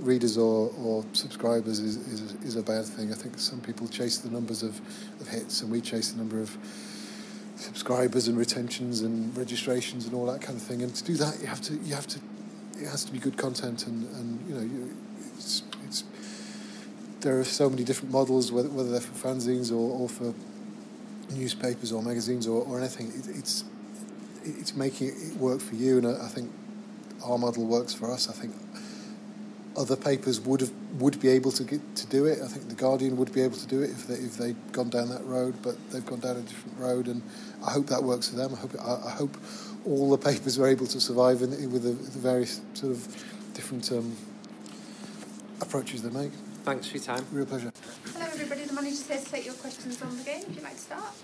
readers 0.00 0.36
or, 0.36 0.72
or 0.78 1.04
subscribers 1.12 1.78
is, 1.78 1.96
is, 1.96 2.32
is 2.42 2.56
a 2.56 2.62
bad 2.62 2.84
thing. 2.84 3.12
I 3.12 3.14
think 3.14 3.38
some 3.38 3.60
people 3.60 3.86
chase 3.88 4.18
the 4.18 4.30
numbers 4.30 4.62
of, 4.62 4.80
of 5.20 5.28
hits, 5.28 5.62
and 5.62 5.70
we 5.70 5.80
chase 5.80 6.12
the 6.12 6.18
number 6.18 6.40
of 6.40 6.56
subscribers 7.62 8.28
and 8.28 8.36
retentions 8.36 9.00
and 9.02 9.36
registrations 9.36 10.06
and 10.06 10.14
all 10.14 10.26
that 10.26 10.40
kind 10.40 10.58
of 10.58 10.62
thing. 10.62 10.82
And 10.82 10.94
to 10.94 11.04
do 11.04 11.14
that, 11.14 11.40
you 11.40 11.46
have 11.46 11.60
to 11.62 11.74
you 11.74 11.94
have 11.94 12.06
to 12.08 12.20
it 12.76 12.88
has 12.88 13.04
to 13.04 13.12
be 13.12 13.18
good 13.18 13.36
content, 13.36 13.86
and, 13.86 14.04
and 14.16 14.48
you 14.48 14.54
know 14.54 14.60
you, 14.60 14.96
it's 15.36 15.62
it's 15.84 16.04
there 17.20 17.38
are 17.38 17.44
so 17.44 17.70
many 17.70 17.84
different 17.84 18.12
models, 18.12 18.50
whether, 18.50 18.68
whether 18.68 18.90
they're 18.90 19.00
for 19.00 19.28
fanzines 19.28 19.70
or, 19.70 20.02
or 20.02 20.08
for 20.08 20.34
newspapers 21.30 21.92
or 21.92 22.02
magazines 22.02 22.48
or, 22.48 22.64
or 22.64 22.78
anything. 22.78 23.08
It, 23.08 23.36
it's 23.38 23.64
it's 24.44 24.74
making 24.74 25.08
it 25.08 25.36
work 25.36 25.60
for 25.60 25.76
you, 25.76 25.98
and 25.98 26.06
I, 26.06 26.24
I 26.24 26.28
think 26.28 26.50
our 27.24 27.38
model 27.38 27.64
works 27.64 27.94
for 27.94 28.10
us. 28.10 28.28
I 28.28 28.32
think 28.32 28.54
other 29.76 29.96
papers 29.96 30.40
would 30.40 30.60
have 30.60 30.72
would 30.98 31.18
be 31.20 31.28
able 31.28 31.50
to 31.52 31.64
get 31.64 31.80
to 31.96 32.06
do 32.06 32.26
it. 32.26 32.40
I 32.42 32.46
think 32.46 32.68
the 32.68 32.74
Guardian 32.74 33.16
would 33.16 33.32
be 33.32 33.40
able 33.40 33.56
to 33.56 33.66
do 33.66 33.82
it 33.82 33.90
if 33.90 34.06
they 34.06 34.14
if 34.14 34.36
they'd 34.36 34.72
gone 34.72 34.90
down 34.90 35.08
that 35.08 35.24
road, 35.24 35.54
but 35.62 35.76
they've 35.90 36.04
gone 36.04 36.20
down 36.20 36.36
a 36.36 36.42
different 36.42 36.78
road, 36.78 37.08
and 37.08 37.22
I 37.66 37.70
hope 37.70 37.86
that 37.86 38.02
works 38.02 38.28
for 38.28 38.36
them. 38.36 38.54
I 38.54 38.58
hope 38.58 38.72
I, 38.80 39.08
I 39.08 39.10
hope 39.10 39.36
all 39.84 40.10
the 40.10 40.18
papers 40.18 40.58
are 40.58 40.66
able 40.66 40.86
to 40.86 41.00
survive 41.00 41.42
in, 41.42 41.50
with 41.72 41.82
the, 41.82 41.90
the 41.90 42.18
various 42.18 42.60
sort 42.74 42.92
of 42.92 43.24
different 43.54 43.90
um, 43.92 44.16
approaches 45.60 46.02
they 46.02 46.10
make. 46.10 46.32
Thanks 46.64 46.86
for 46.88 46.96
your 46.98 47.04
time. 47.04 47.26
Real 47.32 47.46
pleasure. 47.46 47.72
Hello 48.12 48.26
everybody, 48.26 48.64
the 48.64 48.72
manager's 48.72 49.08
here 49.08 49.18
to 49.18 49.24
take 49.24 49.44
your 49.44 49.54
questions 49.54 50.00
on 50.02 50.16
the 50.16 50.22
game. 50.22 50.44
Would 50.46 50.56
you 50.56 50.62
like 50.62 50.74
to 50.74 50.78
start? 50.78 51.14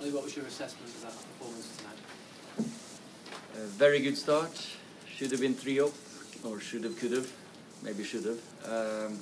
Ollie, 0.00 0.12
what 0.12 0.24
was 0.24 0.36
your 0.36 0.46
assessment 0.46 0.88
of 0.88 1.02
that 1.02 1.12
performance 1.12 1.76
tonight? 1.76 1.98
A 3.56 3.66
very 3.66 4.00
good 4.00 4.16
start. 4.16 4.66
Should 5.16 5.30
have 5.32 5.40
been 5.40 5.54
three 5.54 5.80
up, 5.80 5.92
or 6.44 6.60
should 6.60 6.84
have, 6.84 6.98
could 6.98 7.12
have, 7.12 7.32
maybe 7.84 8.02
should 8.02 8.24
have. 8.24 8.40
Um, 8.66 9.18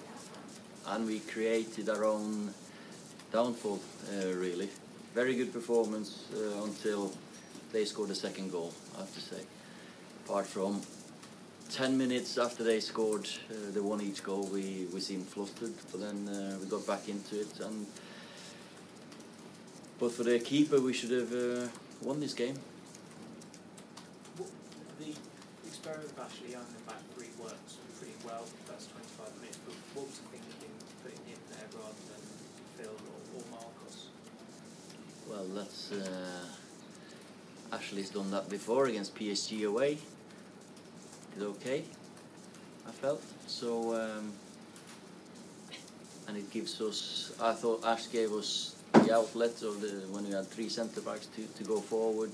and 0.86 1.06
we 1.06 1.18
created 1.20 1.88
our 1.88 2.04
own 2.04 2.54
downfall, 3.32 3.80
uh, 4.10 4.32
really. 4.34 4.70
Very 5.14 5.34
good 5.34 5.52
performance 5.52 6.24
uh, 6.34 6.64
until 6.64 7.12
they 7.72 7.84
scored 7.84 8.08
the 8.08 8.14
second 8.14 8.50
goal, 8.50 8.72
I 8.96 9.00
have 9.00 9.14
to 9.14 9.20
say. 9.20 9.42
Apart 10.24 10.46
from 10.46 10.80
10 11.70 11.98
minutes 11.98 12.38
after 12.38 12.62
they 12.62 12.80
scored 12.80 13.28
uh, 13.50 13.72
the 13.72 13.82
one 13.82 14.00
each 14.00 14.22
goal, 14.22 14.48
we, 14.52 14.86
we 14.92 15.00
seemed 15.00 15.26
flustered, 15.26 15.72
but 15.90 16.00
then 16.00 16.28
uh, 16.28 16.58
we 16.60 16.66
got 16.66 16.86
back 16.86 17.08
into 17.08 17.40
it. 17.40 17.60
And 17.60 17.86
but 19.98 20.12
for 20.12 20.24
the 20.24 20.38
keeper, 20.38 20.80
we 20.80 20.92
should 20.92 21.10
have 21.10 21.32
uh, 21.32 21.68
won 22.00 22.20
this 22.20 22.34
game. 22.34 22.58
The 24.98 25.14
experiment 25.66 26.10
of 26.10 26.18
Ashley 26.18 26.54
in 26.54 26.60
the 26.60 26.82
back 26.86 27.02
three 27.14 27.30
works 27.42 27.78
pretty 28.02 28.18
well 28.26 28.42
for 28.42 28.56
the 28.66 28.72
first 28.74 28.90
25 28.90 29.30
minutes, 29.38 29.58
but 29.62 29.74
what 29.94 30.10
was 30.10 30.18
the 30.18 30.26
thinking 30.34 30.74
putting 31.06 31.22
him 31.22 31.38
there 31.54 31.70
rather 31.70 32.02
than 32.10 32.22
Phil 32.74 32.90
or, 32.90 33.18
or 33.38 33.42
Marcos? 33.54 34.10
Well, 35.32 35.46
that's 35.54 35.92
uh, 35.92 36.44
Ashley's 37.72 38.10
done 38.10 38.30
that 38.32 38.50
before 38.50 38.84
against 38.86 39.14
PSG 39.14 39.66
away. 39.66 39.96
Did 41.32 41.44
okay, 41.44 41.84
I 42.86 42.90
felt. 42.90 43.22
So, 43.46 43.94
um, 43.94 44.30
and 46.28 46.36
it 46.36 46.50
gives 46.50 46.78
us. 46.82 47.32
I 47.40 47.54
thought 47.54 47.82
Ash 47.82 48.10
gave 48.12 48.30
us 48.32 48.76
the 48.92 49.14
outlet 49.14 49.62
of 49.62 49.80
the 49.80 50.06
when 50.10 50.26
we 50.26 50.32
had 50.32 50.46
three 50.48 50.68
centre 50.68 51.00
backs 51.00 51.26
to, 51.34 51.46
to 51.46 51.64
go 51.64 51.80
forward, 51.80 52.32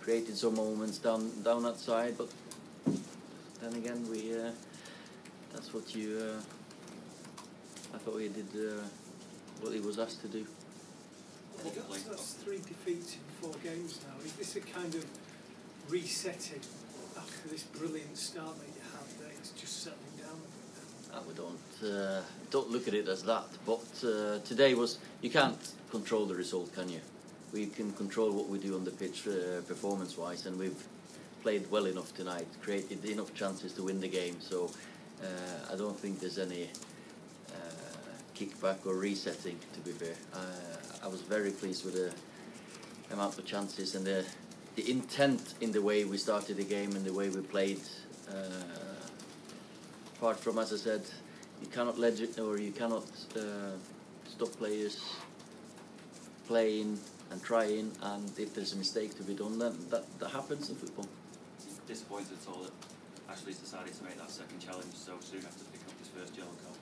created 0.00 0.34
some 0.34 0.54
moments 0.54 0.96
down 0.96 1.30
down 1.42 1.64
that 1.64 1.78
side. 1.78 2.16
But 2.16 2.30
then 3.60 3.74
again, 3.74 4.08
we. 4.10 4.34
Uh, 4.34 4.52
that's 5.52 5.74
what 5.74 5.94
you. 5.94 6.18
Uh, 6.18 7.94
I 7.94 7.98
thought 7.98 8.16
we 8.16 8.28
did 8.28 8.48
uh, 8.56 8.80
what 9.60 9.74
he 9.74 9.80
was 9.80 9.98
asked 9.98 10.22
to 10.22 10.28
do. 10.28 10.46
That's, 11.64 12.02
that's 12.02 12.32
three 12.34 12.58
defeats 12.58 13.14
in 13.14 13.20
four 13.40 13.54
games 13.62 14.00
now. 14.06 14.24
Is 14.24 14.32
this 14.32 14.56
a 14.56 14.60
kind 14.60 14.94
of 14.94 15.04
resetting 15.88 16.60
after 17.16 17.48
this 17.48 17.62
brilliant 17.62 18.16
start 18.16 18.58
that 18.58 18.66
you 18.66 18.82
had 18.92 19.06
there? 19.20 19.30
It's 19.38 19.50
just 19.50 19.82
settling 19.82 20.16
down 20.18 20.36
a 20.36 20.50
bit 20.50 21.12
now. 21.12 21.18
Uh, 21.18 21.22
we 21.28 21.34
don't 21.34 21.94
uh, 21.94 22.22
don't 22.50 22.70
look 22.70 22.88
at 22.88 22.94
it 22.94 23.08
as 23.08 23.22
that. 23.24 23.46
But 23.64 23.86
uh, 24.04 24.38
today 24.44 24.74
was 24.74 24.98
you 25.20 25.30
can't 25.30 25.58
control 25.90 26.26
the 26.26 26.34
result, 26.34 26.74
can 26.74 26.88
you? 26.88 27.00
We 27.52 27.66
can 27.66 27.92
control 27.92 28.32
what 28.32 28.48
we 28.48 28.58
do 28.58 28.74
on 28.74 28.84
the 28.84 28.90
pitch, 28.90 29.28
uh, 29.28 29.60
performance-wise, 29.68 30.46
and 30.46 30.58
we've 30.58 30.82
played 31.42 31.70
well 31.70 31.86
enough 31.86 32.14
tonight, 32.14 32.46
created 32.62 33.04
enough 33.04 33.34
chances 33.34 33.72
to 33.74 33.82
win 33.82 34.00
the 34.00 34.08
game. 34.08 34.36
So 34.40 34.70
uh, 35.22 35.72
I 35.72 35.76
don't 35.76 35.98
think 35.98 36.18
there's 36.18 36.38
any 36.38 36.70
kickback 38.46 38.86
or 38.86 38.94
resetting. 38.94 39.58
To 39.74 39.80
be 39.80 39.92
fair, 39.92 40.14
uh, 40.34 41.04
I 41.04 41.08
was 41.08 41.22
very 41.22 41.50
pleased 41.50 41.84
with 41.84 41.94
the 41.94 42.12
amount 43.14 43.38
of 43.38 43.44
chances 43.44 43.94
and 43.94 44.04
the 44.06 44.24
the 44.74 44.90
intent 44.90 45.54
in 45.60 45.70
the 45.70 45.82
way 45.82 46.04
we 46.04 46.16
started 46.16 46.56
the 46.56 46.64
game 46.64 46.96
and 46.96 47.04
the 47.04 47.12
way 47.12 47.28
we 47.28 47.42
played. 47.42 47.80
Uh, 48.28 48.32
apart 50.16 50.38
from, 50.38 50.58
as 50.58 50.72
I 50.72 50.76
said, 50.76 51.02
you 51.60 51.66
cannot 51.68 51.98
let 51.98 52.14
or 52.38 52.58
you 52.58 52.72
cannot 52.72 53.04
uh, 53.36 53.76
stop 54.26 54.48
players 54.56 54.98
playing 56.46 56.98
and 57.30 57.42
trying, 57.42 57.92
and 58.02 58.30
if 58.38 58.54
there's 58.54 58.72
a 58.72 58.76
mistake 58.76 59.14
to 59.16 59.22
be 59.22 59.34
done, 59.34 59.58
then 59.58 59.76
that, 59.90 60.04
that 60.18 60.30
happens 60.30 60.70
in 60.70 60.76
football. 60.76 61.08
disappointed 61.86 62.32
at 62.32 62.48
all 62.48 62.62
that 62.62 62.72
Ashley's 63.30 63.58
decided 63.58 63.94
to 63.94 64.04
make 64.04 64.18
that 64.18 64.30
second 64.30 64.58
challenge 64.58 64.94
so 64.94 65.12
soon 65.20 65.44
after 65.44 65.64
picking 65.72 65.88
up 65.88 65.98
his 65.98 66.08
first 66.08 66.36
yellow 66.36 66.56
card? 66.64 66.81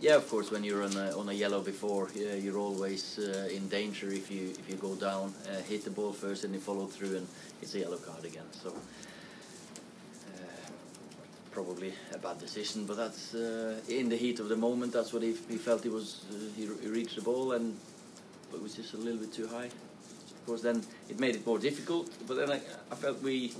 Yeah, 0.00 0.16
of 0.16 0.26
course, 0.30 0.50
when 0.50 0.64
you're 0.64 0.82
on 0.82 0.96
a, 0.96 1.14
on 1.18 1.28
a 1.28 1.32
yellow 1.34 1.60
before, 1.60 2.08
yeah, 2.14 2.32
you're 2.32 2.56
always 2.56 3.18
uh, 3.18 3.50
in 3.52 3.68
danger 3.68 4.10
if 4.10 4.30
you 4.30 4.48
if 4.58 4.66
you 4.66 4.76
go 4.76 4.94
down, 4.94 5.34
uh, 5.46 5.60
hit 5.68 5.84
the 5.84 5.90
ball 5.90 6.14
first, 6.14 6.44
and 6.44 6.54
you 6.54 6.60
follow 6.60 6.86
through, 6.86 7.18
and 7.18 7.26
it's 7.60 7.74
a 7.74 7.80
yellow 7.80 7.98
card 7.98 8.24
again. 8.24 8.46
So 8.50 8.70
uh, 8.70 10.40
probably 11.50 11.92
a 12.14 12.18
bad 12.18 12.38
decision, 12.38 12.86
but 12.86 12.96
that's 12.96 13.34
uh, 13.34 13.78
in 13.90 14.08
the 14.08 14.16
heat 14.16 14.40
of 14.40 14.48
the 14.48 14.56
moment. 14.56 14.94
That's 14.94 15.12
what 15.12 15.22
he, 15.22 15.36
he 15.50 15.58
felt 15.58 15.82
he 15.82 15.90
was. 15.90 16.24
Uh, 16.30 16.36
he, 16.56 16.66
he 16.80 16.88
reached 16.88 17.16
the 17.16 17.22
ball, 17.22 17.52
and 17.52 17.76
but 18.50 18.56
it 18.56 18.62
was 18.62 18.76
just 18.76 18.94
a 18.94 18.96
little 18.96 19.20
bit 19.20 19.34
too 19.34 19.48
high. 19.48 19.66
Of 19.66 20.46
course, 20.46 20.62
then 20.62 20.82
it 21.10 21.20
made 21.20 21.36
it 21.36 21.44
more 21.46 21.58
difficult. 21.58 22.08
But 22.26 22.38
then 22.38 22.50
I, 22.50 22.60
I 22.90 22.94
felt 22.94 23.20
we 23.20 23.52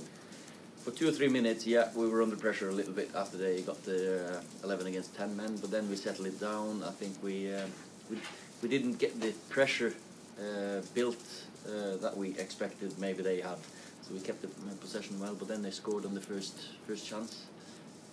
for 0.83 0.91
two 0.91 1.07
or 1.07 1.11
three 1.11 1.27
minutes, 1.27 1.65
yeah, 1.67 1.89
we 1.95 2.07
were 2.09 2.21
under 2.23 2.35
pressure 2.35 2.69
a 2.69 2.71
little 2.71 2.93
bit 2.93 3.11
after 3.15 3.37
they 3.37 3.61
got 3.61 3.83
the 3.83 4.37
uh, 4.37 4.41
11 4.63 4.87
against 4.87 5.15
10 5.15 5.37
men, 5.37 5.57
but 5.57 5.69
then 5.69 5.87
we 5.89 5.95
settled 5.95 6.27
it 6.27 6.39
down. 6.39 6.83
I 6.83 6.91
think 6.91 7.15
we 7.23 7.53
um, 7.53 7.71
we, 8.09 8.17
we 8.61 8.69
didn't 8.69 8.97
get 8.97 9.19
the 9.21 9.31
pressure 9.49 9.93
uh, 10.39 10.81
built 10.95 11.23
uh, 11.67 11.97
that 11.97 12.17
we 12.17 12.29
expected. 12.39 12.97
Maybe 12.99 13.21
they 13.21 13.41
had, 13.41 13.57
so 14.01 14.13
we 14.13 14.19
kept 14.19 14.41
the 14.41 14.47
uh, 14.47 14.73
possession 14.79 15.19
well. 15.19 15.35
But 15.35 15.47
then 15.47 15.61
they 15.61 15.71
scored 15.71 16.05
on 16.05 16.15
the 16.15 16.21
first 16.21 16.57
first 16.87 17.07
chance 17.07 17.45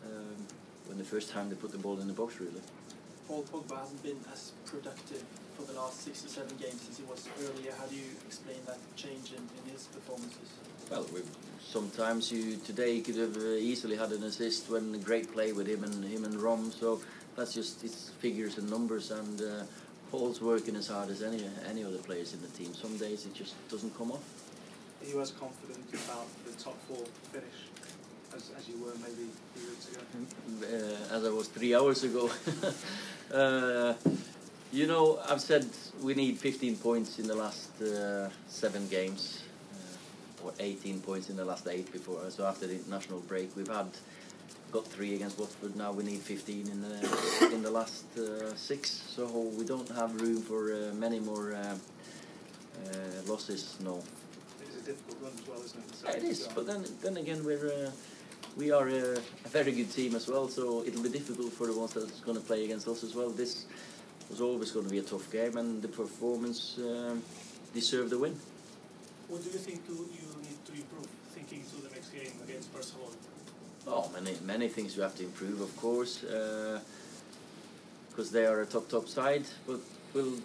um, 0.04 0.46
when 0.86 0.98
the 0.98 1.04
first 1.04 1.30
time 1.30 1.48
they 1.48 1.56
put 1.56 1.72
the 1.72 1.78
ball 1.78 1.98
in 2.00 2.06
the 2.06 2.12
box. 2.12 2.38
Really, 2.38 2.60
Paul 3.26 3.44
Pogba 3.50 3.78
hasn't 3.80 4.02
been 4.02 4.20
as 4.30 4.52
productive 4.66 5.24
for 5.58 5.72
the 5.72 5.78
last 5.78 6.04
six 6.04 6.24
or 6.24 6.28
seven 6.28 6.56
games 6.56 6.86
as 6.88 6.96
he 6.96 7.04
was 7.04 7.28
earlier. 7.42 7.72
How 7.78 7.86
do 7.86 7.96
you 7.96 8.10
explain 8.26 8.58
that 8.66 8.78
change 8.94 9.32
in, 9.32 9.42
in 9.58 9.72
his 9.72 9.86
performances? 9.86 10.48
well, 10.90 11.04
we 11.12 11.20
sometimes 11.60 12.30
you 12.30 12.56
today 12.64 12.94
you 12.94 13.02
could 13.02 13.16
have 13.16 13.36
uh, 13.36 13.70
easily 13.70 13.96
had 13.96 14.12
an 14.12 14.22
assist 14.22 14.70
when 14.70 14.94
a 14.94 14.98
great 14.98 15.32
play 15.32 15.52
with 15.52 15.66
him 15.66 15.82
and 15.82 16.04
him 16.04 16.24
and 16.24 16.40
Rom. 16.40 16.70
So 16.70 17.00
that's 17.36 17.52
just 17.52 17.84
it's 17.84 18.10
figures 18.20 18.58
and 18.58 18.70
numbers 18.70 19.10
and. 19.10 19.40
Uh, 19.40 19.64
Paul's 20.10 20.40
working 20.40 20.74
as 20.74 20.88
hard 20.88 21.10
as 21.10 21.22
any 21.22 21.44
any 21.68 21.84
other 21.84 21.98
players 21.98 22.32
in 22.32 22.40
the 22.40 22.48
team. 22.48 22.72
Some 22.72 22.96
days 22.96 23.26
it 23.26 23.34
just 23.34 23.54
doesn't 23.68 23.94
come 23.98 24.10
off. 24.10 24.24
Are 25.02 25.06
you 25.06 25.18
was 25.18 25.32
confident 25.32 25.84
about 25.92 26.26
the 26.46 26.52
top 26.62 26.76
four 26.88 27.04
finish. 27.30 27.68
as, 28.34 28.50
as 28.58 28.68
you 28.68 28.82
were 28.82 28.94
maybe 29.02 29.28
a 29.28 29.58
few 29.58 29.68
weeks 29.68 29.88
ago? 29.90 30.00
uh, 30.64 31.14
as 31.14 31.24
I 31.26 31.30
was 31.30 31.48
three 31.48 31.74
hours 31.74 32.04
ago. 32.04 32.30
uh, 33.34 33.94
you 34.72 34.86
know, 34.86 35.18
I've 35.28 35.40
said 35.40 35.66
we 36.02 36.14
need 36.14 36.38
15 36.38 36.76
points 36.76 37.18
in 37.18 37.26
the 37.26 37.34
last 37.34 37.80
uh, 37.80 38.28
seven 38.48 38.88
games, 38.88 39.42
uh, 39.72 40.46
or 40.46 40.52
18 40.60 41.00
points 41.00 41.30
in 41.30 41.36
the 41.36 41.44
last 41.44 41.66
eight 41.68 41.90
before. 41.92 42.30
So 42.30 42.46
after 42.46 42.66
the 42.66 42.74
international 42.74 43.20
break, 43.20 43.54
we've 43.56 43.68
had 43.68 43.88
got 44.70 44.86
three 44.86 45.14
against 45.14 45.38
Watford. 45.38 45.74
Now 45.76 45.92
we 45.92 46.04
need 46.04 46.20
15 46.20 46.68
in 46.68 46.82
the 46.82 47.50
in 47.54 47.62
the 47.62 47.70
last 47.70 48.04
uh, 48.18 48.54
six. 48.54 48.90
So 48.90 49.26
we 49.58 49.64
don't 49.64 49.88
have 49.90 50.20
room 50.20 50.42
for 50.42 50.72
uh, 50.72 50.94
many 50.94 51.20
more 51.20 51.54
uh, 51.54 51.58
uh, 51.58 52.96
losses. 53.26 53.76
No. 53.80 54.02
It's 54.60 54.76
a 54.76 54.84
difficult 54.84 55.16
run 55.22 55.32
as 55.40 55.48
well, 55.48 55.62
isn't 55.64 56.14
it? 56.14 56.22
It 56.22 56.28
is, 56.28 56.48
but 56.54 56.66
then 56.66 56.84
then 57.02 57.16
again 57.16 57.42
we're 57.42 57.68
uh, 57.86 57.90
we 58.56 58.70
are 58.70 58.88
a, 58.88 59.12
a 59.44 59.48
very 59.48 59.72
good 59.72 59.90
team 59.92 60.14
as 60.14 60.28
well, 60.28 60.48
so 60.48 60.84
it'll 60.84 61.02
be 61.02 61.08
difficult 61.08 61.52
for 61.52 61.66
the 61.66 61.72
ones 61.72 61.94
that's 61.94 62.20
going 62.20 62.36
to 62.36 62.42
play 62.44 62.64
against 62.64 62.88
us 62.88 63.04
as 63.04 63.14
well. 63.14 63.30
This 63.30 63.66
was 64.30 64.40
always 64.40 64.70
going 64.70 64.86
to 64.86 64.90
be 64.90 64.98
a 64.98 65.02
tough 65.02 65.30
game, 65.30 65.56
and 65.56 65.82
the 65.82 65.88
performance 65.88 66.78
um, 66.78 67.22
deserved 67.74 68.10
the 68.10 68.18
win. 68.18 68.36
What 69.28 69.42
do 69.42 69.50
you 69.50 69.58
think 69.58 69.82
you 69.88 70.06
need 70.40 70.64
to 70.66 70.72
improve 70.72 71.06
thinking 71.34 71.62
to 71.70 71.82
the 71.82 71.94
next 71.94 72.10
game 72.10 72.32
against 72.44 72.72
Barcelona? 72.72 73.16
Oh, 73.86 74.10
many 74.12 74.36
many 74.44 74.68
things 74.68 74.96
you 74.96 75.02
have 75.02 75.16
to 75.16 75.24
improve, 75.24 75.60
of 75.60 75.74
course, 75.76 76.24
because 78.10 78.30
they 78.30 78.44
are 78.46 78.60
a 78.60 78.66
top 78.66 78.88
top 78.88 79.08
side. 79.08 79.44
But 79.66 79.80
we'll 80.12 80.40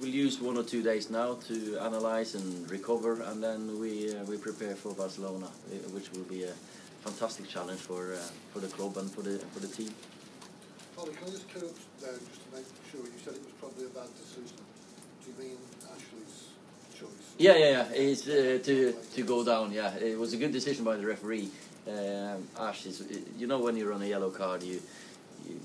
we'll 0.00 0.10
use 0.10 0.40
one 0.40 0.56
or 0.56 0.62
two 0.62 0.82
days 0.82 1.10
now 1.10 1.34
to 1.48 1.78
analyze 1.78 2.34
and 2.34 2.70
recover, 2.70 3.22
and 3.22 3.42
then 3.42 3.78
we 3.80 4.14
uh, 4.14 4.24
we 4.24 4.36
prepare 4.36 4.76
for 4.76 4.92
Barcelona, 4.94 5.46
uh, 5.46 5.74
which 5.90 6.10
will 6.12 6.24
be 6.24 6.44
a 6.44 6.52
fantastic 7.04 7.48
challenge 7.48 7.80
for 7.80 8.14
uh, 8.14 8.18
for 8.52 8.60
the 8.60 8.68
club 8.68 8.96
and 8.96 9.10
for 9.10 9.22
the 9.22 9.38
for 9.52 9.60
the 9.60 9.68
team. 9.68 9.92
Can 10.94 11.08
I 11.26 11.30
just 11.30 11.48
clear 11.48 11.64
up 11.64 11.74
there 12.00 12.12
just 12.12 12.44
to 12.44 12.56
make 12.56 12.66
sure 12.90 13.00
you 13.00 13.18
said 13.24 13.34
it 13.34 13.42
was 13.42 13.52
probably 13.58 13.86
a 13.86 13.88
bad 13.88 14.08
decision. 14.16 14.56
Do 15.24 15.30
you 15.30 15.48
mean 15.48 15.58
Ashley's 15.84 16.48
choice? 16.98 17.34
Yeah, 17.38 17.56
yeah, 17.56 17.70
yeah. 17.70 17.86
It's 17.94 18.28
uh, 18.28 18.58
to 18.62 18.92
to 19.14 19.22
go 19.22 19.44
down. 19.44 19.72
Yeah, 19.72 19.94
it 19.96 20.18
was 20.18 20.32
a 20.34 20.36
good 20.36 20.52
decision 20.52 20.84
by 20.84 20.96
the 20.96 21.06
referee. 21.06 21.50
Um, 21.88 22.46
Ash 22.58 22.86
is, 22.86 23.02
you 23.38 23.46
know, 23.46 23.58
when 23.58 23.76
you're 23.76 23.92
on 23.92 24.02
a 24.02 24.06
yellow 24.06 24.30
card, 24.30 24.62
you, 24.62 24.80
you 25.48 25.60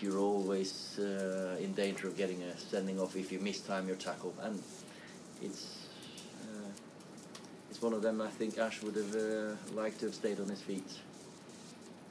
you're 0.00 0.18
always 0.18 0.98
uh, 0.98 1.56
in 1.60 1.72
danger 1.72 2.06
of 2.08 2.16
getting 2.16 2.42
a 2.42 2.56
sending 2.58 3.00
off 3.00 3.16
if 3.16 3.32
you 3.32 3.38
mistime 3.38 3.86
your 3.86 3.96
tackle, 3.96 4.34
and 4.42 4.62
it's 5.40 5.86
uh, 6.44 6.70
it's 7.70 7.80
one 7.80 7.94
of 7.94 8.02
them. 8.02 8.20
I 8.20 8.28
think 8.28 8.58
Ash 8.58 8.82
would 8.82 8.96
have 8.96 9.14
uh, 9.14 9.56
liked 9.74 10.00
to 10.00 10.06
have 10.06 10.14
stayed 10.14 10.38
on 10.38 10.48
his 10.48 10.60
feet. 10.60 10.90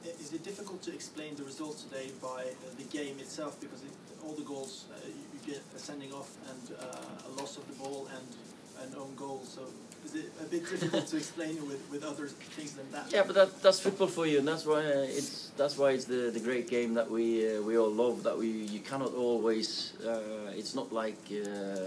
Is 0.04 0.32
it 0.32 0.42
difficult 0.42 0.82
to 0.82 0.92
explain 0.92 1.36
the 1.36 1.44
result 1.44 1.78
today 1.78 2.10
by 2.20 2.42
uh, 2.42 2.74
the 2.76 2.84
game 2.84 3.18
itself? 3.18 3.60
Because 3.60 3.82
it, 3.82 3.90
all 4.24 4.32
the 4.32 4.42
goals, 4.42 4.86
uh, 4.90 5.06
you, 5.06 5.52
get 5.52 5.62
a 5.74 5.78
sending 5.78 6.12
off 6.12 6.30
and 6.50 6.76
uh, 6.78 7.28
a 7.28 7.40
loss 7.40 7.56
of 7.56 7.66
the 7.66 7.74
ball 7.74 8.08
and 8.16 8.88
an 8.88 8.96
own 8.96 9.14
goal. 9.16 9.42
So 9.44 9.62
is 10.04 10.14
it 10.14 10.32
a 10.40 10.44
bit 10.44 10.68
difficult 10.68 11.06
to 11.08 11.16
explain 11.16 11.56
with, 11.66 11.84
with 11.90 12.04
other 12.04 12.26
things 12.28 12.72
than 12.74 12.90
that? 12.92 13.12
Yeah, 13.12 13.24
but 13.26 13.34
that, 13.34 13.62
that's 13.62 13.80
football 13.80 14.06
for 14.06 14.26
you, 14.26 14.38
and 14.38 14.46
that's 14.46 14.66
why 14.66 14.84
uh, 14.84 15.06
it's 15.08 15.50
that's 15.56 15.76
why 15.76 15.90
it's 15.90 16.04
the, 16.04 16.30
the 16.32 16.40
great 16.40 16.68
game 16.68 16.94
that 16.94 17.10
we 17.10 17.56
uh, 17.56 17.62
we 17.62 17.76
all 17.76 17.90
love. 17.90 18.22
That 18.22 18.38
we 18.38 18.48
you 18.48 18.80
cannot 18.80 19.14
always. 19.14 19.94
Uh, 20.04 20.50
it's 20.50 20.74
not 20.74 20.92
like 20.92 21.18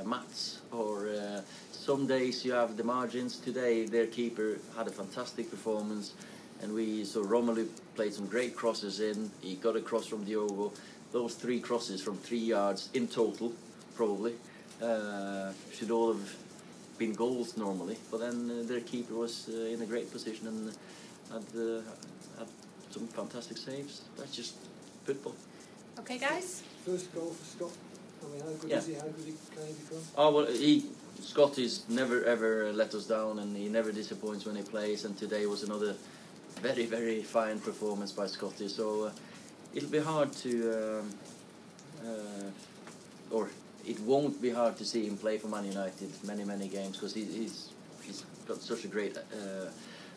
maths 0.06 0.60
or 0.72 1.10
some 1.72 2.08
days 2.08 2.44
you 2.44 2.52
have 2.52 2.78
the 2.78 2.84
margins. 2.84 3.38
Today 3.38 3.86
their 3.86 4.08
keeper 4.08 4.58
had 4.76 4.88
a 4.88 4.92
fantastic 4.92 5.52
performance, 5.52 6.14
and 6.66 6.74
we 6.74 7.06
so 7.06 7.24
Romelu 7.24 7.68
played 7.96 8.14
some 8.14 8.26
great 8.26 8.56
crosses 8.56 9.00
in. 9.00 9.30
He 9.42 9.56
got 9.56 9.76
a 9.76 9.82
cross 9.82 10.08
from 10.08 10.24
Diogo. 10.26 10.74
Those 11.12 11.36
three 11.36 11.60
crosses 11.60 12.02
from 12.02 12.18
three 12.18 12.46
yards 12.56 12.90
in 12.94 13.08
total, 13.08 13.54
probably 13.96 14.34
uh, 14.82 15.52
should 15.72 15.92
all 15.92 16.12
have 16.14 16.36
been 16.98 17.14
goals 17.14 17.56
normally, 17.56 17.98
but 18.10 18.20
then 18.20 18.38
uh, 18.50 18.68
their 18.68 18.82
keeper 18.82 19.14
was 19.14 19.48
uh, 19.50 19.74
in 19.74 19.82
a 19.82 19.86
great 19.86 20.12
position 20.12 20.48
and 20.48 20.74
had, 21.32 21.48
uh, 21.56 21.82
had 22.40 22.48
some 22.90 23.08
fantastic 23.08 23.58
saves. 23.58 24.02
That's 24.18 24.36
just 24.36 24.56
football. 25.06 25.36
Okay, 26.00 26.18
guys. 26.18 26.64
First 26.86 27.14
goal 27.14 27.30
for 27.30 27.46
Scott. 27.46 27.78
I 28.24 28.34
mean, 28.34 28.42
how 28.42 28.54
good 28.60 28.70
Yeah. 28.72 28.78
is 28.78 28.88
he? 28.88 28.94
How 28.96 29.02
good 29.02 29.38
can 29.54 29.68
he 29.68 29.74
become? 29.74 30.04
Oh 30.18 30.32
well, 30.36 30.48
he 30.48 30.86
Scott 31.22 31.58
is 31.60 31.84
never 31.90 32.24
ever 32.26 32.74
let 32.74 32.94
us 32.96 33.06
down, 33.06 33.40
and 33.40 33.56
he 33.56 33.70
never 33.70 33.92
disappoints 33.92 34.46
when 34.46 34.56
he 34.56 34.64
plays. 34.64 35.06
And 35.06 35.16
today 35.18 35.46
was 35.46 35.64
another 35.64 35.96
very 36.62 36.86
very 36.86 37.22
fine 37.22 37.60
performance 37.60 38.12
by 38.12 38.28
Scotty. 38.28 38.68
So 38.68 39.06
uh, 39.06 39.12
it'll 39.74 39.90
be 39.90 40.00
hard 40.00 40.32
to, 40.34 41.00
um, 41.00 41.10
uh, 42.06 43.36
or 43.36 43.50
it 43.86 44.00
won't 44.02 44.42
be 44.42 44.50
hard 44.50 44.78
to 44.78 44.86
see 44.86 45.06
him 45.06 45.18
play 45.18 45.38
for 45.38 45.48
Man 45.48 45.66
United 45.66 46.12
many 46.24 46.44
many 46.44 46.68
games 46.68 46.98
because 46.98 47.14
he, 47.14 47.26
he's 47.26 47.70
he's 48.04 48.26
got 48.48 48.62
such 48.62 48.86
a 48.86 48.88
great 48.88 49.18
uh, 49.18 49.70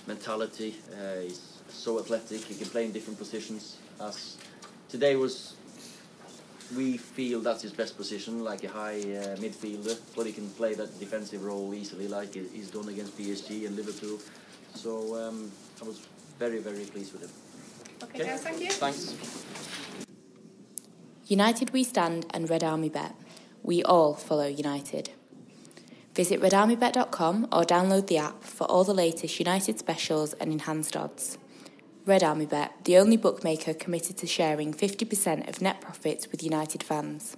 mentality. 0.06 0.76
Uh, 0.92 1.20
he's 1.22 1.58
so 1.68 1.98
athletic. 1.98 2.40
He 2.44 2.54
can 2.54 2.68
play 2.68 2.84
in 2.84 2.92
different 2.92 3.18
positions. 3.18 3.76
As 4.00 4.36
today 4.88 5.16
was 5.16 5.54
we 6.76 6.96
feel 6.96 7.40
that's 7.40 7.62
his 7.62 7.72
best 7.72 7.96
position, 7.96 8.44
like 8.44 8.62
a 8.64 8.68
high 8.68 9.00
uh, 9.00 9.36
midfielder, 9.36 9.98
but 10.14 10.26
he 10.26 10.32
can 10.32 10.48
play 10.50 10.74
that 10.74 10.98
defensive 11.00 11.42
role 11.42 11.74
easily, 11.74 12.08
like 12.08 12.34
he's 12.34 12.70
done 12.70 12.88
against 12.88 13.16
PSG 13.16 13.66
and 13.66 13.74
Liverpool. 13.74 14.18
So 14.74 15.16
um, 15.16 15.50
I 15.80 15.86
was 15.86 16.06
very, 16.38 16.58
very 16.58 16.84
pleased 16.84 17.12
with 17.12 17.22
him. 17.22 17.30
Okay, 18.02 18.24
guys, 18.24 18.42
thank 18.42 18.60
you. 18.60 18.70
Thanks. 18.70 19.14
United 21.26 21.70
We 21.70 21.84
Stand 21.84 22.26
and 22.30 22.48
Red 22.48 22.64
Army 22.64 22.88
Bet. 22.88 23.14
We 23.62 23.82
all 23.82 24.14
follow 24.14 24.46
United. 24.46 25.10
Visit 26.14 26.40
redarmybet.com 26.40 27.48
or 27.52 27.62
download 27.64 28.06
the 28.06 28.18
app 28.18 28.42
for 28.42 28.64
all 28.64 28.82
the 28.84 28.94
latest 28.94 29.38
United 29.38 29.78
specials 29.78 30.32
and 30.34 30.50
enhanced 30.50 30.96
odds. 30.96 31.38
Red 32.06 32.24
Army 32.24 32.46
Bet, 32.46 32.72
the 32.84 32.96
only 32.96 33.16
bookmaker 33.16 33.74
committed 33.74 34.16
to 34.18 34.26
sharing 34.26 34.72
50% 34.72 35.48
of 35.48 35.60
net 35.60 35.80
profits 35.80 36.30
with 36.30 36.42
United 36.42 36.82
fans. 36.82 37.36